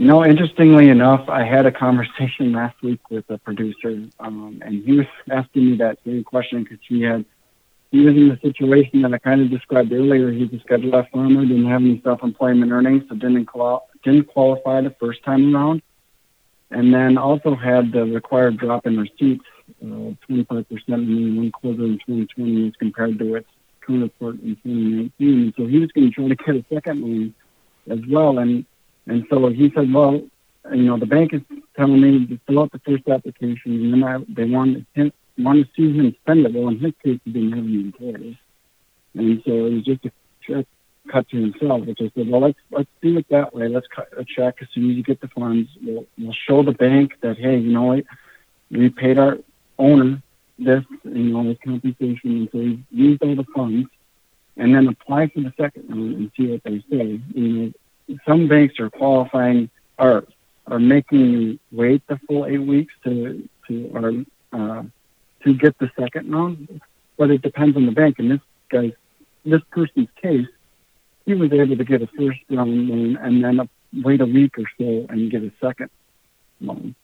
Know, 0.00 0.24
interestingly 0.24 0.88
enough, 0.88 1.28
I 1.28 1.44
had 1.44 1.66
a 1.66 1.70
conversation 1.70 2.52
last 2.60 2.82
week 2.82 3.00
with 3.10 3.28
a 3.28 3.36
producer, 3.36 4.02
um, 4.18 4.62
and 4.64 4.82
he 4.82 4.96
was 4.96 5.06
asking 5.30 5.72
me 5.72 5.76
that 5.76 5.98
same 6.06 6.24
question 6.24 6.62
because 6.62 6.78
he 6.88 7.02
had 7.02 7.26
he 7.90 8.00
was 8.00 8.14
in 8.14 8.30
the 8.30 8.38
situation 8.40 9.02
that 9.02 9.12
I 9.12 9.18
kind 9.18 9.42
of 9.42 9.50
described 9.50 9.92
earlier. 9.92 10.30
He's 10.30 10.50
a 10.54 10.60
Schedule 10.60 10.96
F 10.96 11.10
farmer, 11.10 11.44
didn't 11.44 11.66
have 11.66 11.82
any 11.82 12.00
self-employment 12.02 12.72
earnings, 12.72 13.04
so 13.10 13.14
didn't 13.14 13.44
qual- 13.44 13.88
didn't 14.02 14.28
qualify 14.28 14.80
the 14.80 14.94
first 14.98 15.22
time 15.22 15.54
around, 15.54 15.82
and 16.70 16.94
then 16.94 17.18
also 17.18 17.54
had 17.54 17.92
the 17.92 18.06
required 18.06 18.56
drop 18.56 18.86
in 18.86 18.98
receipts, 18.98 19.44
uh, 19.84 20.14
25% 20.26 21.10
in 21.10 21.36
one 21.36 21.52
quarter 21.52 21.84
in 21.84 21.98
2020 22.06 22.68
as 22.68 22.76
compared 22.76 23.18
to 23.18 23.34
its 23.34 23.48
counterpart 23.86 24.36
in 24.36 24.56
2019. 24.62 25.52
So 25.58 25.66
he 25.66 25.78
was 25.78 25.92
going 25.92 26.10
to 26.10 26.14
try 26.14 26.28
to 26.28 26.36
get 26.36 26.56
a 26.56 26.74
second 26.74 27.02
loan 27.02 27.34
as 27.90 28.00
well, 28.08 28.38
and 28.38 28.64
and 29.10 29.26
so 29.28 29.48
he 29.48 29.72
said, 29.74 29.92
well, 29.92 30.22
you 30.72 30.82
know, 30.84 30.96
the 30.96 31.06
bank 31.06 31.32
is 31.32 31.42
telling 31.76 32.00
me 32.00 32.26
to 32.26 32.38
fill 32.46 32.60
out 32.60 32.70
the 32.70 32.78
first 32.78 33.08
application, 33.08 33.72
and 33.72 33.92
then 33.92 34.04
I, 34.04 34.18
they 34.28 34.44
want 34.44 34.86
him, 34.94 35.12
want 35.36 35.66
to 35.66 35.72
see 35.74 35.92
him 35.92 36.14
spend 36.22 36.46
it. 36.46 36.54
Well, 36.54 36.68
in 36.68 36.78
his 36.78 36.92
case, 37.02 37.18
he 37.24 37.32
didn't 37.32 37.52
have 37.52 37.64
any 37.64 37.80
employees, 37.80 38.36
and 39.14 39.42
so 39.44 39.66
it 39.66 39.74
was 39.74 39.84
just 39.84 40.04
a 40.04 40.12
check 40.46 40.66
cut 41.10 41.28
to 41.30 41.40
himself. 41.40 41.86
Which 41.86 41.98
I 42.00 42.12
said, 42.14 42.28
well, 42.28 42.42
let's 42.42 42.58
let's 42.70 42.88
do 43.02 43.18
it 43.18 43.26
that 43.30 43.52
way. 43.52 43.66
Let's 43.66 43.88
cut 43.88 44.08
a 44.16 44.24
check 44.24 44.56
as 44.62 44.68
soon 44.72 44.90
as 44.90 44.96
you 44.96 45.02
get 45.02 45.20
the 45.20 45.28
funds. 45.28 45.68
We'll, 45.82 46.06
we'll 46.16 46.36
show 46.46 46.62
the 46.62 46.72
bank 46.72 47.14
that 47.22 47.36
hey, 47.36 47.58
you 47.58 47.72
know 47.72 47.82
what, 47.82 48.04
we 48.70 48.90
paid 48.90 49.18
our 49.18 49.38
owner 49.76 50.22
this, 50.56 50.84
you 51.02 51.32
know, 51.32 51.42
this 51.44 51.58
compensation, 51.64 52.20
and 52.24 52.48
so 52.52 52.58
we 52.58 52.84
used 52.92 53.22
all 53.22 53.34
the 53.34 53.46
funds, 53.56 53.88
and 54.56 54.72
then 54.72 54.86
apply 54.86 55.28
for 55.28 55.40
the 55.40 55.52
second 55.56 55.88
one 55.88 56.14
and 56.14 56.30
see 56.36 56.46
what 56.46 56.62
they 56.62 56.78
say. 56.88 57.20
You 57.34 57.48
know, 57.48 57.72
some 58.26 58.48
banks 58.48 58.78
are 58.80 58.90
qualifying 58.90 59.70
are 59.98 60.24
are 60.66 60.78
making 60.78 61.20
you 61.30 61.58
wait 61.72 62.06
the 62.06 62.18
full 62.26 62.46
eight 62.46 62.58
weeks 62.58 62.94
to 63.04 63.48
to 63.68 63.90
or 63.94 64.24
uh, 64.52 64.82
to 65.44 65.54
get 65.54 65.78
the 65.78 65.90
second 65.98 66.30
loan, 66.30 66.80
but 67.16 67.30
it 67.30 67.42
depends 67.42 67.76
on 67.76 67.86
the 67.86 67.92
bank. 67.92 68.18
In 68.18 68.28
this 68.28 68.40
guy's 68.68 68.92
this 69.44 69.62
person's 69.70 70.08
case, 70.20 70.46
he 71.26 71.34
was 71.34 71.52
able 71.52 71.76
to 71.76 71.84
get 71.84 72.02
a 72.02 72.06
first 72.06 72.40
loan 72.48 73.16
and 73.16 73.44
then 73.44 73.60
a, 73.60 73.68
wait 74.02 74.20
a 74.20 74.26
week 74.26 74.58
or 74.58 74.64
so 74.78 75.06
and 75.08 75.30
get 75.30 75.42
a 75.42 75.52
second 75.60 75.90
loan. 76.60 76.94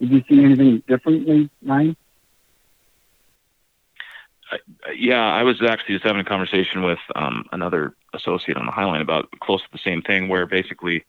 Did 0.00 0.10
you 0.10 0.24
see 0.28 0.44
anything 0.44 0.82
differently, 0.86 1.50
Ryan? 1.64 1.96
Yeah, 4.94 5.24
I 5.24 5.42
was 5.42 5.62
actually 5.62 5.94
just 5.94 6.06
having 6.06 6.20
a 6.20 6.24
conversation 6.24 6.82
with 6.82 6.98
um, 7.14 7.46
another 7.52 7.94
associate 8.14 8.56
on 8.56 8.66
the 8.66 8.72
Highline 8.72 9.00
about 9.00 9.28
close 9.40 9.62
to 9.62 9.68
the 9.72 9.78
same 9.78 10.02
thing, 10.02 10.28
where 10.28 10.46
basically 10.46 11.04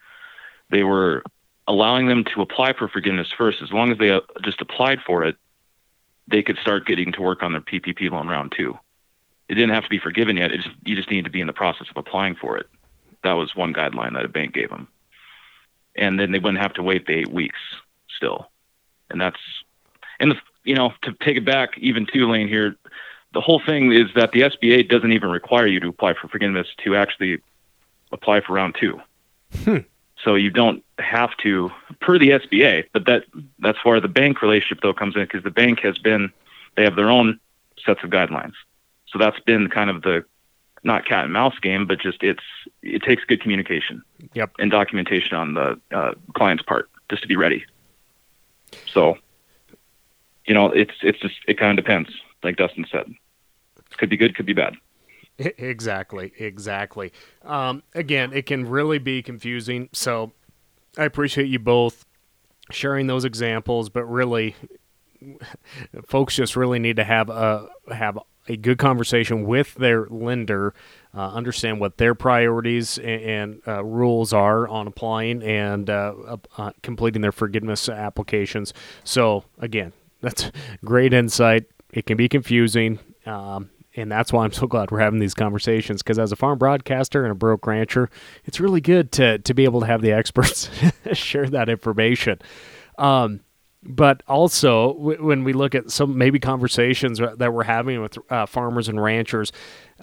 they 0.70 0.84
were 0.84 1.24
allowing 1.68 2.08
them 2.08 2.24
to 2.36 2.42
apply 2.42 2.74
for 2.74 2.88
forgiveness 2.88 3.32
first. 3.36 3.62
As 3.62 3.72
long 3.72 3.92
as 3.92 3.98
they 3.98 4.12
uh, 4.12 4.22
just 4.44 4.62
applied 4.62 5.00
for 5.06 5.24
it, 5.24 5.36
they 6.28 6.42
could 6.42 6.58
start 6.58 6.86
getting 6.86 7.12
to 7.14 7.22
work 7.22 7.44
on 7.44 7.52
their 7.52 7.62
PPP 7.62 8.12
loan 8.12 8.28
round 8.28 8.54
two. 8.56 8.78
It 9.50 9.56
didn't 9.56 9.74
have 9.74 9.84
to 9.84 9.90
be 9.90 10.00
forgiven 10.00 10.38
yet. 10.38 10.52
Just, 10.52 10.70
you 10.86 10.96
just 10.96 11.10
needed 11.10 11.26
to 11.26 11.32
be 11.32 11.42
in 11.42 11.48
the 11.48 11.54
process 11.54 11.88
of 11.90 11.98
applying 11.98 12.36
for 12.36 12.58
it. 12.58 12.68
That 13.24 13.34
was 13.34 13.56
one 13.56 13.74
guideline 13.74 14.14
that 14.14 14.26
a 14.26 14.30
bank 14.30 14.54
gave 14.54 14.70
them. 14.70 14.88
And 15.96 16.20
then 16.20 16.32
they 16.32 16.40
wouldn't 16.40 16.62
have 16.62 16.74
to 16.76 16.84
wait 16.84 17.06
the 17.06 17.14
eight 17.14 17.32
weeks 17.32 17.60
still. 18.16 18.50
And 19.10 19.20
that's, 19.20 19.40
and 20.20 20.32
the, 20.32 20.38
you 20.64 20.74
know, 20.74 20.94
to 21.02 21.14
take 21.22 21.36
it 21.36 21.46
back 21.46 21.78
even 21.78 22.06
two 22.06 22.30
lane 22.30 22.48
here, 22.48 22.78
the 23.34 23.42
whole 23.42 23.62
thing 23.66 23.92
is 23.92 24.08
that 24.16 24.32
the 24.32 24.42
SBA 24.42 24.90
doesn't 24.90 25.12
even 25.12 25.30
require 25.30 25.68
you 25.68 25.80
to 25.80 25.88
apply 25.88 26.14
for 26.14 26.28
forgiveness 26.28 26.68
to 26.84 26.96
actually 26.96 27.42
apply 28.12 28.42
for 28.42 28.54
round 28.54 28.76
two. 28.80 29.00
Hmm. 29.64 29.78
So 30.24 30.36
you 30.36 30.50
don't 30.50 30.84
have 31.00 31.36
to 31.38 31.72
per 32.00 32.20
the 32.20 32.30
SBA, 32.30 32.86
but 32.94 33.06
that 33.06 33.24
that's 33.60 33.84
where 33.84 34.00
the 34.00 34.08
bank 34.08 34.42
relationship 34.42 34.80
though 34.82 34.94
comes 34.94 35.16
in 35.16 35.24
because 35.24 35.44
the 35.44 35.52
bank 35.52 35.80
has 35.80 35.98
been 35.98 36.32
they 36.76 36.84
have 36.84 36.96
their 36.96 37.10
own 37.10 37.40
sets 37.84 38.04
of 38.04 38.10
guidelines. 38.10 38.54
So 39.08 39.18
that's 39.18 39.40
been 39.40 39.70
kind 39.70 39.90
of 39.90 40.04
the 40.04 40.24
not 40.84 41.06
cat 41.06 41.26
and 41.26 41.34
mouse 41.34 41.58
game, 41.60 41.86
but 41.88 42.00
just 42.00 42.24
it's 42.24 42.44
it 42.82 43.04
takes 43.04 43.24
good 43.26 43.42
communication 43.42 44.04
yep. 44.34 44.52
and 44.60 44.72
documentation 44.72 45.36
on 45.36 45.54
the 45.54 45.80
uh, 45.92 46.14
client's 46.34 46.64
part 46.64 46.90
just 47.10 47.22
to 47.24 47.28
be 47.28 47.36
ready. 47.36 47.66
So, 48.88 49.18
you 50.46 50.54
know, 50.54 50.68
it's 50.68 50.94
it's 51.02 51.20
just 51.20 51.36
it 51.48 51.58
kind 51.58 51.78
of 51.78 51.84
depends, 51.84 52.10
like 52.44 52.58
Dustin 52.58 52.86
said. 52.92 53.14
Could 54.02 54.10
be 54.10 54.18
good, 54.18 54.36
could 54.36 54.48
be 54.48 54.54
bad. 54.54 54.78
Exactly, 55.38 56.34
exactly. 56.40 57.14
Um, 57.44 57.84
again, 57.94 58.34
it 58.34 58.48
can 58.48 58.68
really 58.68 58.98
be 58.98 59.22
confusing. 59.22 59.90
So 59.94 60.32
I 60.98 61.04
appreciate 61.06 61.50
you 61.50 61.60
both 61.60 62.04
sharing 62.72 63.06
those 63.06 63.26
examples, 63.26 63.90
but 63.90 64.06
really, 64.06 64.56
folks 66.08 66.36
just 66.36 66.56
really 66.56 66.80
need 66.80 66.96
to 66.96 67.04
have 67.04 67.30
a 67.30 67.70
have 67.94 68.18
a 68.48 68.58
good 68.58 68.80
conversation 68.80 69.46
with 69.46 69.76
their 69.76 70.08
lender, 70.08 70.74
uh, 71.14 71.30
understand 71.30 71.80
what 71.80 71.98
their 71.98 72.16
priorities 72.16 72.98
and, 72.98 73.22
and 73.22 73.62
uh, 73.68 73.84
rules 73.84 74.34
are 74.34 74.68
on 74.68 74.88
applying 74.88 75.44
and 75.44 75.92
uh, 75.92 76.38
uh 76.58 76.72
completing 76.82 77.22
their 77.22 77.32
forgiveness 77.32 77.88
applications. 77.88 78.74
So 79.04 79.44
again, 79.60 79.94
that's 80.22 80.52
great 80.84 81.14
insight. 81.14 81.66
It 81.94 82.08
can 82.08 82.18
be 82.18 82.28
confusing. 82.28 82.98
Um, 83.28 83.70
and 83.96 84.12
that's 84.12 84.32
why 84.32 84.44
I'm 84.44 84.54
so 84.54 84.68
glad 84.68 84.92
we're 84.92 85.00
having 85.00 85.20
these 85.20 85.34
conversations 85.34 86.02
because 86.02 86.18
as 86.18 86.32
a 86.32 86.36
farm 86.36 86.58
broadcaster 86.58 87.24
and 87.24 87.32
a 87.32 87.36
broke 87.36 87.68
rancher, 87.68 88.10
it's 88.46 88.60
really 88.60 88.82
good 88.82 89.12
to 89.14 89.40
to 89.40 89.54
be 89.54 89.64
able 89.64 89.82
to 89.82 89.88
have 89.88 90.02
the 90.02 90.12
experts 90.22 90.70
share 91.14 91.48
that 91.48 91.70
information. 91.70 92.40
Um, 92.98 93.42
but 93.84 94.22
also 94.28 94.94
w- 94.94 95.24
when 95.24 95.44
we 95.44 95.54
look 95.54 95.74
at 95.74 95.90
some 95.90 96.18
maybe 96.18 96.40
conversations 96.40 97.20
that 97.20 97.54
we're 97.54 97.64
having 97.64 98.02
with 98.02 98.18
uh, 98.32 98.46
farmers 98.46 98.88
and 98.88 99.02
ranchers, 99.02 99.52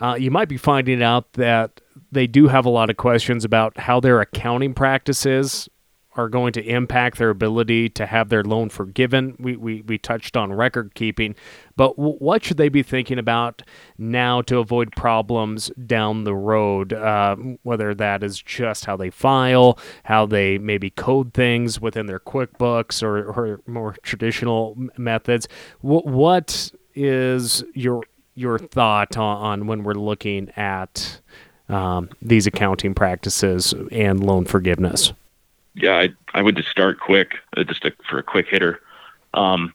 uh, 0.01 0.17
you 0.19 0.31
might 0.31 0.49
be 0.49 0.57
finding 0.57 1.03
out 1.03 1.33
that 1.35 1.81
they 2.11 2.27
do 2.27 2.49
have 2.49 2.67
a 2.67 2.71
lot 2.71 2.91
of 2.91 2.97
questions 2.97 3.45
about 3.45 3.79
how 3.79 4.01
their 4.01 4.21
accounting 4.21 4.75
practices 4.75 5.69
are 6.19 6.29
going 6.29 6.53
to 6.53 6.63
impact 6.65 7.17
their 7.19 7.31
ability 7.31 7.89
to 7.91 8.05
have 8.05 8.29
their 8.29 8.43
loan 8.43 8.69
forgiven. 8.69 9.37
We, 9.39 9.57
we, 9.57 9.83
we 9.83 9.99
touched 9.99 10.37
on 10.37 10.53
record 10.53 10.95
keeping, 10.95 11.37
but 11.77 11.97
w- 11.97 12.17
what 12.19 12.45
should 12.45 12.57
they 12.57 12.69
be 12.69 12.83
thinking 12.83 13.21
about 13.21 13.63
now 13.97 14.43
to 14.43 14.59
avoid 14.59 14.91
problems 14.97 15.71
down 15.87 16.25
the 16.25 16.35
road? 16.35 16.93
Uh, 16.93 17.37
whether 17.63 17.95
that 17.95 18.25
is 18.25 18.43
just 18.43 18.85
how 18.85 18.97
they 18.97 19.11
file, 19.11 19.79
how 20.05 20.27
they 20.27 20.59
maybe 20.59 20.91
code 20.91 21.33
things 21.33 21.81
within 21.81 22.07
their 22.07 22.19
QuickBooks 22.19 23.01
or, 23.01 23.31
or 23.31 23.61
more 23.69 23.95
traditional 24.03 24.77
methods. 24.97 25.47
W- 25.83 26.03
what 26.03 26.73
is 26.97 27.63
your 27.75 28.03
your 28.35 28.59
thought 28.59 29.17
on, 29.17 29.37
on 29.37 29.67
when 29.69 29.85
we're 29.85 29.95
looking 29.95 30.51
at 30.57 31.21
um, 31.69 32.09
these 32.21 32.47
accounting 32.47 32.95
practices 32.95 33.73
and 33.93 34.25
loan 34.25 34.45
forgiveness? 34.45 35.13
Yeah, 35.75 35.97
I, 35.97 36.09
I 36.35 36.43
would 36.43 36.57
just 36.57 36.69
start 36.69 37.01
quick, 37.01 37.35
uh, 37.57 37.65
just 37.65 37.85
for 38.09 38.19
a 38.19 38.23
quick 38.23 38.49
hitter. 38.49 38.81
Um, 39.35 39.75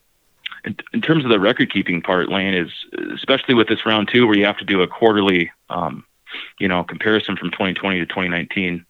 in, 0.65 0.75
in, 0.93 1.01
terms 1.01 1.23
of 1.23 1.29
the 1.29 1.39
record 1.39 1.71
keeping 1.71 2.01
part, 2.01 2.29
Lane 2.29 2.53
is 2.53 2.71
especially 3.13 3.53
with 3.53 3.67
this 3.67 3.85
round 3.85 4.09
two, 4.11 4.25
where 4.25 4.37
you 4.37 4.45
have 4.45 4.57
to 4.57 4.65
do 4.65 4.81
a 4.81 4.87
quarterly, 4.87 5.51
um, 5.69 6.05
you 6.59 6.67
know, 6.67 6.83
comparison 6.83 7.35
from 7.35 7.51
2020 7.51 7.99
to 7.99 8.05
2019. 8.05 8.85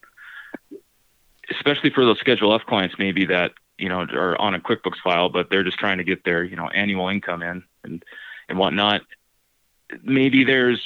Especially 1.51 1.89
for 1.89 2.05
those 2.05 2.19
Schedule 2.19 2.53
F 2.53 2.65
clients, 2.65 2.95
maybe 2.97 3.25
that 3.25 3.51
you 3.77 3.89
know 3.89 4.01
are 4.01 4.39
on 4.39 4.55
a 4.55 4.59
QuickBooks 4.59 4.97
file, 5.03 5.29
but 5.29 5.49
they're 5.49 5.63
just 5.63 5.77
trying 5.77 5.97
to 5.97 6.03
get 6.03 6.23
their 6.23 6.43
you 6.43 6.55
know 6.55 6.69
annual 6.69 7.09
income 7.09 7.41
in 7.41 7.63
and 7.83 8.03
and 8.47 8.57
whatnot. 8.57 9.01
Maybe 10.03 10.43
there's 10.43 10.81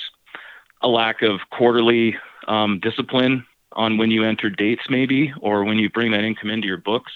a 0.81 0.87
lack 0.87 1.21
of 1.21 1.39
quarterly 1.51 2.17
um, 2.47 2.79
discipline 2.79 3.45
on 3.77 3.97
when 3.97 4.09
you 4.09 4.23
enter 4.23 4.49
dates, 4.49 4.89
maybe, 4.89 5.31
or 5.39 5.63
when 5.63 5.77
you 5.77 5.89
bring 5.89 6.11
that 6.11 6.23
income 6.23 6.49
into 6.49 6.67
your 6.67 6.77
books, 6.77 7.11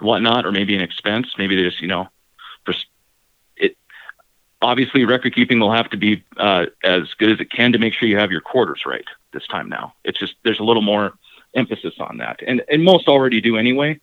whatnot, 0.00 0.44
or 0.44 0.50
maybe 0.50 0.74
an 0.74 0.82
expense. 0.82 1.28
Maybe 1.38 1.54
they 1.56 1.62
just, 1.62 1.80
you 1.80 1.86
know, 1.86 2.08
for 2.64 2.74
it. 3.56 3.76
Obviously, 4.60 5.04
record 5.04 5.34
keeping 5.34 5.60
will 5.60 5.72
have 5.72 5.88
to 5.90 5.96
be 5.96 6.24
uh, 6.36 6.66
as 6.82 7.14
good 7.14 7.30
as 7.30 7.40
it 7.40 7.52
can 7.52 7.72
to 7.72 7.78
make 7.78 7.94
sure 7.94 8.08
you 8.08 8.18
have 8.18 8.32
your 8.32 8.40
quarters 8.40 8.82
right 8.84 9.04
this 9.32 9.46
time. 9.46 9.68
Now, 9.68 9.94
it's 10.04 10.18
just 10.18 10.34
there's 10.42 10.58
a 10.58 10.64
little 10.64 10.82
more 10.82 11.14
emphasis 11.54 11.94
on 12.00 12.18
that, 12.18 12.40
and 12.44 12.62
and 12.68 12.82
most 12.82 13.06
already 13.06 13.40
do 13.40 13.56
anyway. 13.56 14.00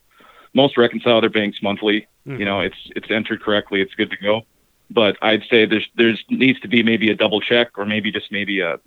Most 0.54 0.78
reconcile 0.78 1.20
their 1.20 1.30
banks 1.30 1.62
monthly. 1.62 2.08
Mm-hmm. 2.26 2.40
You 2.40 2.46
know, 2.46 2.62
it's 2.62 2.78
it's 2.96 3.12
entered 3.12 3.42
correctly. 3.42 3.82
It's 3.82 3.94
good 3.94 4.10
to 4.12 4.18
go. 4.18 4.44
But 4.90 5.18
I'd 5.22 5.44
say 5.50 5.66
there's 5.66 5.90
there's 5.96 6.24
needs 6.30 6.62
to 6.62 6.70
be 6.70 6.82
maybe 6.82 7.12
a 7.12 7.16
double 7.16 7.42
check, 7.42 7.78
or 7.78 7.86
maybe 7.86 8.10
just 8.10 8.32
maybe 8.32 8.62
a 8.62 8.80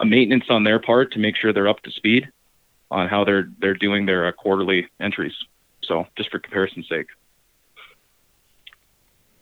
a 0.00 0.04
maintenance 0.04 0.46
on 0.50 0.64
their 0.64 0.80
part 0.80 1.12
to 1.12 1.18
make 1.18 1.36
sure 1.36 1.52
they're 1.54 1.68
up 1.68 1.80
to 1.84 1.90
speed 1.90 2.28
on 2.92 3.08
how 3.08 3.24
they're 3.24 3.48
they're 3.58 3.74
doing 3.74 4.06
their 4.06 4.26
uh, 4.26 4.32
quarterly 4.32 4.88
entries. 5.00 5.32
So 5.82 6.06
just 6.16 6.30
for 6.30 6.38
comparison's 6.38 6.88
sake. 6.88 7.08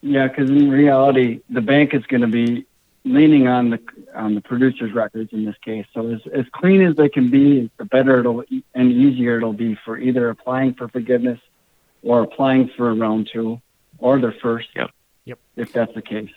Yeah, 0.01 0.29
because 0.29 0.49
in 0.49 0.71
reality, 0.71 1.41
the 1.51 1.61
bank 1.61 1.93
is 1.93 2.07
going 2.07 2.23
to 2.23 2.27
be 2.27 2.65
leaning 3.05 3.49
on 3.49 3.71
the 3.71 3.81
on 4.15 4.35
the 4.35 4.41
producer's 4.41 4.93
records 4.93 5.33
in 5.33 5.45
this 5.45 5.57
case. 5.63 5.85
So 5.93 6.09
as 6.09 6.21
as 6.33 6.47
clean 6.53 6.81
as 6.83 6.97
they 6.97 7.09
can 7.09 7.31
be, 7.31 7.71
the 7.77 7.85
better 7.85 8.21
it'll 8.21 8.45
and 8.75 8.93
easier 8.93 9.37
it'll 9.37 9.53
be 9.53 9.77
for 9.85 9.99
either 9.99 10.31
applying 10.31 10.75
for 10.75 10.89
forgiveness 10.89 11.41
or 12.03 12.23
applying 12.23 12.71
for 12.77 12.89
a 12.91 12.95
round 12.95 13.29
two 13.33 13.61
or 13.99 14.21
their 14.21 14.35
first. 14.41 14.69
Yep. 14.75 14.91
Yep. 15.27 15.39
If 15.57 15.73
that's 15.73 15.95
the 15.95 16.03
case. 16.03 16.31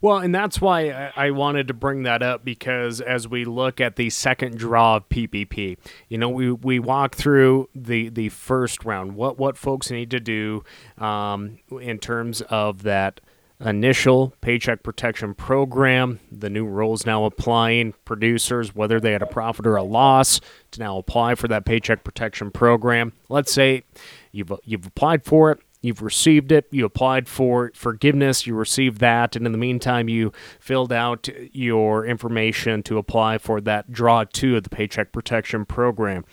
Well, 0.00 0.18
and 0.18 0.34
that's 0.34 0.60
why 0.60 1.12
I 1.16 1.30
wanted 1.30 1.68
to 1.68 1.74
bring 1.74 2.04
that 2.04 2.22
up 2.22 2.44
because 2.44 3.00
as 3.00 3.28
we 3.28 3.44
look 3.44 3.80
at 3.80 3.96
the 3.96 4.10
second 4.10 4.58
draw 4.58 4.96
of 4.96 5.08
PPP, 5.08 5.76
you 6.08 6.18
know, 6.18 6.28
we, 6.28 6.52
we 6.52 6.78
walk 6.78 7.14
through 7.14 7.68
the, 7.74 8.08
the 8.08 8.28
first 8.28 8.84
round, 8.84 9.14
what, 9.14 9.38
what 9.38 9.56
folks 9.56 9.90
need 9.90 10.10
to 10.10 10.20
do 10.20 10.64
um, 10.98 11.58
in 11.80 11.98
terms 11.98 12.40
of 12.42 12.82
that 12.82 13.20
initial 13.60 14.34
paycheck 14.40 14.82
protection 14.82 15.34
program. 15.34 16.20
The 16.32 16.50
new 16.50 16.64
rules 16.64 17.04
now 17.04 17.24
applying 17.24 17.94
producers, 18.04 18.74
whether 18.74 18.98
they 19.00 19.12
had 19.12 19.22
a 19.22 19.26
profit 19.26 19.66
or 19.66 19.76
a 19.76 19.82
loss, 19.82 20.40
to 20.72 20.80
now 20.80 20.98
apply 20.98 21.34
for 21.34 21.48
that 21.48 21.64
paycheck 21.64 22.02
protection 22.04 22.50
program. 22.50 23.12
Let's 23.28 23.52
say 23.52 23.84
you've, 24.32 24.52
you've 24.64 24.86
applied 24.86 25.24
for 25.24 25.52
it 25.52 25.60
You've 25.82 26.02
received 26.02 26.52
it. 26.52 26.66
You 26.70 26.84
applied 26.84 27.28
for 27.28 27.72
forgiveness. 27.74 28.46
You 28.46 28.54
received 28.54 28.98
that. 29.00 29.34
And 29.34 29.46
in 29.46 29.52
the 29.52 29.58
meantime, 29.58 30.08
you 30.08 30.32
filled 30.58 30.92
out 30.92 31.28
your 31.52 32.04
information 32.04 32.82
to 32.84 32.98
apply 32.98 33.38
for 33.38 33.60
that 33.62 33.90
draw 33.90 34.24
two 34.24 34.56
of 34.56 34.62
the 34.62 34.70
Paycheck 34.70 35.12
Protection 35.12 35.64
Program. 35.64 36.24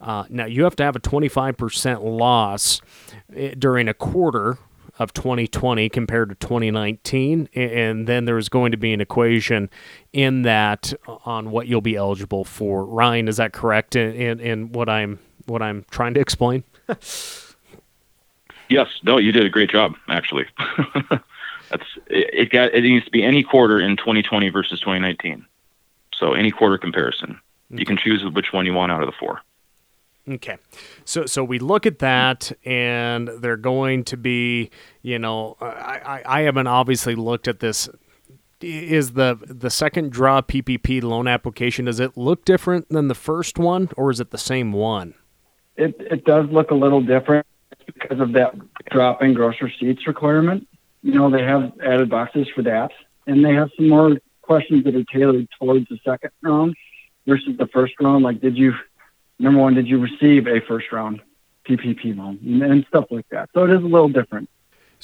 Uh, 0.00 0.24
now, 0.28 0.46
you 0.46 0.64
have 0.64 0.76
to 0.76 0.84
have 0.84 0.96
a 0.96 1.00
25% 1.00 2.02
loss 2.02 2.80
eh, 3.34 3.54
during 3.56 3.88
a 3.88 3.94
quarter 3.94 4.58
of 4.98 5.12
2020 5.14 5.88
compared 5.88 6.28
to 6.28 6.34
2019 6.34 7.48
and 7.54 8.06
then 8.06 8.26
there's 8.26 8.50
going 8.50 8.72
to 8.72 8.76
be 8.76 8.92
an 8.92 9.00
equation 9.00 9.70
in 10.12 10.42
that 10.42 10.92
on 11.24 11.50
what 11.50 11.66
you'll 11.66 11.80
be 11.80 11.96
eligible 11.96 12.44
for 12.44 12.84
ryan 12.84 13.26
is 13.26 13.38
that 13.38 13.54
correct 13.54 13.96
in, 13.96 14.12
in, 14.12 14.40
in 14.40 14.72
what 14.72 14.90
i'm 14.90 15.18
what 15.46 15.62
i'm 15.62 15.86
trying 15.90 16.12
to 16.12 16.20
explain 16.20 16.62
Yes, 18.72 18.88
no, 19.02 19.18
you 19.18 19.32
did 19.32 19.44
a 19.44 19.50
great 19.50 19.70
job. 19.70 19.94
Actually, 20.08 20.46
that's 21.70 21.84
it, 22.06 22.30
it. 22.32 22.50
Got 22.50 22.74
it 22.74 22.82
needs 22.82 23.04
to 23.04 23.10
be 23.10 23.22
any 23.22 23.42
quarter 23.42 23.78
in 23.78 23.96
2020 23.98 24.48
versus 24.48 24.80
2019. 24.80 25.44
So 26.14 26.32
any 26.32 26.50
quarter 26.50 26.78
comparison. 26.78 27.38
You 27.68 27.84
can 27.84 27.96
choose 27.96 28.22
which 28.32 28.52
one 28.52 28.66
you 28.66 28.74
want 28.74 28.92
out 28.92 29.02
of 29.02 29.06
the 29.06 29.14
four. 29.18 29.40
Okay, 30.28 30.56
so 31.04 31.26
so 31.26 31.42
we 31.42 31.58
look 31.58 31.84
at 31.84 31.98
that, 31.98 32.52
and 32.64 33.28
they're 33.40 33.56
going 33.56 34.04
to 34.04 34.16
be, 34.16 34.70
you 35.02 35.18
know, 35.18 35.56
I, 35.60 35.66
I, 35.66 36.22
I 36.24 36.40
haven't 36.42 36.68
obviously 36.68 37.14
looked 37.14 37.48
at 37.48 37.60
this. 37.60 37.88
Is 38.60 39.14
the 39.14 39.36
the 39.42 39.70
second 39.70 40.12
draw 40.12 40.40
PPP 40.40 41.02
loan 41.02 41.26
application 41.26 41.86
does 41.86 41.98
it 41.98 42.16
look 42.16 42.44
different 42.44 42.88
than 42.88 43.08
the 43.08 43.14
first 43.14 43.58
one, 43.58 43.90
or 43.96 44.10
is 44.10 44.20
it 44.20 44.30
the 44.30 44.38
same 44.38 44.72
one? 44.72 45.14
It 45.76 45.96
it 45.98 46.24
does 46.24 46.48
look 46.50 46.70
a 46.70 46.74
little 46.74 47.02
different 47.02 47.44
because 47.86 48.20
of 48.20 48.32
that 48.32 48.54
drop 48.90 49.22
in 49.22 49.34
gross 49.34 49.56
receipts 49.60 50.06
requirement. 50.06 50.66
You 51.02 51.14
know, 51.14 51.30
they 51.30 51.42
have 51.42 51.72
added 51.84 52.10
boxes 52.10 52.48
for 52.54 52.62
that, 52.62 52.92
and 53.26 53.44
they 53.44 53.54
have 53.54 53.70
some 53.76 53.88
more 53.88 54.18
questions 54.40 54.84
that 54.84 54.94
are 54.94 55.04
tailored 55.04 55.48
towards 55.58 55.88
the 55.88 55.98
second 56.04 56.30
round 56.42 56.76
versus 57.26 57.56
the 57.58 57.66
first 57.68 57.94
round. 58.00 58.24
Like, 58.24 58.40
did 58.40 58.56
you 58.56 58.74
number 59.38 59.60
one, 59.60 59.74
did 59.74 59.88
you 59.88 59.98
receive 59.98 60.46
a 60.46 60.60
first 60.60 60.92
round 60.92 61.20
PPP 61.68 62.16
loan 62.16 62.38
and 62.62 62.86
stuff 62.88 63.06
like 63.10 63.28
that? 63.30 63.50
So 63.54 63.64
it 63.64 63.70
is 63.70 63.82
a 63.82 63.86
little 63.86 64.08
different. 64.08 64.48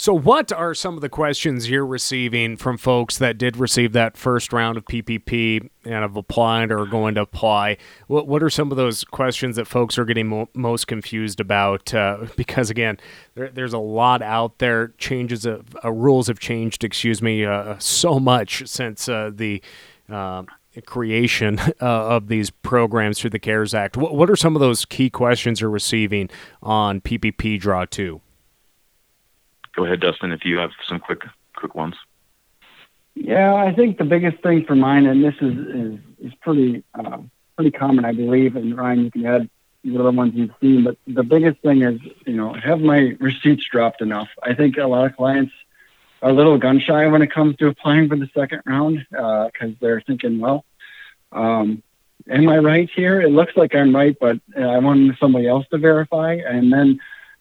So, 0.01 0.15
what 0.15 0.53
are 0.53 0.75
some 0.75 0.95
of 0.95 1.01
the 1.01 1.09
questions 1.09 1.69
you're 1.69 1.85
receiving 1.85 2.57
from 2.57 2.79
folks 2.79 3.19
that 3.19 3.37
did 3.37 3.57
receive 3.57 3.95
that 3.95 4.17
first 4.17 4.53
round 4.53 4.79
of 4.79 4.85
PPP 4.85 5.69
and 5.85 5.93
have 5.93 6.15
applied 6.17 6.71
or 6.71 6.83
are 6.83 6.87
going 6.87 7.17
to 7.17 7.23
apply? 7.23 7.79
What 8.07 8.29
What 8.29 8.41
are 8.45 8.49
some 8.49 8.71
of 8.71 8.77
those 8.77 9.03
questions 9.03 9.57
that 9.57 9.67
folks 9.67 9.99
are 9.99 10.05
getting 10.05 10.29
mo- 10.29 10.51
most 10.55 10.87
confused 10.87 11.41
about? 11.41 11.93
Uh, 11.93 12.27
because 12.37 12.71
again, 12.71 12.99
there, 13.35 13.49
there's 13.49 13.73
a 13.73 13.79
lot 13.79 14.23
out 14.23 14.61
there. 14.61 14.95
Changes 14.99 15.45
of 15.45 15.77
uh, 15.85 15.91
rules 15.91 16.29
have 16.29 16.39
changed. 16.39 16.85
Excuse 16.85 17.21
me, 17.21 17.45
uh, 17.45 17.75
so 17.81 18.21
much 18.21 18.69
since 18.69 19.09
uh, 19.09 19.33
the 19.35 19.61
uh, 20.09 20.45
creation 20.87 21.59
uh, 21.59 21.75
of 21.81 22.29
these 22.29 22.51
programs 22.51 23.19
through 23.19 23.31
the 23.31 23.41
CARES 23.41 23.75
Act. 23.75 23.97
What, 23.97 24.15
what 24.15 24.31
are 24.31 24.37
some 24.37 24.55
of 24.55 24.61
those 24.61 24.85
key 24.85 25.11
questions 25.11 25.61
you're 25.61 25.69
receiving 25.71 26.31
on 26.63 27.01
PPP 27.01 27.59
Draw 27.59 27.87
2? 27.87 28.21
Go 29.79 29.85
ahead, 29.85 30.01
Dustin, 30.01 30.33
if 30.33 30.45
you 30.45 30.59
have 30.59 30.73
some 30.89 30.99
quick 30.99 31.23
quick 31.55 31.77
ones. 31.77 31.95
Yeah, 33.15 33.55
I 33.55 33.73
think 33.73 33.97
the 33.97 34.05
biggest 34.05 34.43
thing 34.43 34.65
for 34.65 34.75
mine, 34.75 35.07
and 35.07 35.23
this 35.23 35.37
is 35.41 35.57
is, 35.57 35.99
is 36.21 36.35
pretty 36.41 36.83
uh, 36.95 37.19
pretty 37.55 37.71
common, 37.71 38.05
I 38.05 38.11
believe, 38.11 38.57
and 38.57 38.77
Ryan, 38.77 39.05
you 39.05 39.11
can 39.13 39.25
add 39.25 39.49
the 39.85 39.97
other 39.97 40.11
ones 40.11 40.35
you've 40.35 40.51
seen, 40.61 40.83
but 40.83 40.97
the 41.07 41.23
biggest 41.23 41.61
thing 41.61 41.83
is, 41.83 42.01
you 42.27 42.35
know, 42.35 42.53
have 42.55 42.81
my 42.81 43.17
receipts 43.21 43.69
dropped 43.71 44.03
enough? 44.03 44.29
I 44.43 44.53
think 44.55 44.79
a 44.79 44.89
lot 44.89 45.07
of 45.07 45.15
clients 45.17 45.53
are– 46.23 46.31
a 46.31 46.33
little 46.33 46.59
gun 46.59 46.81
shy 46.81 47.07
when 47.07 47.23
it 47.23 47.31
comes 47.31 47.55
to 47.59 47.69
applying 47.69 48.09
for 48.09 48.17
the 48.17 48.29
second 48.35 48.63
round 48.67 49.07
because 49.11 49.51
uh, 49.63 49.79
they're 49.81 50.01
thinking, 50.01 50.41
well, 50.41 50.65
um, 51.31 51.85
am 52.29 52.49
I 52.49 52.59
right 52.59 52.91
here? 52.93 53.21
It 53.21 53.31
looks 53.31 53.57
like 53.57 53.77
I'm 53.77 53.95
right, 53.95 54.17
but 54.19 54.41
uh, 54.57 54.63
I 54.63 54.79
want 54.79 55.17
somebody 55.21 55.47
else 55.47 55.67
to 55.71 55.79
verify. 55.79 56.33
And 56.35 56.73
then 56.73 56.99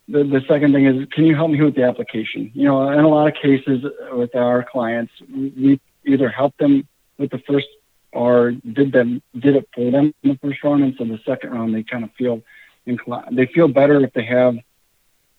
the, 0.08 0.24
the 0.24 0.42
second 0.48 0.74
thing 0.74 0.86
is, 0.86 1.08
can 1.12 1.26
you 1.26 1.36
help 1.36 1.52
me 1.52 1.62
with 1.62 1.76
the 1.76 1.84
application? 1.84 2.52
You 2.54 2.66
know, 2.66 2.90
in 2.90 3.00
a 3.00 3.08
lot 3.08 3.28
of 3.28 3.34
cases 3.36 3.84
with 4.12 4.36
our 4.36 4.64
clients, 4.64 5.12
we 5.30 5.80
either 6.06 6.30
help 6.30 6.56
them 6.58 6.88
with 7.18 7.32
the 7.32 7.40
first 7.40 7.68
or 8.14 8.52
did 8.52 8.92
them 8.92 9.22
did 9.38 9.56
it 9.56 9.68
for 9.76 9.92
them 9.92 10.14
in 10.24 10.30
the 10.30 10.38
first 10.38 10.64
round, 10.64 10.84
and 10.84 10.96
so 10.98 11.04
the 11.04 11.20
second 11.26 11.52
round 11.52 11.76
they 11.76 11.84
kind 11.84 12.04
of 12.04 12.12
feel 12.14 12.42
inclined. 12.86 13.38
They 13.38 13.48
feel 13.48 13.68
better 13.68 14.04
if 14.04 14.14
they 14.14 14.24
have 14.26 14.56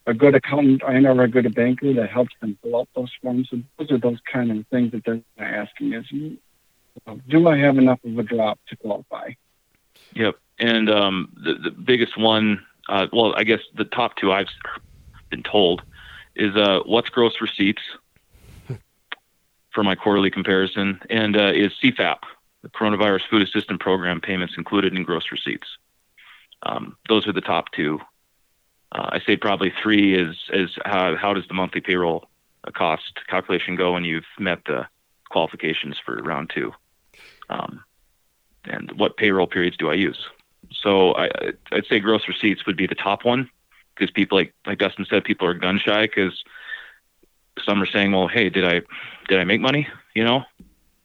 a 0.07 0.15
good 0.15 0.35
accountant 0.35 0.83
I 0.85 0.99
know, 1.01 1.17
or 1.17 1.25
a 1.25 1.29
good 1.29 1.55
banker 1.55 1.93
that 1.95 2.11
helps 2.11 2.35
them 2.41 2.59
fill 2.63 2.81
out 2.81 2.89
those 2.95 3.13
forms. 3.23 3.49
So 3.51 3.61
those 3.79 3.91
are 3.91 3.99
those 3.99 4.19
kind 4.31 4.51
of 4.51 4.67
things 4.69 4.93
that 4.93 5.05
they're 5.05 5.23
asking 5.39 5.95
is, 5.95 6.07
do 7.29 7.49
I 7.49 7.59
have 7.59 7.79
enough 7.79 8.01
of 8.05 8.19
a 8.19 8.23
drop 8.23 8.59
to 8.69 8.77
qualify? 8.77 9.31
Yep. 10.15 10.37
And 10.59 10.91
um, 10.91 11.33
the, 11.37 11.55
the 11.55 11.71
biggest 11.71 12.19
one, 12.19 12.65
uh, 12.89 13.07
well, 13.13 13.35
I 13.37 13.45
guess 13.45 13.61
the 13.75 13.85
top 13.85 14.17
two 14.17 14.33
I've 14.33 14.49
been 15.31 15.43
told 15.43 15.83
is 16.35 16.57
uh, 16.57 16.81
what's 16.87 17.09
gross 17.09 17.41
receipts 17.41 17.83
for 19.71 19.83
my 19.83 19.95
quarterly 19.95 20.31
comparison, 20.31 21.01
and 21.11 21.37
uh, 21.37 21.53
is 21.55 21.73
CFAP, 21.83 22.19
the 22.63 22.69
Coronavirus 22.69 23.29
Food 23.29 23.43
Assistance 23.43 23.79
Program 23.81 24.21
payments 24.21 24.55
included 24.57 24.97
in 24.97 25.03
gross 25.05 25.31
receipts. 25.31 25.67
Um, 26.63 26.97
those 27.09 27.27
are 27.27 27.33
the 27.33 27.41
top 27.41 27.71
two 27.73 28.01
uh, 28.93 29.11
I 29.13 29.21
say 29.21 29.37
probably 29.37 29.73
three 29.83 30.15
is 30.15 30.37
is 30.53 30.71
how 30.85 31.17
how 31.17 31.35
does 31.35 31.47
the 31.49 31.55
monthly 31.55 31.81
payroll 31.81 32.27
cost 32.75 33.21
calculation 33.29 33.77
go 33.77 33.93
when 33.93 34.05
you've 34.05 34.25
met 34.39 34.65
the 34.67 34.87
qualifications 35.31 35.97
for 36.05 36.17
round 36.17 36.51
two, 36.55 36.73
um, 37.51 37.85
and 38.65 38.93
what 38.93 39.17
payroll 39.17 39.47
periods 39.47 39.77
do 39.77 39.91
I 39.91 39.95
use? 39.95 40.27
So 40.73 41.15
I, 41.15 41.31
I'd 41.73 41.87
say 41.87 42.01
gross 42.01 42.29
receipts 42.29 42.67
would 42.67 42.77
be 42.77 42.87
the 42.87 42.95
top 42.95 43.25
one 43.25 43.51
because 43.95 44.11
people 44.11 44.39
like 44.39 44.55
like 44.67 44.79
Dustin 44.79 45.07
said, 45.09 45.25
people 45.25 45.47
are 45.49 45.55
gun 45.55 45.79
shy 45.79 46.03
because 46.03 46.43
some 47.65 47.83
are 47.83 47.87
saying, 47.87 48.13
well, 48.13 48.29
hey, 48.29 48.49
did 48.49 48.65
I 48.65 48.83
did 49.29 49.39
I 49.39 49.45
make 49.45 49.61
money? 49.61 49.89
You 50.15 50.25
know, 50.25 50.45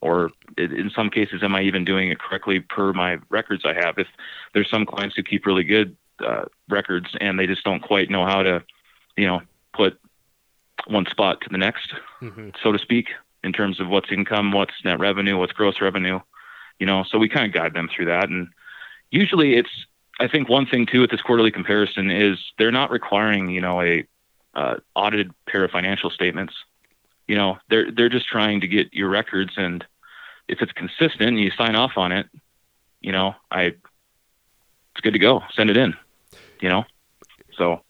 or 0.02 0.32
in 0.58 0.92
some 0.94 1.10
cases, 1.10 1.44
am 1.44 1.56
I 1.56 1.62
even 1.62 1.86
doing 1.86 2.10
it 2.10 2.20
correctly 2.20 2.60
per 2.60 2.94
my 2.94 3.20
records 3.30 3.64
I 3.66 3.74
have? 3.74 3.98
If 3.98 4.08
there's 4.54 4.70
some 4.70 4.86
clients 4.86 5.16
who 5.16 5.24
keep 5.24 5.46
really 5.46 5.64
good 5.64 5.96
uh, 6.20 6.46
records 6.70 7.08
and 7.20 7.40
they 7.40 7.48
just 7.48 7.64
don't 7.64 7.82
quite 7.82 8.10
know 8.10 8.26
how 8.26 8.44
to, 8.44 8.64
you 9.18 9.26
know, 9.26 9.42
put 9.74 10.00
one 10.88 11.06
spot 11.06 11.42
to 11.42 11.50
the 11.50 11.58
next, 11.58 11.94
mm-hmm. 12.22 12.50
so 12.62 12.72
to 12.72 12.80
speak, 12.80 13.08
in 13.44 13.54
terms 13.54 13.80
of 13.80 13.88
what's 13.88 14.12
income, 14.12 14.52
what's 14.52 14.74
net 14.84 15.00
revenue, 15.00 15.38
what's 15.38 15.54
gross 15.54 15.82
revenue, 15.82 16.20
you 16.80 16.86
know. 16.86 17.04
So 17.10 17.18
we 17.18 17.30
kind 17.30 17.46
of 17.46 17.54
guide 17.54 17.74
them 17.74 17.90
through 17.94 18.06
that, 18.06 18.30
and 18.30 18.50
usually 19.14 19.56
it's. 19.56 19.70
I 20.20 20.28
think 20.28 20.48
one 20.48 20.68
thing 20.68 20.86
too 20.86 21.02
with 21.02 21.10
this 21.10 21.22
quarterly 21.22 21.52
comparison 21.52 22.12
is 22.12 22.38
they're 22.60 22.72
not 22.72 22.92
requiring, 22.92 23.50
you 23.50 23.62
know, 23.62 23.82
a 23.82 24.06
uh, 24.54 24.76
audited 24.96 25.32
pair 25.48 25.64
of 25.64 25.72
financial 25.72 26.12
statements. 26.12 26.54
You 27.28 27.36
know, 27.36 27.58
they're 27.70 27.92
they're 27.92 28.10
just 28.10 28.28
trying 28.28 28.62
to 28.62 28.68
get 28.68 28.94
your 28.94 29.10
records, 29.10 29.54
and 29.58 29.84
if 30.48 30.62
it's 30.62 30.72
consistent, 30.74 31.30
and 31.30 31.40
you 31.40 31.52
sign 31.52 31.76
off 31.76 31.94
on 31.98 32.12
it. 32.12 32.28
You 33.02 33.12
know, 33.12 33.36
I 33.50 33.62
it's 33.62 35.02
good 35.02 35.14
to 35.14 35.20
go. 35.20 35.42
Send 35.56 35.70
it 35.70 35.78
in 35.78 35.96
you 36.64 36.70
know. 36.70 36.86
So. 37.58 37.82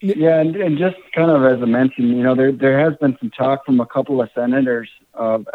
Yeah, 0.00 0.38
and, 0.40 0.54
and 0.54 0.78
just 0.78 0.94
kind 1.12 1.28
of 1.28 1.42
as 1.44 1.60
I 1.60 1.64
mentioned, 1.64 2.10
you 2.10 2.22
know, 2.22 2.36
there 2.36 2.52
there 2.52 2.78
has 2.78 2.96
been 2.98 3.16
some 3.18 3.30
talk 3.30 3.66
from 3.66 3.80
a 3.80 3.86
couple 3.86 4.22
of 4.22 4.30
senators 4.32 4.88
of, 5.12 5.46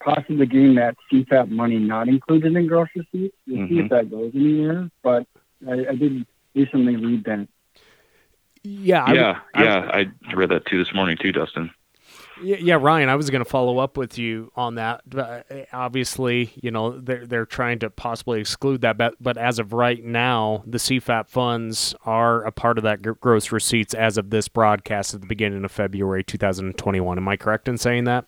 possibly 0.00 0.46
getting 0.46 0.74
that 0.76 0.96
CFAP 1.10 1.50
money 1.50 1.78
not 1.78 2.08
included 2.08 2.54
in 2.54 2.66
gross 2.66 2.88
receipts. 2.94 3.36
We'll 3.46 3.58
mm-hmm. 3.58 3.74
see 3.74 3.78
if 3.80 3.84
mm-hmm. 3.86 3.94
that 3.94 4.10
goes 4.10 4.32
anywhere. 4.34 4.90
But 5.02 5.26
I, 5.66 5.90
I 5.90 5.94
did 5.94 6.26
recently 6.54 6.96
read 6.96 7.24
that. 7.24 7.48
Yeah, 8.62 9.12
yeah, 9.12 9.40
I, 9.54 9.62
yeah. 9.62 9.90
I, 9.92 10.06
I 10.28 10.34
read 10.34 10.50
that 10.50 10.66
too 10.66 10.82
this 10.82 10.92
morning 10.92 11.16
too, 11.20 11.32
Dustin. 11.32 11.70
Yeah, 12.42 12.78
Ryan, 12.80 13.08
I 13.08 13.16
was 13.16 13.30
going 13.30 13.42
to 13.42 13.48
follow 13.48 13.78
up 13.78 13.96
with 13.96 14.16
you 14.16 14.52
on 14.54 14.76
that. 14.76 15.02
Uh, 15.14 15.40
obviously, 15.72 16.52
you 16.56 16.70
know 16.70 16.98
they're 16.98 17.26
they're 17.26 17.46
trying 17.46 17.78
to 17.80 17.90
possibly 17.90 18.40
exclude 18.40 18.80
that, 18.82 18.96
but 18.96 19.14
but 19.20 19.36
as 19.36 19.58
of 19.58 19.72
right 19.72 20.04
now, 20.04 20.62
the 20.66 20.78
CFAP 20.78 21.28
funds 21.28 21.94
are 22.04 22.44
a 22.44 22.52
part 22.52 22.78
of 22.78 22.84
that 22.84 23.02
gross 23.02 23.50
receipts 23.50 23.94
as 23.94 24.18
of 24.18 24.30
this 24.30 24.48
broadcast 24.48 25.14
at 25.14 25.20
the 25.20 25.26
beginning 25.26 25.64
of 25.64 25.72
February 25.72 26.22
2021. 26.22 27.18
Am 27.18 27.28
I 27.28 27.36
correct 27.36 27.68
in 27.68 27.78
saying 27.78 28.04
that? 28.04 28.26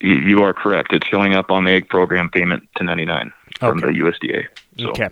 You 0.00 0.42
are 0.42 0.54
correct. 0.54 0.92
It's 0.92 1.06
showing 1.06 1.34
up 1.34 1.50
on 1.50 1.64
the 1.64 1.72
ag 1.72 1.88
program 1.88 2.30
payment 2.30 2.68
to 2.76 2.84
99 2.84 3.32
from 3.58 3.78
okay. 3.78 3.88
the 3.88 4.00
USDA. 4.00 4.46
So. 4.78 4.90
Okay. 4.90 5.08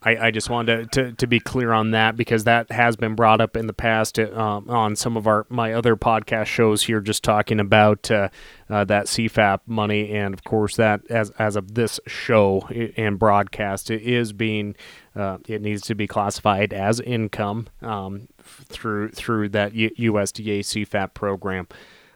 I, 0.00 0.26
I, 0.26 0.30
just 0.30 0.48
wanted 0.48 0.92
to, 0.92 1.02
to, 1.02 1.12
to, 1.16 1.26
be 1.26 1.40
clear 1.40 1.72
on 1.72 1.90
that 1.90 2.16
because 2.16 2.44
that 2.44 2.70
has 2.70 2.94
been 2.94 3.16
brought 3.16 3.40
up 3.40 3.56
in 3.56 3.66
the 3.66 3.72
past 3.72 4.18
um, 4.20 4.70
on 4.70 4.94
some 4.94 5.16
of 5.16 5.26
our 5.26 5.44
my 5.48 5.72
other 5.72 5.96
podcast 5.96 6.46
shows 6.46 6.84
here, 6.84 7.00
just 7.00 7.24
talking 7.24 7.58
about 7.58 8.08
uh, 8.08 8.28
uh, 8.70 8.84
that 8.84 9.06
CFAP 9.06 9.60
money, 9.66 10.12
and 10.12 10.34
of 10.34 10.44
course 10.44 10.76
that 10.76 11.00
as 11.10 11.30
as 11.30 11.56
of 11.56 11.74
this 11.74 11.98
show 12.06 12.60
and 12.96 13.18
broadcast, 13.18 13.90
it 13.90 14.02
is 14.02 14.32
being 14.32 14.76
uh, 15.16 15.38
it 15.48 15.62
needs 15.62 15.82
to 15.82 15.96
be 15.96 16.06
classified 16.06 16.72
as 16.72 17.00
income 17.00 17.66
um, 17.82 18.28
through 18.40 19.10
through 19.10 19.48
that 19.48 19.72
USDA 19.72 20.60
CFAP 20.60 21.12
program. 21.12 21.66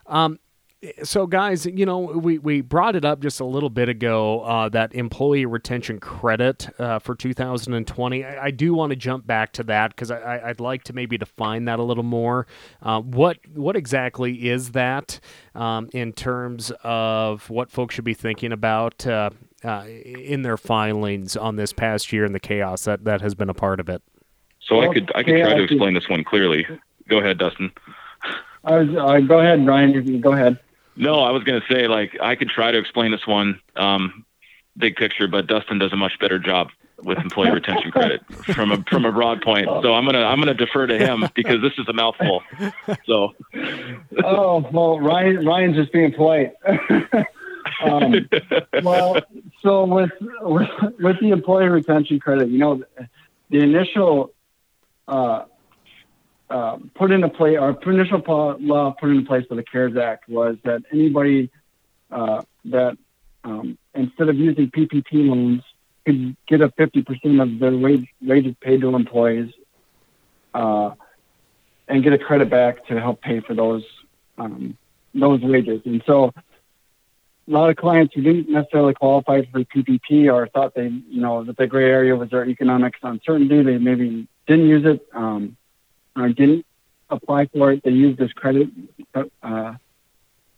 Um, 0.05 0.39
so 1.03 1.25
guys 1.25 1.65
you 1.65 1.85
know 1.85 1.99
we, 1.99 2.37
we 2.37 2.61
brought 2.61 2.95
it 2.95 3.05
up 3.05 3.21
just 3.21 3.39
a 3.39 3.45
little 3.45 3.69
bit 3.69 3.89
ago 3.89 4.41
uh, 4.41 4.67
that 4.69 4.93
employee 4.93 5.45
retention 5.45 5.99
credit 5.99 6.67
uh, 6.79 6.99
for 6.99 7.15
2020 7.15 8.25
i, 8.25 8.45
I 8.45 8.51
do 8.51 8.73
want 8.73 8.89
to 8.89 8.95
jump 8.95 9.25
back 9.25 9.53
to 9.53 9.63
that 9.63 9.91
because 9.91 10.11
I, 10.11 10.41
would 10.47 10.59
like 10.59 10.83
to 10.85 10.93
maybe 10.93 11.17
define 11.17 11.65
that 11.65 11.79
a 11.79 11.83
little 11.83 12.03
more 12.03 12.47
uh, 12.81 13.01
what 13.01 13.37
what 13.53 13.75
exactly 13.75 14.49
is 14.49 14.71
that 14.71 15.19
um, 15.55 15.89
in 15.93 16.13
terms 16.13 16.71
of 16.83 17.49
what 17.49 17.71
folks 17.71 17.95
should 17.95 18.05
be 18.05 18.13
thinking 18.13 18.51
about 18.51 19.05
uh, 19.07 19.29
uh, 19.63 19.85
in 19.87 20.41
their 20.41 20.57
filings 20.57 21.37
on 21.37 21.55
this 21.55 21.71
past 21.71 22.11
year 22.11 22.25
and 22.25 22.35
the 22.35 22.39
chaos 22.39 22.83
that, 22.83 23.05
that 23.05 23.21
has 23.21 23.35
been 23.35 23.49
a 23.49 23.53
part 23.53 23.79
of 23.79 23.87
it 23.89 24.01
so 24.59 24.81
i 24.81 24.93
could 24.93 25.11
i 25.15 25.23
could 25.23 25.39
try 25.39 25.53
to 25.53 25.63
explain 25.63 25.93
this 25.93 26.09
one 26.09 26.23
clearly 26.23 26.65
go 27.07 27.19
ahead 27.19 27.37
dustin 27.37 27.71
I 28.65 28.77
was, 28.77 28.87
uh, 28.95 29.19
go 29.27 29.39
ahead, 29.39 29.65
Ryan. 29.67 30.21
Go 30.21 30.31
ahead. 30.31 30.57
No, 30.95 31.21
I 31.21 31.31
was 31.31 31.43
going 31.43 31.61
to 31.61 31.73
say 31.73 31.87
like 31.87 32.17
I 32.21 32.35
could 32.35 32.49
try 32.49 32.71
to 32.71 32.77
explain 32.77 33.11
this 33.11 33.25
one. 33.25 33.59
Um, 33.75 34.25
big 34.77 34.95
picture, 34.95 35.27
but 35.27 35.47
Dustin 35.47 35.79
does 35.79 35.93
a 35.93 35.97
much 35.97 36.19
better 36.19 36.39
job 36.39 36.69
with 37.03 37.17
employee 37.17 37.51
retention 37.53 37.91
credit 37.91 38.21
from 38.53 38.71
a 38.71 38.83
from 38.89 39.05
a 39.05 39.11
broad 39.11 39.41
point. 39.41 39.65
So 39.65 39.93
I'm 39.93 40.05
gonna 40.05 40.23
I'm 40.23 40.39
gonna 40.39 40.53
defer 40.53 40.87
to 40.87 40.97
him 40.97 41.27
because 41.33 41.61
this 41.61 41.73
is 41.77 41.87
a 41.87 41.93
mouthful. 41.93 42.41
So. 43.05 43.33
oh 44.23 44.67
well, 44.71 44.99
Ryan 44.99 45.45
Ryan's 45.45 45.75
just 45.75 45.91
being 45.91 46.13
polite. 46.13 46.53
um, 47.83 48.29
well, 48.83 49.17
so 49.61 49.85
with, 49.85 50.11
with 50.41 50.69
with 50.99 51.19
the 51.19 51.29
employee 51.31 51.69
retention 51.69 52.19
credit, 52.19 52.49
you 52.49 52.59
know, 52.59 52.83
the 53.49 53.59
initial 53.59 54.31
uh, 55.07 55.45
uh, 56.53 56.77
put 56.93 57.09
into 57.09 57.27
play 57.29 57.55
our 57.55 57.75
initial 57.87 58.21
law 58.59 58.91
put 58.99 59.09
into 59.09 59.25
place 59.25 59.43
by 59.49 59.55
the 59.55 59.63
CARES 59.63 59.97
Act 59.97 60.29
was 60.29 60.55
that 60.63 60.83
anybody 60.91 61.49
uh, 62.11 62.43
that 62.65 62.95
um, 63.43 63.75
instead 63.95 64.29
of 64.29 64.35
using 64.35 64.69
PPP 64.69 65.27
loans 65.27 65.63
could 66.05 66.37
get 66.47 66.61
a 66.61 66.69
50% 66.69 67.41
of 67.41 67.59
their 67.59 67.75
wage, 67.75 68.07
wages 68.21 68.53
paid 68.61 68.81
to 68.81 68.95
employees 68.95 69.51
uh, 70.53 70.91
and 71.87 72.03
get 72.03 72.13
a 72.13 72.19
credit 72.19 72.51
back 72.51 72.85
to 72.85 73.01
help 73.01 73.21
pay 73.21 73.39
for 73.39 73.55
those 73.55 73.83
um, 74.37 74.77
those 75.15 75.41
wages. 75.41 75.81
And 75.85 76.03
so 76.05 76.33
a 77.47 77.51
lot 77.51 77.71
of 77.71 77.77
clients 77.77 78.13
who 78.13 78.21
didn't 78.21 78.49
necessarily 78.49 78.93
qualify 78.93 79.41
for 79.51 79.61
PPP 79.61 80.31
or 80.31 80.47
thought 80.49 80.75
they, 80.75 80.87
you 80.87 81.21
know, 81.21 81.43
that 81.45 81.57
the 81.57 81.65
gray 81.65 81.89
area 81.89 82.15
was 82.15 82.29
their 82.29 82.47
economic 82.47 82.93
uncertainty, 83.01 83.63
they 83.63 83.79
maybe 83.79 84.27
didn't 84.45 84.67
use 84.67 84.85
it 84.85 85.01
um, 85.13 85.57
or 86.15 86.29
didn't 86.29 86.65
apply 87.09 87.47
for 87.47 87.71
it. 87.71 87.83
They 87.83 87.91
used 87.91 88.19
this 88.19 88.33
credit 88.33 88.69
uh, 89.43 89.73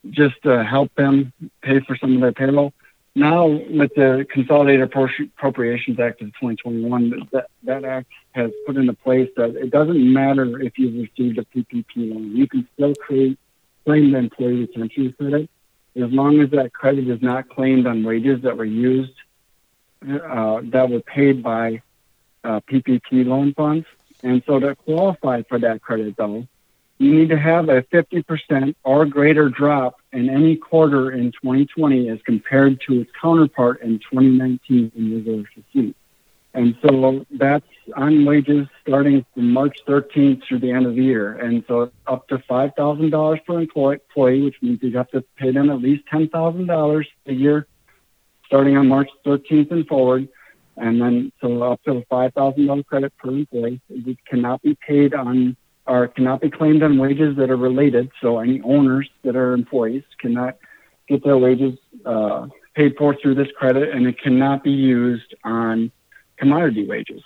just 0.09 0.41
to 0.43 0.63
help 0.63 0.93
them 0.95 1.33
pay 1.61 1.79
for 1.81 1.95
some 1.97 2.15
of 2.15 2.21
their 2.21 2.31
payroll 2.31 2.73
now 3.15 3.47
with 3.47 3.95
the 3.95 4.27
Consolidated 4.29 4.81
Appropriations 4.81 5.99
Act 5.99 6.21
of 6.21 6.27
2021, 6.33 7.29
that, 7.31 7.47
that 7.63 7.85
act 7.85 8.11
has 8.33 8.51
put 8.67 8.75
into 8.75 8.91
place 8.91 9.29
that 9.37 9.55
it 9.55 9.71
doesn't 9.71 10.13
matter 10.13 10.61
if 10.61 10.77
you've 10.77 10.95
received 10.95 11.37
a 11.37 11.45
PPP 11.45 11.85
loan. 11.95 12.35
You 12.35 12.45
can 12.45 12.67
still 12.73 12.93
create, 12.95 13.39
claim 13.85 14.11
the 14.11 14.17
employee 14.17 14.55
retention 14.55 15.15
credit 15.17 15.49
as 15.95 16.11
long 16.11 16.41
as 16.41 16.49
that 16.49 16.73
credit 16.73 17.07
is 17.07 17.21
not 17.21 17.47
claimed 17.47 17.87
on 17.87 18.03
wages 18.03 18.41
that 18.41 18.57
were 18.57 18.65
used, 18.65 19.13
uh, 20.03 20.59
that 20.65 20.89
were 20.89 20.99
paid 20.99 21.41
by 21.41 21.81
uh, 22.43 22.59
PPP 22.69 23.25
loan 23.25 23.53
funds. 23.53 23.85
And 24.25 24.41
so 24.47 24.59
to 24.59 24.75
qualify 24.75 25.43
for 25.43 25.59
that 25.59 25.83
credit, 25.83 26.17
though, 26.17 26.47
you 26.97 27.13
need 27.13 27.29
to 27.29 27.37
have 27.37 27.69
a 27.69 27.83
50% 27.83 28.73
or 28.83 29.05
greater 29.05 29.49
drop 29.49 30.01
in 30.11 30.31
any 30.31 30.55
quarter 30.55 31.11
in 31.11 31.31
2020 31.31 32.09
as 32.09 32.19
compared 32.25 32.81
to 32.87 33.01
its 33.01 33.11
counterpart 33.21 33.81
in 33.83 33.99
2019 33.99 34.91
in 34.95 35.15
reserve 35.15 35.45
receipt. 35.55 35.95
And 36.55 36.75
so 36.81 37.23
that's 37.29 37.67
on 37.95 38.25
wages 38.25 38.67
starting 38.81 39.23
from 39.35 39.51
March 39.51 39.77
13th 39.87 40.43
through 40.47 40.59
the 40.59 40.71
end 40.71 40.87
of 40.87 40.95
the 40.95 41.03
year. 41.03 41.33
And 41.33 41.63
so 41.67 41.91
up 42.07 42.27
to 42.29 42.39
$5,000 42.39 43.45
per 43.45 43.59
employee, 43.59 44.41
which 44.41 44.55
means 44.63 44.79
you 44.81 44.97
have 44.97 45.11
to 45.11 45.21
pay 45.37 45.51
them 45.51 45.69
at 45.69 45.81
least 45.81 46.03
$10,000 46.11 47.05
a 47.27 47.33
year 47.33 47.67
starting 48.47 48.75
on 48.75 48.87
March 48.87 49.09
13th 49.23 49.69
and 49.69 49.87
forward. 49.87 50.29
And 50.77 51.01
then 51.01 51.31
so 51.41 51.63
up 51.63 51.81
to 51.83 51.91
a 51.97 52.05
$5,000 52.05 52.85
credit 52.85 53.13
per 53.17 53.29
employee. 53.29 53.81
It 53.89 54.17
cannot 54.25 54.61
be 54.61 54.77
paid 54.87 55.13
on 55.13 55.55
or 55.87 56.07
cannot 56.07 56.41
be 56.41 56.49
claimed 56.49 56.81
on 56.83 56.97
wages 56.97 57.37
that 57.37 57.49
are 57.49 57.57
related. 57.57 58.11
So 58.21 58.39
any 58.39 58.61
owners 58.61 59.09
that 59.23 59.35
are 59.35 59.53
employees 59.53 60.03
cannot 60.19 60.57
get 61.07 61.23
their 61.23 61.37
wages 61.37 61.77
uh, 62.05 62.47
paid 62.73 62.95
for 62.97 63.15
through 63.15 63.35
this 63.35 63.49
credit, 63.57 63.89
and 63.89 64.07
it 64.07 64.19
cannot 64.19 64.63
be 64.63 64.71
used 64.71 65.35
on 65.43 65.91
commodity 66.37 66.85
wages. 66.87 67.21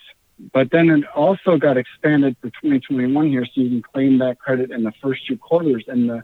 But 0.54 0.72
then 0.72 0.90
it 0.90 1.04
also 1.16 1.58
got 1.58 1.78
expanded 1.78 2.36
for 2.42 2.48
2021 2.48 3.28
here, 3.28 3.46
so 3.46 3.52
you 3.62 3.70
can 3.70 3.82
claim 3.82 4.20
that 4.20 4.40
credit 4.40 4.72
in 4.72 4.84
the 4.84 4.94
first 5.02 5.26
two 5.28 5.38
quarters, 5.38 5.86
and 5.88 6.10
the 6.10 6.24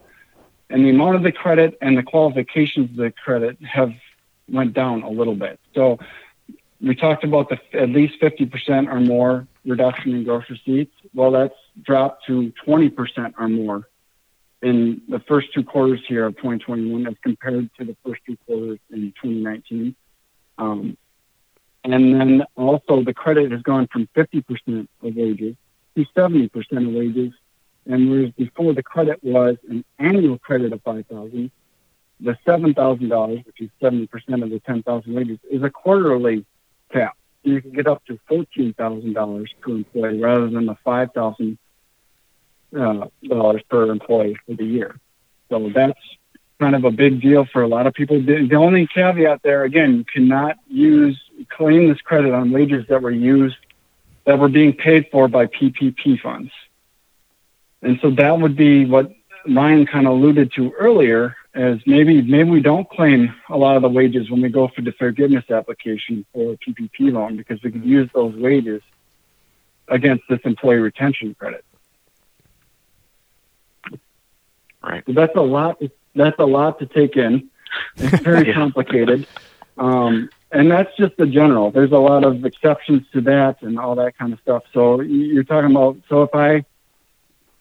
and 0.69 0.83
the 0.83 0.89
amount 0.89 1.15
of 1.15 1.23
the 1.23 1.31
credit 1.31 1.77
and 1.81 1.95
the 1.97 2.01
qualifications 2.01 2.89
of 2.91 2.95
the 2.95 3.11
credit 3.11 3.57
have 3.63 3.93
went 4.49 4.73
down 4.73 5.03
a 5.03 5.09
little 5.09 5.35
bit. 5.35 5.59
So 5.75 5.99
we 6.81 6.95
talked 6.95 7.23
about 7.23 7.49
the 7.49 7.59
at 7.73 7.89
least 7.89 8.19
50% 8.21 8.91
or 8.91 8.99
more 8.99 9.47
reduction 9.65 10.13
in 10.13 10.23
gross 10.23 10.43
receipts. 10.49 10.93
Well, 11.13 11.31
that's 11.31 11.55
dropped 11.81 12.25
to 12.27 12.51
20% 12.65 13.33
or 13.37 13.49
more 13.49 13.87
in 14.61 15.01
the 15.07 15.19
first 15.19 15.53
two 15.53 15.63
quarters 15.63 16.01
here 16.07 16.25
of 16.25 16.35
2021 16.37 17.07
as 17.07 17.15
compared 17.23 17.69
to 17.77 17.85
the 17.85 17.95
first 18.05 18.21
two 18.25 18.37
quarters 18.45 18.79
in 18.91 19.13
2019. 19.21 19.95
Um, 20.57 20.97
and 21.83 21.93
then 21.93 22.43
also 22.55 23.03
the 23.03 23.13
credit 23.13 23.51
has 23.51 23.61
gone 23.61 23.87
from 23.91 24.09
50% 24.15 24.87
of 25.01 25.15
wages 25.15 25.55
to 25.95 26.05
70% 26.15 26.51
of 26.87 26.93
wages. 26.93 27.33
And 27.85 28.09
whereas 28.09 28.31
before 28.31 28.73
the 28.73 28.81
credit 28.81 29.23
was 29.23 29.57
an 29.69 29.85
annual 29.99 30.39
credit 30.39 30.73
of 30.73 30.81
5000 30.81 31.51
the 32.21 32.37
$7,000, 32.47 33.45
which 33.45 33.61
is 33.61 33.69
70% 33.81 34.07
of 34.41 34.49
the 34.49 34.59
10000 34.59 35.13
wages, 35.13 35.37
is 35.51 35.63
a 35.63 35.69
quarterly 35.69 36.45
cap. 36.91 37.17
You 37.43 37.61
can 37.61 37.71
get 37.71 37.87
up 37.87 38.03
to 38.05 38.19
$14,000 38.29 39.47
per 39.61 39.71
employee 39.71 40.19
rather 40.19 40.49
than 40.49 40.65
the 40.65 40.75
5000 40.83 41.57
uh, 42.75 43.07
dollars 43.23 43.61
per 43.69 43.91
employee 43.91 44.37
for 44.45 44.55
the 44.55 44.65
year. 44.65 44.99
So 45.49 45.69
that's 45.69 45.99
kind 46.59 46.75
of 46.75 46.83
a 46.83 46.91
big 46.91 47.21
deal 47.21 47.45
for 47.45 47.61
a 47.61 47.67
lot 47.67 47.87
of 47.87 47.93
people. 47.93 48.21
The, 48.21 48.47
the 48.47 48.55
only 48.55 48.87
caveat 48.87 49.41
there, 49.43 49.63
again, 49.63 49.97
you 49.97 50.05
cannot 50.05 50.57
use 50.67 51.19
claim 51.49 51.89
this 51.89 52.01
credit 52.01 52.33
on 52.33 52.51
wages 52.51 52.85
that 52.89 53.01
were 53.01 53.11
used 53.11 53.57
that 54.25 54.39
were 54.39 54.49
being 54.49 54.73
paid 54.73 55.07
for 55.11 55.27
by 55.27 55.45
PPP 55.45 56.19
funds. 56.19 56.51
And 57.81 57.99
so 58.01 58.09
that 58.11 58.39
would 58.39 58.55
be 58.55 58.85
what 58.85 59.11
Ryan 59.47 59.85
kind 59.85 60.07
of 60.07 60.13
alluded 60.13 60.51
to 60.53 60.71
earlier, 60.71 61.35
as 61.55 61.79
maybe 61.85 62.21
maybe 62.21 62.49
we 62.49 62.59
don't 62.59 62.87
claim 62.89 63.33
a 63.49 63.57
lot 63.57 63.77
of 63.77 63.81
the 63.81 63.89
wages 63.89 64.29
when 64.29 64.41
we 64.41 64.49
go 64.49 64.67
for 64.67 64.81
the 64.81 64.91
forgiveness 64.91 65.45
application 65.49 66.25
for 66.33 66.53
a 66.53 66.57
PPP 66.57 67.13
loan 67.13 67.37
because 67.37 67.63
we 67.63 67.71
can 67.71 67.83
use 67.83 68.09
those 68.13 68.35
wages 68.35 68.81
against 69.87 70.25
this 70.29 70.39
employee 70.43 70.77
retention 70.77 71.33
credit. 71.33 71.63
Right. 74.83 75.03
So 75.05 75.13
that's 75.13 75.35
a 75.35 75.41
lot. 75.41 75.81
That's 76.13 76.37
a 76.39 76.45
lot 76.45 76.79
to 76.79 76.85
take 76.85 77.15
in. 77.15 77.49
It's 77.95 78.21
very 78.21 78.47
yeah. 78.47 78.53
complicated. 78.53 79.25
Um, 79.77 80.29
and 80.51 80.69
that's 80.69 80.95
just 80.97 81.17
the 81.17 81.25
general. 81.25 81.71
There's 81.71 81.91
a 81.91 81.97
lot 81.97 82.23
of 82.23 82.45
exceptions 82.45 83.03
to 83.13 83.21
that 83.21 83.61
and 83.61 83.79
all 83.79 83.95
that 83.95 84.17
kind 84.17 84.33
of 84.33 84.39
stuff. 84.41 84.63
So 84.73 85.01
you're 85.01 85.43
talking 85.43 85.71
about. 85.71 85.97
So 86.09 86.23
if 86.23 86.35
I 86.35 86.65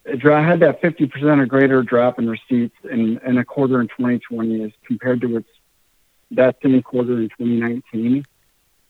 I 0.06 0.42
had 0.42 0.60
that 0.60 0.82
50% 0.82 1.40
or 1.40 1.46
greater 1.46 1.82
drop 1.82 2.18
in 2.18 2.28
receipts 2.28 2.76
in, 2.90 3.18
in 3.24 3.38
a 3.38 3.44
quarter 3.44 3.80
in 3.80 3.88
2020 3.88 4.64
as 4.64 4.70
compared 4.86 5.20
to 5.22 5.38
its 5.38 5.48
that 6.32 6.56
same 6.62 6.82
quarter 6.82 7.18
in 7.18 7.28
2019. 7.30 8.24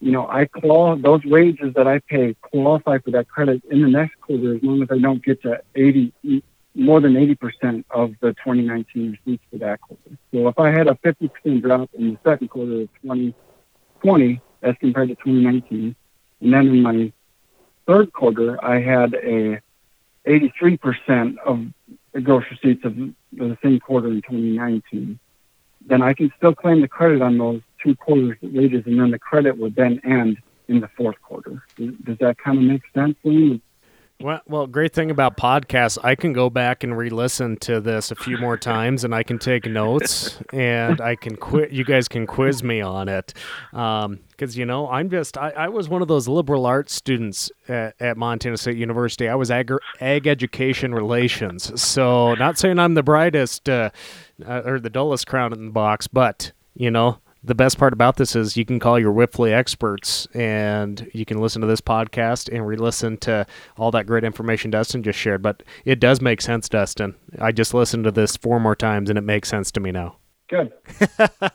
You 0.01 0.13
know, 0.13 0.29
I 0.29 0.47
qual 0.47 0.97
those 0.97 1.25
wages 1.25 1.75
that 1.75 1.87
I 1.87 2.01
pay 2.01 2.35
qualify 2.41 2.99
for 2.99 3.13
that 3.13 3.29
credit 3.29 3.63
in 3.71 3.83
the 3.83 3.89
next 3.89 4.21
quarter 4.21 4.57
as 4.57 4.63
long 4.63 4.83
as 4.83 4.89
I 4.91 4.99
don't 4.99 5.25
get 5.25 5.43
to 5.43 5.61
80 5.75 6.13
more 6.75 7.01
than 7.01 7.15
80% 7.15 7.85
of 7.91 8.15
the 8.21 8.33
2019 8.33 9.19
receipts 9.25 9.45
for 9.51 9.59
that 9.59 9.81
quarter. 9.81 10.19
So 10.33 10.49
if 10.49 10.59
I 10.59 10.71
had 10.71 10.89
a 10.89 10.99
50% 11.05 11.63
drop 11.63 11.89
in 11.95 12.13
the 12.13 12.19
second 12.25 12.49
quarter 12.49 12.83
of 12.83 12.89
2020 13.03 14.41
as 14.63 14.75
compared 14.81 15.09
to 15.09 15.15
2019, 15.15 15.95
and 16.41 16.53
then 16.53 16.67
in 16.67 16.83
my 16.83 17.13
third 17.87 18.13
quarter, 18.13 18.63
I 18.65 18.81
had 18.81 19.15
a 19.15 19.61
83% 20.27 21.39
of 21.39 21.67
the 22.13 22.21
gross 22.21 22.45
receipts 22.51 22.85
of 22.85 22.97
the 22.97 23.59
same 23.63 23.81
quarter 23.81 24.09
in 24.09 24.23
2019, 24.23 25.19
then 25.87 26.03
I 26.03 26.15
can 26.15 26.33
still 26.37 26.55
claim 26.55 26.81
the 26.81 26.89
credit 26.89 27.21
on 27.21 27.39
those 27.39 27.61
two 27.83 27.95
quarters 27.97 28.39
wages, 28.43 28.85
and 28.87 28.99
then 28.99 29.11
the 29.11 29.19
credit 29.19 29.59
would 29.59 29.75
then 29.75 30.01
end 30.05 30.39
in 30.69 30.81
the 30.81 30.89
fourth 30.97 31.21
quarter. 31.21 31.63
Does 31.77 32.19
that 32.19 32.39
kind 32.39 32.59
of 32.59 32.65
make 32.65 32.83
sense? 32.95 33.17
Liam? 33.25 33.61
Well, 34.21 34.41
well, 34.47 34.67
great 34.69 34.93
thing 34.93 35.11
about 35.11 35.37
podcasts, 35.37 35.99
I 36.05 36.15
can 36.15 36.33
go 36.33 36.49
back 36.49 36.85
and 36.85 36.97
re-listen 36.97 37.57
to 37.59 37.81
this 37.81 38.13
a 38.13 38.15
few 38.15 38.39
more 38.39 38.57
times, 38.57 39.03
and 39.03 39.13
I 39.13 39.25
can 39.25 39.41
take 39.41 39.67
notes, 39.67 40.39
and 40.53 41.01
I 41.01 41.17
can 41.17 41.37
quit. 41.37 41.73
You 41.73 41.85
guys 41.85 42.07
can 42.07 42.25
quiz 42.25 42.63
me 42.63 42.81
on 42.81 43.09
it, 43.09 43.35
because 43.73 44.05
um, 44.05 44.21
you 44.39 44.65
know 44.67 44.89
I'm 44.89 45.11
just 45.11 45.37
I, 45.37 45.51
I, 45.51 45.69
was 45.69 45.89
one 45.89 46.01
of 46.01 46.07
those 46.07 46.29
liberal 46.29 46.65
arts 46.65 46.95
students 46.95 47.51
at, 47.69 47.97
at 47.99 48.17
Montana 48.17 48.57
State 48.57 48.77
University. 48.77 49.29
I 49.29 49.35
was 49.35 49.51
ag, 49.51 49.73
ag 50.01 50.29
education 50.29 50.95
relations, 50.95 51.83
so 51.83 52.35
not 52.35 52.57
saying 52.57 52.79
I'm 52.79 52.95
the 52.95 53.03
brightest 53.03 53.69
uh, 53.69 53.91
uh, 54.47 54.63
or 54.65 54.79
the 54.79 54.91
dullest 54.91 55.27
crown 55.27 55.53
in 55.53 55.67
the 55.67 55.73
box, 55.73 56.07
but 56.07 56.53
you 56.77 56.91
know 56.91 57.19
the 57.45 57.55
best 57.55 57.79
part 57.79 57.93
about 57.93 58.17
this 58.17 58.35
is 58.35 58.57
you 58.57 58.65
can 58.65 58.79
call 58.79 58.99
your 58.99 59.13
Wipfli 59.13 59.53
experts 59.53 60.27
and 60.33 61.11
you 61.13 61.27
can 61.27 61.41
listen 61.41 61.61
to 61.61 61.69
this 61.69 61.81
podcast 61.81 62.53
and 62.53 62.67
re-listen 62.67 63.19
to 63.19 63.47
all 63.77 63.91
that 63.91 64.07
great 64.07 64.25
information 64.25 64.71
Dustin 64.71 65.03
just 65.03 65.19
shared. 65.19 65.43
But 65.43 65.63
it 65.85 66.01
does 66.01 66.23
make 66.23 66.41
sense, 66.41 66.69
Dustin. 66.69 67.15
I 67.39 67.53
just 67.53 67.75
listened 67.75 68.05
to 68.05 68.11
this 68.11 68.37
four 68.37 68.59
more 68.61 68.75
times 68.75 69.11
and 69.11 69.19
it 69.19 69.23
makes 69.23 69.49
sense 69.51 69.71
to 69.73 69.81
me 69.81 69.93
now. 69.93 70.17
Good. 70.49 70.73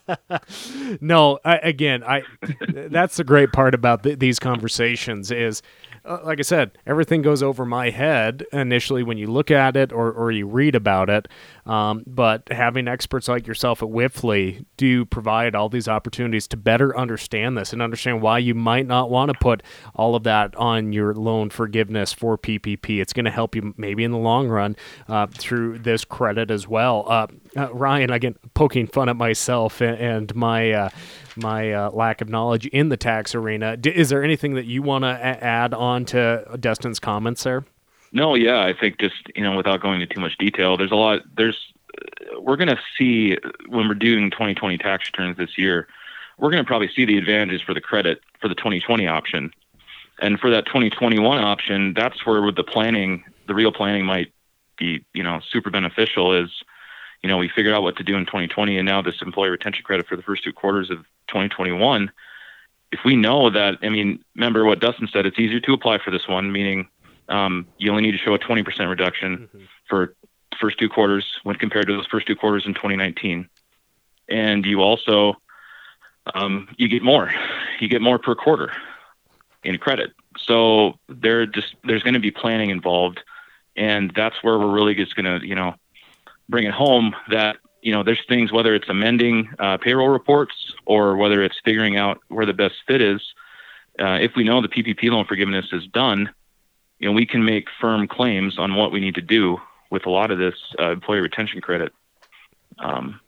no, 1.02 1.40
I, 1.46 1.58
again, 1.58 2.04
I 2.04 2.24
that's 2.68 3.18
the 3.18 3.24
great 3.24 3.52
part 3.52 3.76
about 3.76 4.02
th- 4.02 4.18
these 4.18 4.40
conversations 4.40 5.30
is 5.30 5.62
uh, 6.06 6.20
like 6.24 6.40
I 6.40 6.44
said, 6.44 6.72
everything 6.86 7.22
goes 7.22 7.44
over 7.44 7.66
my 7.66 7.90
head 7.90 8.46
initially 8.52 9.04
when 9.04 9.18
you 9.18 9.28
look 9.28 9.52
at 9.52 9.76
it 9.76 9.92
or, 9.92 10.12
or 10.12 10.32
you 10.32 10.48
read 10.48 10.76
about 10.76 11.10
it. 11.10 11.28
Um, 11.70 12.04
but 12.08 12.52
having 12.52 12.88
experts 12.88 13.28
like 13.28 13.46
yourself 13.46 13.84
at 13.84 13.90
Wipfli 13.90 14.66
do 14.76 15.06
provide 15.06 15.54
all 15.54 15.70
these 15.70 15.88
opportunities 15.88 16.48
to 16.48 16.58
better 16.58 16.98
understand 16.98 17.56
this 17.56 17.74
and 17.74 17.80
understand 17.80 18.24
why 18.24 18.40
you 18.40 18.56
might 18.56 18.88
not 18.88 19.12
want 19.12 19.32
to 19.32 19.38
put 19.38 19.62
all 19.94 20.16
of 20.16 20.24
that 20.24 20.56
on 20.56 20.94
your 20.94 21.14
loan 21.14 21.52
forgiveness 21.52 22.12
for 22.12 22.40
PPP. 22.40 23.00
It's 23.00 23.14
going 23.14 23.26
to 23.26 23.32
help 23.32 23.56
you 23.56 23.76
maybe 23.78 24.04
in 24.04 24.12
the 24.12 24.18
long 24.18 24.48
run 24.48 24.76
uh, 25.08 25.28
through 25.28 25.78
this 25.78 26.04
credit 26.04 26.50
as 26.50 26.68
well. 26.68 27.06
Uh, 27.08 27.28
uh, 27.56 27.72
Ryan, 27.72 28.10
again, 28.10 28.36
poking 28.56 28.88
fun 28.88 29.08
at 29.08 29.16
myself 29.16 29.80
and, 29.80 29.98
and 30.00 30.36
my 30.36 30.72
uh, 30.72 30.90
my 31.36 31.72
uh, 31.72 31.92
lack 31.92 32.22
of 32.22 32.30
knowledge 32.30 32.66
in 32.66 32.90
the 32.90 32.98
tax 32.98 33.36
arena. 33.36 33.78
D- 33.78 33.92
is 33.92 34.10
there 34.10 34.24
anything 34.24 34.56
that 34.56 34.66
you 34.66 34.82
want 34.82 35.04
to 35.04 35.10
a- 35.10 35.44
add 35.44 35.76
on 35.76 36.06
to 36.06 36.58
Dustin's 36.60 37.00
comments 37.00 37.44
there? 37.44 37.64
No, 38.12 38.36
yeah, 38.36 38.62
I 38.62 38.74
think 38.74 39.00
just 39.00 39.16
you 39.36 39.44
know, 39.44 39.56
without 39.56 39.82
going 39.82 40.02
into 40.02 40.14
too 40.14 40.22
much 40.22 40.38
detail, 40.38 40.78
there's 40.78 40.92
a 40.92 40.96
lot. 40.96 41.22
There's 41.36 41.58
uh, 41.98 42.42
we're 42.42 42.58
going 42.58 42.70
to 42.70 42.80
see 42.98 43.38
when 43.68 43.88
we're 43.88 43.94
doing 43.94 44.32
2020 44.32 44.78
tax 44.78 45.08
returns 45.12 45.38
this 45.38 45.58
year, 45.58 45.88
we're 46.38 46.50
going 46.50 46.64
to 46.64 46.68
probably 46.68 46.90
see 46.96 47.06
the 47.06 47.18
advantages 47.18 47.62
for 47.62 47.74
the 47.74 47.82
credit 47.82 48.22
for 48.40 48.48
the 48.48 48.56
2020 48.56 49.08
option, 49.08 49.52
and 50.22 50.40
for 50.40 50.50
that 50.50 50.66
2021 50.66 51.40
option, 51.40 51.94
that's 51.94 52.26
where 52.26 52.52
the 52.52 52.64
planning, 52.64 53.24
the 53.48 53.54
real 53.54 53.72
planning, 53.72 54.06
might 54.06 54.32
be 54.78 55.06
you 55.14 55.24
know 55.24 55.40
super 55.52 55.70
beneficial. 55.70 56.34
Is 56.34 56.50
you 57.22 57.30
know, 57.30 57.38
we 57.38 57.50
figured 57.50 57.74
out 57.74 57.84
what 57.84 57.98
to 57.98 58.04
do 58.04 58.16
in 58.16 58.26
2020, 58.26 58.78
and 58.78 58.86
now 58.86 59.02
this 59.02 59.22
employee 59.22 59.50
retention 59.50 59.84
credit 59.84 60.08
for 60.08 60.16
the 60.16 60.24
first 60.24 60.44
two 60.44 60.54
quarters 60.54 60.90
of 60.90 61.00
2021. 61.28 62.12
If 62.92 63.02
we 63.06 63.16
know 63.16 63.50
that, 63.50 63.78
I 63.82 63.90
mean, 63.90 64.24
remember 64.36 64.66
what 64.66 64.80
Dustin 64.80 65.08
said, 65.12 65.26
it's 65.26 65.38
easier 65.38 65.60
to 65.60 65.74
apply 65.74 66.00
for 66.00 66.12
this 66.12 66.28
one, 66.28 66.52
meaning 66.52 66.88
um, 67.30 67.68
you 67.78 67.92
only 67.92 68.04
need 68.04 68.12
to 68.12 68.18
show 68.18 68.34
a 68.34 68.40
20% 68.40 68.90
reduction 68.90 69.38
mm-hmm. 69.38 69.64
for 69.88 70.16
first 70.60 70.78
two 70.78 70.90
quarters 70.90 71.26
when 71.44 71.56
compared 71.56 71.88
to 71.88 71.94
those 71.94 72.08
first 72.08 72.28
two 72.28 72.36
quarters 72.36 72.66
in 72.66 72.74
2019. 72.74 73.48
And 74.28 74.66
you 74.66 74.82
also, 74.82 75.36
um, 76.34 76.68
you 76.78 76.88
get 76.88 77.02
more, 77.02 77.34
you 77.80 77.88
get 77.88 78.02
more 78.02 78.20
per 78.20 78.36
quarter 78.36 78.72
in 79.64 79.78
credit. 79.78 80.12
So 80.38 81.00
there 81.08 81.46
just, 81.46 81.76
there's 81.84 82.04
going 82.04 82.14
to 82.16 82.20
be 82.20 82.32
planning 82.32 82.70
involved. 82.70 83.22
And 83.76 84.12
that's 84.16 84.36
where 84.42 84.60
we're 84.60 84.72
really 84.72 84.96
just 84.96 85.16
going 85.16 85.40
to, 85.40 85.46
you 85.48 85.56
know, 85.56 85.76
bring 86.50 86.66
it 86.66 86.74
home 86.74 87.16
that 87.30 87.58
you 87.82 87.94
know 87.94 88.04
there's 88.04 88.20
things 88.28 88.52
whether 88.52 88.76
it's 88.76 88.90
amending 88.90 89.50
uh, 89.60 89.78
payroll 89.78 90.10
reports 90.10 90.74
or 90.86 91.16
whether 91.16 91.42
it's 91.44 91.56
figuring 91.64 91.96
out 91.96 92.20
where 92.28 92.46
the 92.46 92.54
best 92.54 92.76
fit 92.88 93.02
is. 93.02 93.22
Uh, 94.00 94.18
if 94.20 94.32
we 94.36 94.44
know 94.44 94.62
the 94.62 94.68
PPP 94.68 95.10
loan 95.12 95.26
forgiveness 95.26 95.68
is 95.72 95.86
done, 95.88 96.30
you 97.00 97.08
know 97.08 97.14
we 97.14 97.26
can 97.26 97.44
make 97.44 97.68
firm 97.80 98.08
claims 98.08 98.58
on 98.58 98.76
what 98.76 98.92
we 98.92 99.00
need 99.00 99.16
to 99.16 99.22
do 99.22 99.58
with 99.90 100.06
a 100.06 100.10
lot 100.10 100.32
of 100.32 100.38
this 100.38 100.56
uh, 100.80 100.92
employee 100.92 101.22
retention 101.22 101.62
credit, 101.62 101.94
um, 102.80 103.20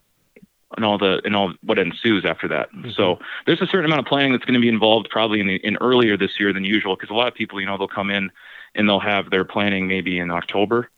and 0.76 0.86
all 0.86 0.98
the 0.98 1.22
and 1.26 1.36
all 1.36 1.54
what 1.64 1.80
ensues 1.80 2.26
after 2.26 2.48
that. 2.50 2.72
Mm-hmm. 2.72 2.92
So 2.92 3.20
there's 3.46 3.62
a 3.62 3.68
certain 3.68 3.86
amount 3.86 4.00
of 4.00 4.06
planning 4.06 4.32
that's 4.32 4.46
going 4.46 4.56
to 4.56 4.62
be 4.62 4.70
involved 4.70 5.10
probably 5.10 5.40
in 5.40 5.48
the, 5.48 5.56
in 5.56 5.78
earlier 5.78 6.18
this 6.18 6.40
year 6.40 6.54
than 6.54 6.64
usual 6.64 6.96
because 6.96 7.10
a 7.10 7.14
lot 7.14 7.28
of 7.28 7.34
people 7.34 7.60
you 7.60 7.66
know 7.66 7.78
they'll 7.78 7.88
come 7.88 8.10
in 8.10 8.32
and 8.76 8.88
they'll 8.88 9.00
have 9.00 9.30
their 9.30 9.46
planning 9.46 9.88
maybe 9.88 10.20
in 10.20 10.32
October 10.32 10.90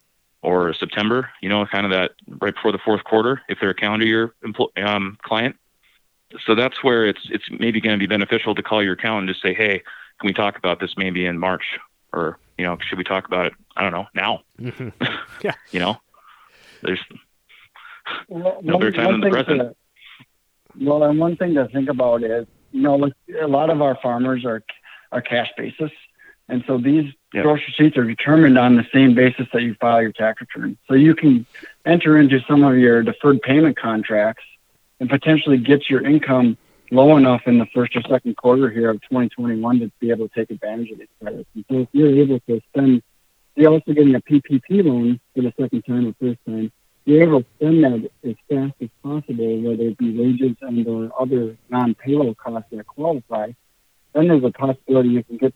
or 0.41 0.73
September, 0.73 1.29
you 1.41 1.47
know, 1.47 1.65
kind 1.65 1.85
of 1.85 1.91
that 1.91 2.11
right 2.41 2.53
before 2.53 2.73
the 2.73 2.77
fourth 2.77 3.03
quarter, 3.05 3.41
if 3.47 3.59
they're 3.59 3.69
a 3.69 3.75
calendar 3.75 4.05
year 4.05 4.33
empl- 4.45 4.77
um, 4.85 5.17
client. 5.23 5.55
So 6.45 6.53
that's 6.53 6.83
where 6.83 7.05
it's 7.05 7.21
it's 7.29 7.45
maybe 7.49 7.79
going 7.79 7.97
to 7.97 7.99
be 7.99 8.07
beneficial 8.07 8.53
to 8.55 8.63
call 8.63 8.83
your 8.83 8.93
accountant 8.93 9.29
and 9.29 9.29
just 9.29 9.41
say, 9.41 9.53
hey, 9.53 9.81
can 10.19 10.27
we 10.27 10.33
talk 10.33 10.57
about 10.57 10.79
this 10.79 10.95
maybe 10.97 11.25
in 11.25 11.39
March, 11.39 11.79
or 12.11 12.37
you 12.57 12.65
know, 12.65 12.77
should 12.81 12.97
we 12.97 13.03
talk 13.03 13.25
about 13.27 13.47
it? 13.47 13.53
I 13.75 13.83
don't 13.83 13.93
know 13.93 14.07
now. 14.13 14.41
Mm-hmm. 14.59 14.89
Yeah, 15.41 15.55
you 15.71 15.79
know, 15.79 15.97
there's 16.83 17.01
well, 18.29 18.59
no 18.61 18.77
better 18.77 18.91
time 18.91 19.19
than 19.19 19.21
the 19.21 19.29
present. 19.29 19.59
To, 19.59 19.75
well, 20.79 21.03
and 21.03 21.19
one 21.19 21.35
thing 21.35 21.55
to 21.55 21.67
think 21.67 21.89
about 21.89 22.23
is, 22.23 22.47
you 22.71 22.81
know, 22.81 23.11
a 23.41 23.47
lot 23.47 23.69
of 23.69 23.81
our 23.81 23.97
farmers 24.01 24.45
are 24.45 24.63
are 25.11 25.21
cash 25.21 25.49
basis, 25.57 25.91
and 26.47 26.63
so 26.65 26.77
these 26.77 27.11
yep. 27.33 27.43
gross 27.43 27.59
receipts 27.67 27.97
are 27.97 28.05
determined 28.05 28.57
on 28.57 28.75
the 28.75 28.85
same 28.93 29.15
basis 29.15 29.47
that 29.51 29.63
you 29.63 29.75
file 29.81 30.01
your 30.01 30.13
tax 30.13 30.39
return. 30.39 30.77
So 30.87 30.93
you 30.93 31.13
can 31.13 31.45
enter 31.85 32.17
into 32.17 32.39
some 32.47 32.63
of 32.63 32.77
your 32.77 33.03
deferred 33.03 33.41
payment 33.41 33.77
contracts 33.77 34.43
and 34.99 35.09
potentially 35.09 35.57
get 35.57 35.89
your 35.89 36.05
income 36.05 36.57
low 36.93 37.17
enough 37.17 37.41
in 37.45 37.57
the 37.57 37.65
first 37.73 37.95
or 37.95 38.01
second 38.07 38.37
quarter 38.37 38.69
here 38.69 38.89
of 38.89 39.01
2021 39.01 39.79
to 39.79 39.91
be 39.99 40.11
able 40.11 40.29
to 40.29 40.35
take 40.35 40.51
advantage 40.51 40.91
of 40.91 40.99
these 40.99 41.07
credits. 41.21 41.49
And 41.55 41.65
so 41.69 41.79
if 41.81 41.87
you're 41.91 42.15
able 42.15 42.39
to 42.41 42.61
spend, 42.69 43.03
you're 43.55 43.71
also 43.71 43.93
getting 43.93 44.15
a 44.15 44.21
PPP 44.21 44.83
loan 44.83 45.19
for 45.35 45.41
the 45.41 45.53
second 45.59 45.83
time 45.83 46.07
or 46.07 46.15
first 46.19 46.39
time. 46.45 46.71
You're 47.05 47.23
able 47.23 47.41
to 47.41 47.47
spend 47.57 47.83
that 47.83 48.11
as 48.23 48.35
fast 48.49 48.73
as 48.81 48.89
possible, 49.01 49.61
whether 49.61 49.83
it 49.83 49.97
be 49.97 50.17
wages 50.17 50.55
and 50.61 50.87
or 50.87 51.11
other 51.19 51.57
non-payroll 51.69 52.35
costs 52.35 52.69
that 52.71 52.87
qualify. 52.87 53.51
Then 54.13 54.27
there's 54.27 54.43
a 54.43 54.51
possibility 54.51 55.09
you 55.09 55.23
can 55.23 55.37
get 55.37 55.53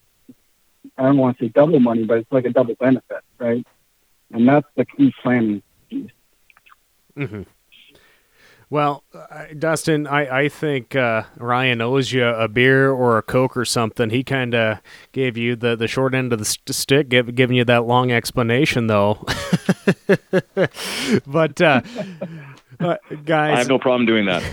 I 0.97 1.03
don't 1.03 1.17
want 1.17 1.37
to 1.37 1.45
say 1.45 1.49
double 1.49 1.79
money, 1.79 2.05
but 2.05 2.19
it's 2.19 2.31
like 2.31 2.45
a 2.45 2.49
double 2.49 2.75
benefit, 2.75 3.23
right? 3.37 3.65
And 4.31 4.47
that's 4.47 4.67
the 4.75 4.85
key 4.85 5.13
planning 5.21 5.61
piece. 5.89 6.11
Mm-hmm. 7.17 7.43
Well, 8.69 9.05
uh, 9.13 9.45
Dustin, 9.57 10.07
I, 10.07 10.39
I 10.39 10.49
think 10.49 10.93
uh, 10.93 11.23
Ryan 11.37 11.79
owes 11.79 12.11
you 12.11 12.25
a 12.25 12.49
beer 12.49 12.91
or 12.91 13.17
a 13.17 13.21
Coke 13.21 13.55
or 13.55 13.63
something. 13.63 14.09
He 14.09 14.25
kind 14.25 14.53
of 14.53 14.79
gave 15.13 15.37
you 15.37 15.55
the, 15.55 15.77
the 15.77 15.87
short 15.87 16.13
end 16.13 16.33
of 16.33 16.39
the 16.39 16.45
st- 16.45 16.75
stick, 16.75 17.07
give, 17.07 17.33
giving 17.33 17.55
you 17.55 17.63
that 17.63 17.85
long 17.85 18.11
explanation, 18.11 18.87
though. 18.87 19.25
but 21.25 21.61
uh, 21.61 21.81
uh, 22.79 22.97
guys, 23.25 23.55
I 23.55 23.57
have 23.57 23.67
no 23.67 23.79
problem 23.79 24.05
doing 24.05 24.25
that. 24.25 24.43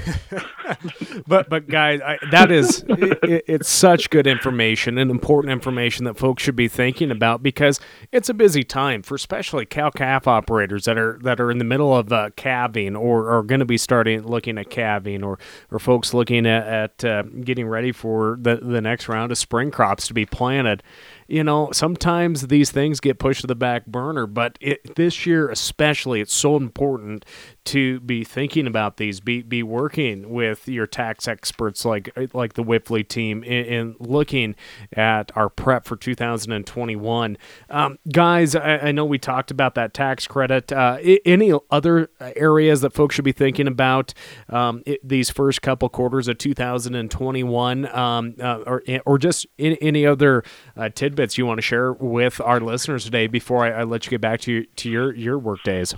but 1.27 1.51
but 1.51 1.69
guys, 1.69 2.01
I, 2.01 2.19
that 2.31 2.51
is 2.51 2.85
it, 2.89 3.45
it's 3.47 3.69
such 3.69 4.09
good 4.11 4.27
information 4.27 4.97
and 4.99 5.11
important 5.11 5.53
information 5.53 6.05
that 6.07 6.17
folks 6.17 6.43
should 6.43 6.57
be 6.57 6.69
thinking 6.69 7.11
about 7.11 7.43
because 7.43 7.81
it's 8.13 8.29
a 8.29 8.35
busy 8.35 8.65
time 8.65 9.03
for 9.03 9.15
especially 9.15 9.67
cow 9.67 9.91
calf 9.91 10.27
operators 10.27 10.85
that 10.85 10.97
are 10.97 11.19
that 11.23 11.41
are 11.41 11.51
in 11.51 11.59
the 11.59 11.65
middle 11.65 11.95
of 11.95 12.13
uh, 12.13 12.31
calving 12.37 12.97
or 12.97 13.31
are 13.31 13.43
going 13.43 13.61
to 13.61 13.67
be 13.67 13.79
starting 13.79 14.23
looking 14.23 14.57
at 14.59 14.71
calving 14.71 15.23
or 15.23 15.39
or 15.71 15.79
folks 15.79 16.15
looking 16.15 16.47
at, 16.47 16.67
at 16.67 17.05
uh, 17.05 17.23
getting 17.43 17.69
ready 17.69 17.93
for 17.93 18.39
the 18.41 18.57
the 18.57 18.81
next 18.81 19.09
round 19.09 19.33
of 19.33 19.39
spring 19.39 19.71
crops 19.71 20.07
to 20.07 20.15
be 20.15 20.25
planted 20.25 20.83
you 21.27 21.43
know, 21.43 21.71
sometimes 21.73 22.49
these 22.49 22.71
things 22.71 23.01
get 23.01 23.19
pushed 23.19 23.41
to 23.43 23.47
the 23.47 23.55
back 23.55 23.87
burner, 23.87 24.27
but 24.27 24.59
it, 24.61 24.95
this 24.97 25.25
year 25.25 25.49
especially, 25.49 26.21
it's 26.21 26.35
so 26.35 26.57
important 26.57 27.25
to 27.65 28.01
be 28.01 28.25
thinking 28.25 28.67
about 28.67 28.99
these, 28.99 29.21
be 29.21 29.43
be 29.43 29.63
working 29.63 30.31
with 30.31 30.69
your 30.69 30.87
tax 30.87 31.27
experts 31.27 31.85
like 31.85 32.11
like 32.35 32.55
the 32.55 32.63
Wipfli 32.63 33.07
team 33.07 33.43
in, 33.43 33.97
looking 33.99 34.55
at 34.93 35.33
our 35.37 35.49
prep 35.49 35.85
for 35.85 35.97
2021. 35.97 37.39
Um, 37.71 37.99
guys, 38.13 38.55
I, 38.55 38.79
I, 38.79 38.93
know 38.93 39.05
we 39.05 39.19
talked 39.19 39.51
about 39.51 39.75
that 39.75 39.95
tax 39.95 40.27
credit. 40.27 40.73
Uh, 40.73 40.99
any 41.25 41.53
other 41.71 42.11
areas 42.21 42.83
that 42.83 42.93
folks 42.93 43.15
should 43.15 43.25
be 43.25 43.33
thinking 43.33 43.67
about 43.67 44.13
um, 44.49 44.83
it, 44.85 45.07
these 45.07 45.31
first 45.31 45.63
couple 45.63 45.89
quarters 45.89 46.29
of 46.29 46.39
2021, 46.39 47.97
um, 47.97 48.35
uh, 48.41 48.59
or 48.67 48.83
or 49.07 49.19
just 49.19 49.47
any, 49.59 49.81
any 49.81 50.07
other 50.07 50.43
uh, 50.77 50.91
tidbits 50.91 51.39
you 51.39 51.47
want 51.47 51.59
to 51.59 51.63
share 51.63 51.93
with 51.93 52.41
our 52.41 52.61
listeners 52.61 53.05
today 53.05 53.27
before 53.27 53.65
I, 53.65 53.81
I 53.81 53.83
let 53.85 54.05
you 54.05 54.11
get 54.11 54.21
back 54.21 54.41
to 54.43 54.65
to 54.65 54.91
your 54.91 55.15
your 55.15 55.39
work 55.39 55.63
days? 55.63 55.95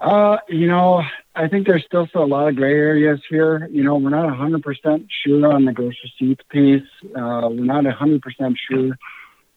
Uh, 0.00 0.38
you 0.48 0.66
know, 0.66 1.02
I 1.34 1.48
think 1.48 1.66
there's 1.66 1.84
still, 1.84 2.06
still 2.06 2.24
a 2.24 2.26
lot 2.26 2.48
of 2.48 2.56
gray 2.56 2.72
areas 2.72 3.20
here. 3.28 3.68
You 3.70 3.84
know, 3.84 3.96
we're 3.96 4.10
not 4.10 4.26
100% 4.28 5.08
sure 5.24 5.52
on 5.52 5.64
the 5.66 5.72
gross 5.72 5.94
receipts 6.02 6.42
piece. 6.48 6.88
Uh, 7.04 7.48
we're 7.50 7.64
not 7.64 7.84
100% 7.84 8.56
sure 8.70 8.98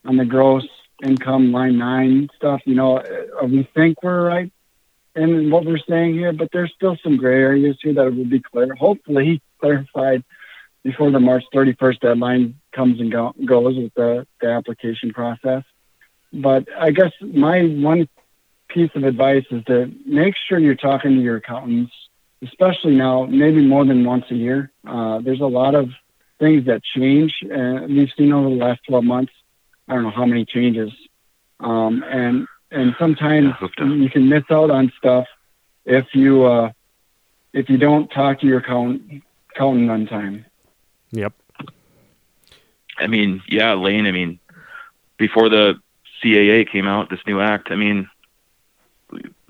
on 0.03 0.17
the 0.17 0.25
gross 0.25 0.67
income 1.01 1.51
line 1.51 1.77
nine 1.77 2.29
stuff. 2.35 2.61
You 2.65 2.75
know, 2.75 2.97
uh, 2.97 3.45
we 3.45 3.67
think 3.73 4.03
we're 4.03 4.27
right 4.27 4.51
in 5.15 5.49
what 5.49 5.65
we're 5.65 5.77
saying 5.77 6.15
here, 6.15 6.33
but 6.33 6.49
there's 6.51 6.73
still 6.75 6.97
some 7.03 7.17
gray 7.17 7.41
areas 7.41 7.77
here 7.81 7.93
that 7.93 8.13
will 8.13 8.25
be 8.25 8.41
clear, 8.41 8.75
hopefully 8.75 9.41
clarified 9.59 10.23
before 10.83 11.11
the 11.11 11.19
March 11.19 11.43
31st 11.53 11.99
deadline 12.01 12.59
comes 12.73 12.99
and 12.99 13.11
go, 13.11 13.33
goes 13.45 13.77
with 13.77 13.93
the, 13.93 14.27
the 14.41 14.47
application 14.47 15.13
process. 15.13 15.63
But 16.33 16.67
I 16.77 16.91
guess 16.91 17.11
my 17.21 17.61
one 17.61 18.09
piece 18.73 18.91
of 18.95 19.03
advice 19.03 19.45
is 19.51 19.63
to 19.65 19.91
make 20.05 20.35
sure 20.47 20.59
you're 20.59 20.75
talking 20.75 21.15
to 21.15 21.21
your 21.21 21.37
accountants, 21.37 21.93
especially 22.41 22.95
now, 22.95 23.25
maybe 23.25 23.65
more 23.65 23.85
than 23.85 24.03
once 24.03 24.25
a 24.31 24.35
year. 24.35 24.71
Uh, 24.85 25.19
there's 25.19 25.41
a 25.41 25.45
lot 25.45 25.75
of 25.75 25.89
things 26.39 26.65
that 26.65 26.81
change. 26.83 27.33
Uh, 27.43 27.85
we've 27.87 28.11
seen 28.17 28.33
over 28.33 28.49
the 28.49 28.55
last 28.55 28.81
12 28.87 29.03
months, 29.03 29.33
I 29.87 29.93
don't 29.93 30.03
know 30.03 30.11
how 30.11 30.25
many 30.25 30.45
changes. 30.45 30.91
Um, 31.59 32.03
and, 32.03 32.47
and 32.71 32.95
sometimes 32.99 33.53
you 33.77 34.09
can 34.09 34.27
miss 34.27 34.43
out 34.49 34.69
on 34.69 34.91
stuff 34.97 35.25
if 35.85 36.07
you, 36.13 36.43
uh, 36.45 36.71
if 37.53 37.69
you 37.69 37.77
don't 37.77 38.09
talk 38.09 38.39
to 38.41 38.47
your 38.47 38.59
accountant, 38.59 39.23
accountant 39.51 39.89
on 39.89 40.07
time. 40.07 40.45
Yep. 41.11 41.33
I 42.97 43.07
mean, 43.07 43.41
yeah, 43.47 43.73
Lane. 43.73 44.07
I 44.07 44.11
mean, 44.11 44.39
before 45.17 45.49
the 45.49 45.75
CAA 46.23 46.69
came 46.69 46.87
out, 46.87 47.09
this 47.09 47.19
new 47.25 47.39
act. 47.39 47.69
I 47.71 47.75
mean, 47.75 48.09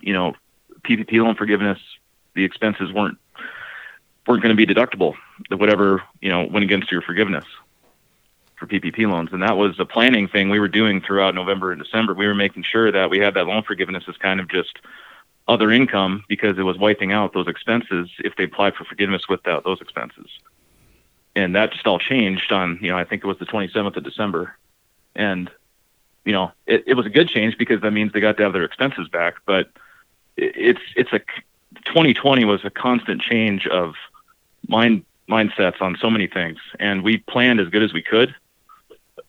you 0.03 0.13
know, 0.13 0.35
PPP 0.83 1.23
loan 1.23 1.35
forgiveness, 1.35 1.79
the 2.35 2.43
expenses 2.43 2.91
weren't 2.91 3.17
weren't 4.27 4.41
going 4.41 4.55
to 4.55 4.65
be 4.65 4.71
deductible. 4.71 5.15
Whatever 5.49 6.03
you 6.21 6.29
know 6.29 6.45
went 6.45 6.63
against 6.63 6.91
your 6.91 7.01
forgiveness 7.01 7.45
for 8.55 8.67
PPP 8.67 9.09
loans, 9.09 9.29
and 9.31 9.41
that 9.41 9.57
was 9.57 9.79
a 9.79 9.85
planning 9.85 10.27
thing 10.27 10.49
we 10.49 10.59
were 10.59 10.67
doing 10.67 11.01
throughout 11.01 11.35
November 11.35 11.71
and 11.71 11.81
December. 11.81 12.13
We 12.13 12.27
were 12.27 12.35
making 12.35 12.63
sure 12.63 12.91
that 12.91 13.09
we 13.09 13.19
had 13.19 13.33
that 13.33 13.47
loan 13.47 13.63
forgiveness 13.63 14.03
as 14.07 14.17
kind 14.17 14.39
of 14.39 14.49
just 14.49 14.79
other 15.47 15.71
income 15.71 16.23
because 16.27 16.57
it 16.57 16.63
was 16.63 16.77
wiping 16.77 17.11
out 17.11 17.33
those 17.33 17.47
expenses 17.47 18.09
if 18.19 18.35
they 18.35 18.43
applied 18.43 18.75
for 18.75 18.85
forgiveness 18.85 19.27
without 19.27 19.63
those 19.63 19.81
expenses. 19.81 20.27
And 21.35 21.55
that 21.55 21.71
just 21.71 21.87
all 21.87 21.99
changed 21.99 22.51
on, 22.51 22.79
you 22.81 22.89
know, 22.89 22.97
I 22.97 23.03
think 23.03 23.23
it 23.23 23.27
was 23.27 23.39
the 23.39 23.45
27th 23.45 23.97
of 23.97 24.03
December. 24.03 24.55
And, 25.15 25.49
you 26.25 26.31
know, 26.31 26.51
it, 26.65 26.83
it 26.87 26.93
was 26.93 27.05
a 27.05 27.09
good 27.09 27.27
change 27.27 27.57
because 27.57 27.81
that 27.81 27.91
means 27.91 28.13
they 28.13 28.19
got 28.19 28.37
to 28.37 28.43
have 28.43 28.53
their 28.53 28.63
expenses 28.63 29.09
back. 29.09 29.35
But 29.45 29.69
it's, 30.37 30.81
it's 30.95 31.11
a, 31.13 31.19
2020 31.85 32.45
was 32.45 32.63
a 32.63 32.69
constant 32.69 33.21
change 33.21 33.67
of 33.67 33.95
mind, 34.67 35.03
mindsets 35.29 35.81
on 35.81 35.97
so 35.99 36.09
many 36.09 36.27
things. 36.27 36.59
And 36.79 37.03
we 37.03 37.17
planned 37.17 37.59
as 37.59 37.69
good 37.69 37.83
as 37.83 37.93
we 37.93 38.01
could. 38.01 38.35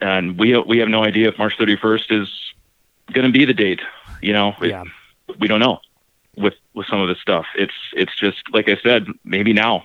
And 0.00 0.38
we, 0.38 0.56
we 0.58 0.78
have 0.78 0.88
no 0.88 1.04
idea 1.04 1.28
if 1.28 1.38
March 1.38 1.56
31st 1.58 2.22
is 2.22 2.28
going 3.12 3.26
to 3.26 3.32
be 3.32 3.44
the 3.44 3.54
date, 3.54 3.80
you 4.22 4.32
know, 4.32 4.54
Yeah. 4.60 4.82
it, 5.28 5.38
we 5.38 5.48
don't 5.48 5.60
know 5.60 5.80
with 6.36 6.54
with 6.74 6.86
some 6.86 7.00
of 7.00 7.08
this 7.08 7.18
stuff. 7.20 7.46
It's 7.56 7.72
it's 7.92 8.14
just 8.18 8.38
like 8.52 8.68
I 8.68 8.76
said, 8.82 9.06
maybe 9.24 9.52
now. 9.52 9.84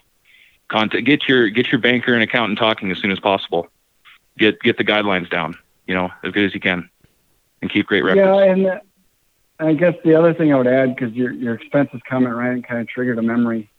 Contact 0.67 1.05
get 1.05 1.27
your 1.27 1.49
get 1.49 1.71
your 1.71 1.79
banker 1.79 2.13
and 2.13 2.23
accountant 2.23 2.59
talking 2.59 2.91
as 2.91 2.97
soon 2.99 3.11
as 3.11 3.19
possible. 3.19 3.67
Get 4.37 4.59
get 4.61 4.77
the 4.77 4.83
guidelines 4.83 5.29
down, 5.29 5.57
you 5.87 5.95
know, 5.95 6.11
as 6.23 6.31
good 6.31 6.45
as 6.45 6.53
you 6.53 6.59
can, 6.59 6.89
and 7.61 7.71
keep 7.71 7.87
great 7.87 8.03
records. 8.03 8.25
Yeah, 8.25 8.51
and 8.51 8.65
uh, 8.67 8.79
I 9.59 9.73
guess 9.73 9.95
the 10.05 10.15
other 10.15 10.33
thing 10.33 10.53
I 10.53 10.57
would 10.57 10.67
add, 10.67 10.95
because 10.95 11.13
your 11.13 11.31
your 11.31 11.55
expenses 11.55 12.01
comment 12.07 12.35
right 12.35 12.65
kind 12.65 12.79
of 12.81 12.87
triggered 12.87 13.17
a 13.17 13.21
memory 13.21 13.69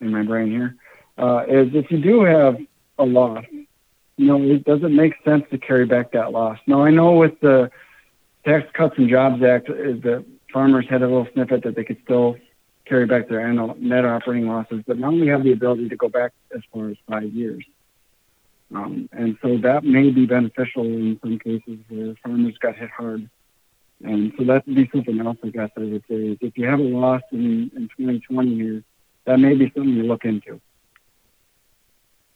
in 0.00 0.10
my 0.10 0.22
brain 0.22 0.50
here, 0.50 0.76
uh, 1.16 1.44
is 1.48 1.74
if 1.74 1.90
you 1.90 1.98
do 1.98 2.22
have 2.22 2.58
a 2.98 3.04
loss, 3.04 3.44
you 4.16 4.26
know, 4.26 4.42
it 4.42 4.64
doesn't 4.64 4.94
make 4.94 5.14
sense 5.24 5.44
to 5.50 5.58
carry 5.58 5.86
back 5.86 6.12
that 6.12 6.32
loss. 6.32 6.58
Now 6.66 6.82
I 6.82 6.90
know 6.90 7.12
with 7.12 7.40
the 7.40 7.70
Tax 8.44 8.68
Cuts 8.74 8.98
and 8.98 9.08
Jobs 9.08 9.42
Act, 9.42 9.70
is 9.70 10.02
the 10.02 10.24
farmers 10.52 10.86
had 10.88 11.02
a 11.02 11.06
little 11.06 11.28
snippet 11.32 11.62
that 11.64 11.76
they 11.76 11.84
could 11.84 11.98
still 12.04 12.36
carry 12.84 13.06
back 13.06 13.28
their 13.28 13.40
annual 13.40 13.74
net 13.78 14.04
operating 14.04 14.48
losses, 14.48 14.82
but 14.86 14.98
now 14.98 15.10
we 15.10 15.28
have 15.28 15.44
the 15.44 15.52
ability 15.52 15.88
to 15.88 15.96
go 15.96 16.08
back 16.08 16.32
as 16.54 16.60
far 16.72 16.90
as 16.90 16.96
five 17.08 17.32
years. 17.32 17.64
Um, 18.74 19.08
and 19.12 19.38
so 19.40 19.58
that 19.58 19.84
may 19.84 20.10
be 20.10 20.26
beneficial 20.26 20.84
in 20.84 21.18
some 21.22 21.38
cases 21.38 21.78
where 21.88 22.14
farmers 22.22 22.58
got 22.58 22.76
hit 22.76 22.90
hard. 22.90 23.30
And 24.04 24.32
so 24.36 24.44
that 24.44 24.66
would 24.66 24.74
be 24.74 24.88
something 24.92 25.20
else 25.20 25.38
I 25.44 25.48
guess 25.48 25.70
I 25.76 25.80
would 25.80 26.04
say 26.08 26.14
is 26.14 26.38
if 26.40 26.58
you 26.58 26.66
have 26.66 26.80
a 26.80 26.82
loss 26.82 27.22
in, 27.32 27.70
in 27.76 27.88
2020 27.96 28.54
here, 28.54 28.82
that 29.24 29.38
may 29.38 29.54
be 29.54 29.70
something 29.74 29.92
you 29.92 30.04
look 30.04 30.24
into. 30.24 30.60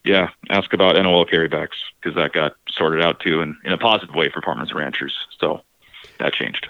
Yeah, 0.05 0.29
ask 0.51 0.73
about 0.73 0.95
NOL 0.95 1.27
carrybacks 1.27 1.79
because 2.01 2.15
that 2.17 2.33
got 2.33 2.53
sorted 2.71 3.05
out 3.05 3.19
too, 3.19 3.41
and 3.41 3.57
in 3.65 3.73
a 3.73 3.79
positive 3.79 4.15
way 4.15 4.31
for 4.31 4.41
farmers 4.41 4.71
and 4.71 4.79
ranchers. 4.79 5.17
So 5.41 5.63
that 6.21 6.33
changed. 6.33 6.69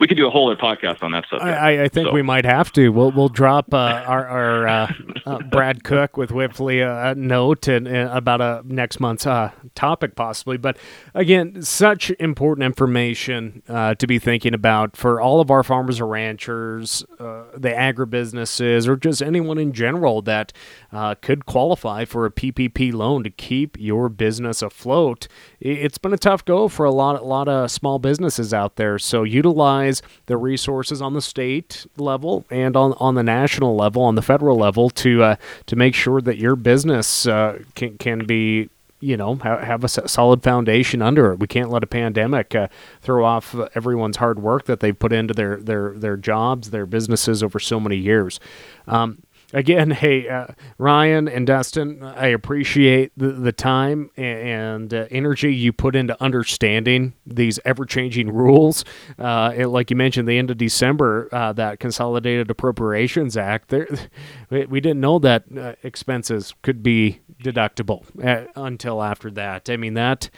We 0.00 0.06
could 0.06 0.16
do 0.16 0.26
a 0.26 0.30
whole 0.30 0.50
other 0.50 0.60
podcast 0.60 1.02
on 1.02 1.12
that 1.12 1.24
subject. 1.28 1.50
I, 1.50 1.84
I 1.84 1.88
think 1.88 2.08
So- 2.08 2.12
we 2.12 2.22
might 2.22 2.44
have 2.44 2.72
to. 2.72 2.90
We'll 2.90 3.10
we'll 3.10 3.28
drop 3.28 3.72
uh, 3.74 3.76
our, 4.06 4.26
our 4.26 4.68
uh, 4.68 4.92
uh, 5.26 5.38
Brad 5.42 5.82
Cook 5.84 6.16
with 6.16 6.30
Wipfli 6.30 6.80
a, 6.82 7.10
a 7.10 7.14
note 7.14 7.68
and, 7.68 7.86
and 7.88 8.08
about 8.10 8.40
a 8.40 8.62
next 8.64 9.00
month's 9.00 9.26
uh, 9.26 9.50
topic 9.74 10.14
possibly. 10.14 10.56
But 10.56 10.76
again, 11.14 11.62
such 11.62 12.10
important 12.20 12.64
information 12.64 13.62
uh, 13.68 13.94
to 13.94 14.06
be 14.06 14.18
thinking 14.18 14.54
about 14.54 14.96
for 14.96 15.20
all 15.20 15.40
of 15.40 15.50
our 15.50 15.62
farmers 15.62 16.00
and 16.00 16.10
ranchers, 16.10 17.04
uh, 17.18 17.44
the 17.56 17.70
agribusinesses, 17.70 18.86
or 18.86 18.96
just 18.96 19.22
anyone 19.22 19.58
in 19.58 19.72
general 19.72 20.22
that 20.22 20.52
uh, 20.92 21.14
could 21.20 21.46
qualify 21.46 22.04
for 22.04 22.26
a 22.26 22.30
PPP 22.30 22.92
loan 22.92 23.24
to 23.24 23.30
keep 23.30 23.76
your 23.78 24.08
business 24.08 24.62
afloat. 24.62 25.28
It's 25.60 25.98
been 25.98 26.12
a 26.12 26.18
tough 26.18 26.44
go 26.44 26.68
for 26.68 26.84
a 26.84 26.90
lot, 26.90 27.20
a 27.20 27.24
lot 27.24 27.48
of 27.48 27.70
small 27.70 27.98
businesses 27.98 28.54
out 28.54 28.76
there. 28.76 28.98
So 28.98 29.22
utilize 29.24 29.77
the 30.26 30.36
resources 30.36 31.00
on 31.02 31.14
the 31.14 31.22
state 31.22 31.86
level 31.96 32.44
and 32.50 32.76
on, 32.76 32.94
on 32.98 33.14
the 33.14 33.22
national 33.22 33.76
level, 33.76 34.02
on 34.02 34.14
the 34.14 34.22
federal 34.22 34.56
level, 34.56 34.90
to 34.90 35.22
uh, 35.22 35.36
to 35.66 35.76
make 35.76 35.94
sure 35.94 36.20
that 36.20 36.38
your 36.38 36.56
business 36.56 37.26
uh, 37.26 37.58
can 37.74 37.98
can 37.98 38.24
be 38.26 38.68
you 39.00 39.16
know 39.16 39.36
ha- 39.36 39.58
have 39.58 39.84
a 39.84 39.88
solid 39.88 40.42
foundation 40.42 41.02
under 41.02 41.32
it. 41.32 41.38
We 41.38 41.46
can't 41.46 41.70
let 41.70 41.82
a 41.82 41.86
pandemic 41.86 42.54
uh, 42.54 42.68
throw 43.02 43.24
off 43.24 43.54
everyone's 43.74 44.16
hard 44.16 44.40
work 44.40 44.64
that 44.66 44.80
they've 44.80 44.98
put 44.98 45.12
into 45.12 45.34
their 45.34 45.56
their 45.56 45.90
their 45.92 46.16
jobs, 46.16 46.70
their 46.70 46.86
businesses 46.86 47.42
over 47.42 47.58
so 47.58 47.80
many 47.80 47.96
years. 47.96 48.40
Um, 48.86 49.18
again, 49.52 49.90
hey 49.92 50.28
uh, 50.28 50.48
Ryan 50.78 51.28
and 51.28 51.46
Dustin, 51.46 52.02
I 52.02 52.28
appreciate 52.28 53.12
the, 53.16 53.28
the 53.28 53.52
time 53.52 54.10
a- 54.16 54.22
and 54.22 54.92
uh, 54.92 55.06
energy 55.10 55.54
you 55.54 55.72
put 55.72 55.96
into 55.96 56.20
understanding 56.22 57.14
these 57.26 57.58
ever 57.64 57.84
changing 57.84 58.32
rules. 58.32 58.84
Uh, 59.18 59.52
and 59.56 59.72
like 59.72 59.90
you 59.90 59.96
mentioned, 59.96 60.28
the 60.28 60.38
end 60.38 60.50
of 60.50 60.58
December, 60.58 61.28
uh, 61.32 61.52
that 61.54 61.80
Consolidated 61.80 62.50
Appropriations 62.50 63.36
Act, 63.36 63.68
there 63.68 63.88
we, 64.50 64.66
we 64.66 64.80
didn't 64.80 65.00
know 65.00 65.18
that 65.18 65.44
uh, 65.56 65.74
expenses 65.82 66.54
could 66.62 66.82
be 66.82 67.20
deductible 67.42 68.04
uh, 68.24 68.46
until 68.56 69.02
after 69.02 69.30
that. 69.32 69.68
I 69.70 69.76
mean 69.76 69.94
that. 69.94 70.30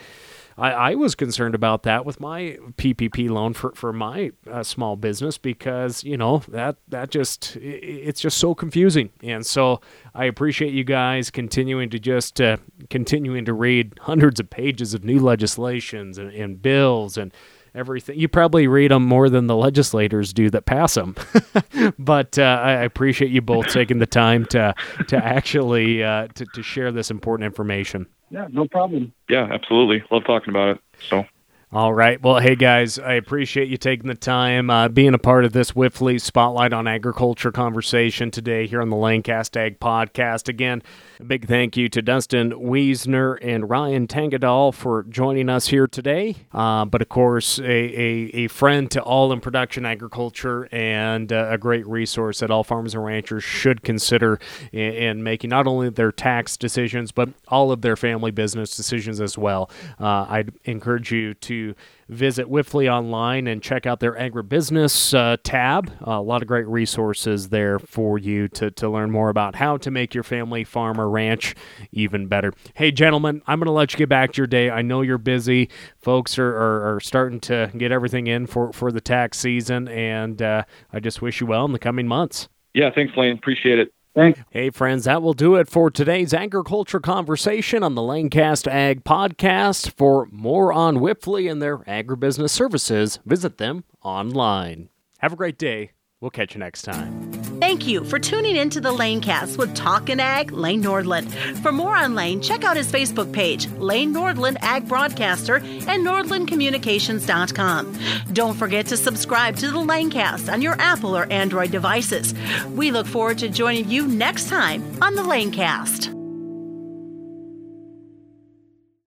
I, 0.60 0.70
I 0.72 0.94
was 0.94 1.14
concerned 1.14 1.54
about 1.54 1.82
that 1.84 2.04
with 2.04 2.20
my 2.20 2.58
PPP 2.76 3.30
loan 3.30 3.54
for 3.54 3.72
for 3.74 3.92
my 3.92 4.30
uh, 4.50 4.62
small 4.62 4.94
business 4.96 5.38
because 5.38 6.04
you 6.04 6.16
know 6.16 6.42
that 6.48 6.76
that 6.88 7.10
just 7.10 7.56
i- 7.56 7.64
i- 7.64 8.02
it's 8.08 8.20
just 8.20 8.36
so 8.38 8.54
confusing, 8.54 9.10
and 9.22 9.44
so 9.46 9.80
I 10.14 10.26
appreciate 10.26 10.72
you 10.74 10.84
guys 10.84 11.30
continuing 11.30 11.88
to 11.90 11.98
just 11.98 12.40
uh, 12.40 12.58
continuing 12.90 13.44
to 13.46 13.52
read 13.54 13.94
hundreds 14.02 14.38
of 14.38 14.50
pages 14.50 14.92
of 14.94 15.02
new 15.04 15.18
legislations 15.18 16.18
and, 16.18 16.30
and 16.32 16.60
bills 16.60 17.16
and 17.16 17.32
everything. 17.74 18.18
You 18.18 18.28
probably 18.28 18.66
read 18.66 18.90
them 18.90 19.04
more 19.06 19.30
than 19.30 19.46
the 19.46 19.56
legislators 19.56 20.32
do 20.32 20.50
that 20.50 20.66
pass 20.66 20.94
them. 20.94 21.14
but 21.98 22.38
uh, 22.38 22.42
I 22.62 22.70
I 22.72 22.82
appreciate 22.82 23.30
you 23.30 23.40
both 23.40 23.68
taking 23.68 23.98
the 23.98 24.06
time 24.06 24.44
to 24.46 24.74
to 25.08 25.16
actually 25.16 26.02
uh, 26.04 26.28
to, 26.34 26.44
to 26.54 26.62
share 26.62 26.92
this 26.92 27.10
important 27.10 27.46
information. 27.46 28.06
Yeah, 28.30 28.46
no 28.50 28.66
problem. 28.66 29.12
yeah, 29.28 29.48
absolutely. 29.50 30.02
Love 30.10 30.24
talking 30.24 30.50
about 30.50 30.76
it. 30.76 30.82
So 31.08 31.24
All 31.72 31.94
right. 31.94 32.20
Well, 32.20 32.40
hey 32.40 32.56
guys, 32.56 32.98
I 32.98 33.12
appreciate 33.12 33.68
you 33.68 33.76
taking 33.76 34.08
the 34.08 34.16
time, 34.16 34.70
uh, 34.70 34.88
being 34.88 35.14
a 35.14 35.18
part 35.18 35.44
of 35.44 35.52
this 35.52 35.70
Wipfli 35.70 36.20
Spotlight 36.20 36.72
on 36.72 36.88
Agriculture 36.88 37.52
conversation 37.52 38.32
today 38.32 38.66
here 38.66 38.82
on 38.82 38.90
the 38.90 38.96
Lanecast 38.96 39.56
Ag 39.56 39.78
Podcast. 39.78 40.48
Again, 40.48 40.82
a 41.20 41.22
big 41.22 41.46
thank 41.46 41.76
you 41.76 41.88
to 41.90 42.02
Dustin 42.02 42.50
Wiesner 42.50 43.38
and 43.40 43.70
Ryan 43.70 44.08
Tangedal 44.08 44.74
for 44.74 45.04
joining 45.04 45.48
us 45.48 45.68
here 45.68 45.86
today. 45.86 46.34
Uh, 46.52 46.86
but 46.86 47.02
of 47.02 47.08
course, 47.08 47.60
a, 47.60 47.62
a, 47.62 48.30
a 48.34 48.48
friend 48.48 48.90
to 48.90 49.00
all 49.00 49.32
in 49.32 49.40
production 49.40 49.86
agriculture 49.86 50.68
and 50.72 51.32
uh, 51.32 51.50
a 51.50 51.56
great 51.56 51.86
resource 51.86 52.40
that 52.40 52.50
all 52.50 52.64
farmers 52.64 52.96
and 52.96 53.04
ranchers 53.04 53.44
should 53.44 53.84
consider 53.84 54.40
in, 54.72 54.92
in 54.92 55.22
making 55.22 55.50
not 55.50 55.68
only 55.68 55.88
their 55.88 56.10
tax 56.10 56.56
decisions, 56.56 57.12
but 57.12 57.28
all 57.46 57.70
of 57.70 57.82
their 57.82 57.94
family 57.94 58.32
business 58.32 58.76
decisions 58.76 59.20
as 59.20 59.38
well. 59.38 59.70
Uh, 60.00 60.26
I'd 60.28 60.52
encourage 60.64 61.12
you 61.12 61.34
to 61.34 61.59
visit 62.08 62.46
Wipfli 62.48 62.90
online 62.90 63.46
and 63.46 63.62
check 63.62 63.86
out 63.86 64.00
their 64.00 64.14
agribusiness 64.14 65.14
uh, 65.16 65.36
tab. 65.42 65.92
a 66.00 66.20
lot 66.20 66.42
of 66.42 66.48
great 66.48 66.66
resources 66.66 67.48
there 67.48 67.78
for 67.78 68.18
you 68.18 68.48
to, 68.48 68.70
to 68.72 68.88
learn 68.88 69.10
more 69.10 69.28
about 69.28 69.54
how 69.56 69.76
to 69.78 69.90
make 69.90 70.14
your 70.14 70.24
family 70.24 70.64
farm 70.64 71.00
or 71.00 71.08
ranch 71.08 71.54
even 71.92 72.26
better. 72.26 72.52
Hey, 72.74 72.90
gentlemen, 72.90 73.42
I'm 73.46 73.58
going 73.58 73.66
to 73.66 73.72
let 73.72 73.92
you 73.92 73.98
get 73.98 74.08
back 74.08 74.32
to 74.32 74.38
your 74.38 74.46
day. 74.46 74.70
I 74.70 74.82
know 74.82 75.02
you're 75.02 75.18
busy. 75.18 75.70
Folks 75.98 76.38
are, 76.38 76.54
are, 76.56 76.96
are 76.96 77.00
starting 77.00 77.40
to 77.40 77.70
get 77.76 77.92
everything 77.92 78.26
in 78.26 78.46
for, 78.46 78.72
for 78.72 78.90
the 78.92 79.00
tax 79.00 79.38
season, 79.38 79.88
and 79.88 80.40
uh, 80.42 80.64
I 80.92 81.00
just 81.00 81.22
wish 81.22 81.40
you 81.40 81.46
well 81.46 81.64
in 81.64 81.72
the 81.72 81.78
coming 81.78 82.08
months. 82.08 82.48
yeah, 82.74 82.90
thanks, 82.94 83.16
Lane. 83.16 83.36
Appreciate 83.36 83.78
it. 83.78 83.92
Thanks. 84.14 84.40
Hey, 84.50 84.70
friends, 84.70 85.04
that 85.04 85.22
will 85.22 85.34
do 85.34 85.54
it 85.54 85.68
for 85.68 85.90
today's 85.90 86.34
agriculture 86.34 86.98
conversation 86.98 87.84
on 87.84 87.94
the 87.94 88.02
Lanecast 88.02 88.66
Ag 88.66 89.04
Podcast. 89.04 89.96
For 89.96 90.26
more 90.32 90.72
on 90.72 90.96
Wipfli 90.98 91.50
and 91.50 91.62
their 91.62 91.78
agribusiness 91.78 92.50
services, 92.50 93.20
visit 93.24 93.58
them 93.58 93.84
online. 94.02 94.88
Have 95.18 95.32
a 95.32 95.36
great 95.36 95.58
day. 95.58 95.92
We'll 96.20 96.30
catch 96.30 96.54
you 96.54 96.58
next 96.58 96.82
time. 96.82 97.32
Thank 97.60 97.86
you 97.86 98.04
for 98.04 98.18
tuning 98.18 98.56
in 98.56 98.68
to 98.70 98.80
the 98.80 98.92
Lanecast 98.92 99.56
with 99.56 99.74
Talkin' 99.74 100.20
Ag, 100.20 100.52
Lane 100.52 100.82
Nordlund. 100.82 101.30
For 101.62 101.72
more 101.72 101.96
on 101.96 102.14
Lane, 102.14 102.42
check 102.42 102.62
out 102.62 102.76
his 102.76 102.92
Facebook 102.92 103.32
page, 103.32 103.68
Lane 103.72 104.12
Nordlund 104.12 104.58
Ag 104.60 104.86
Broadcaster, 104.86 105.56
and 105.56 106.06
NordlundCommunications.com. 106.06 107.98
Don't 108.34 108.54
forget 108.54 108.86
to 108.86 108.96
subscribe 108.98 109.56
to 109.56 109.70
the 109.70 109.78
Lanecast 109.78 110.52
on 110.52 110.60
your 110.60 110.78
Apple 110.78 111.16
or 111.16 111.30
Android 111.32 111.70
devices. 111.70 112.34
We 112.68 112.90
look 112.90 113.06
forward 113.06 113.38
to 113.38 113.48
joining 113.48 113.88
you 113.88 114.06
next 114.06 114.48
time 114.48 114.82
on 115.02 115.14
the 115.14 115.22
Lanecast. 115.22 116.19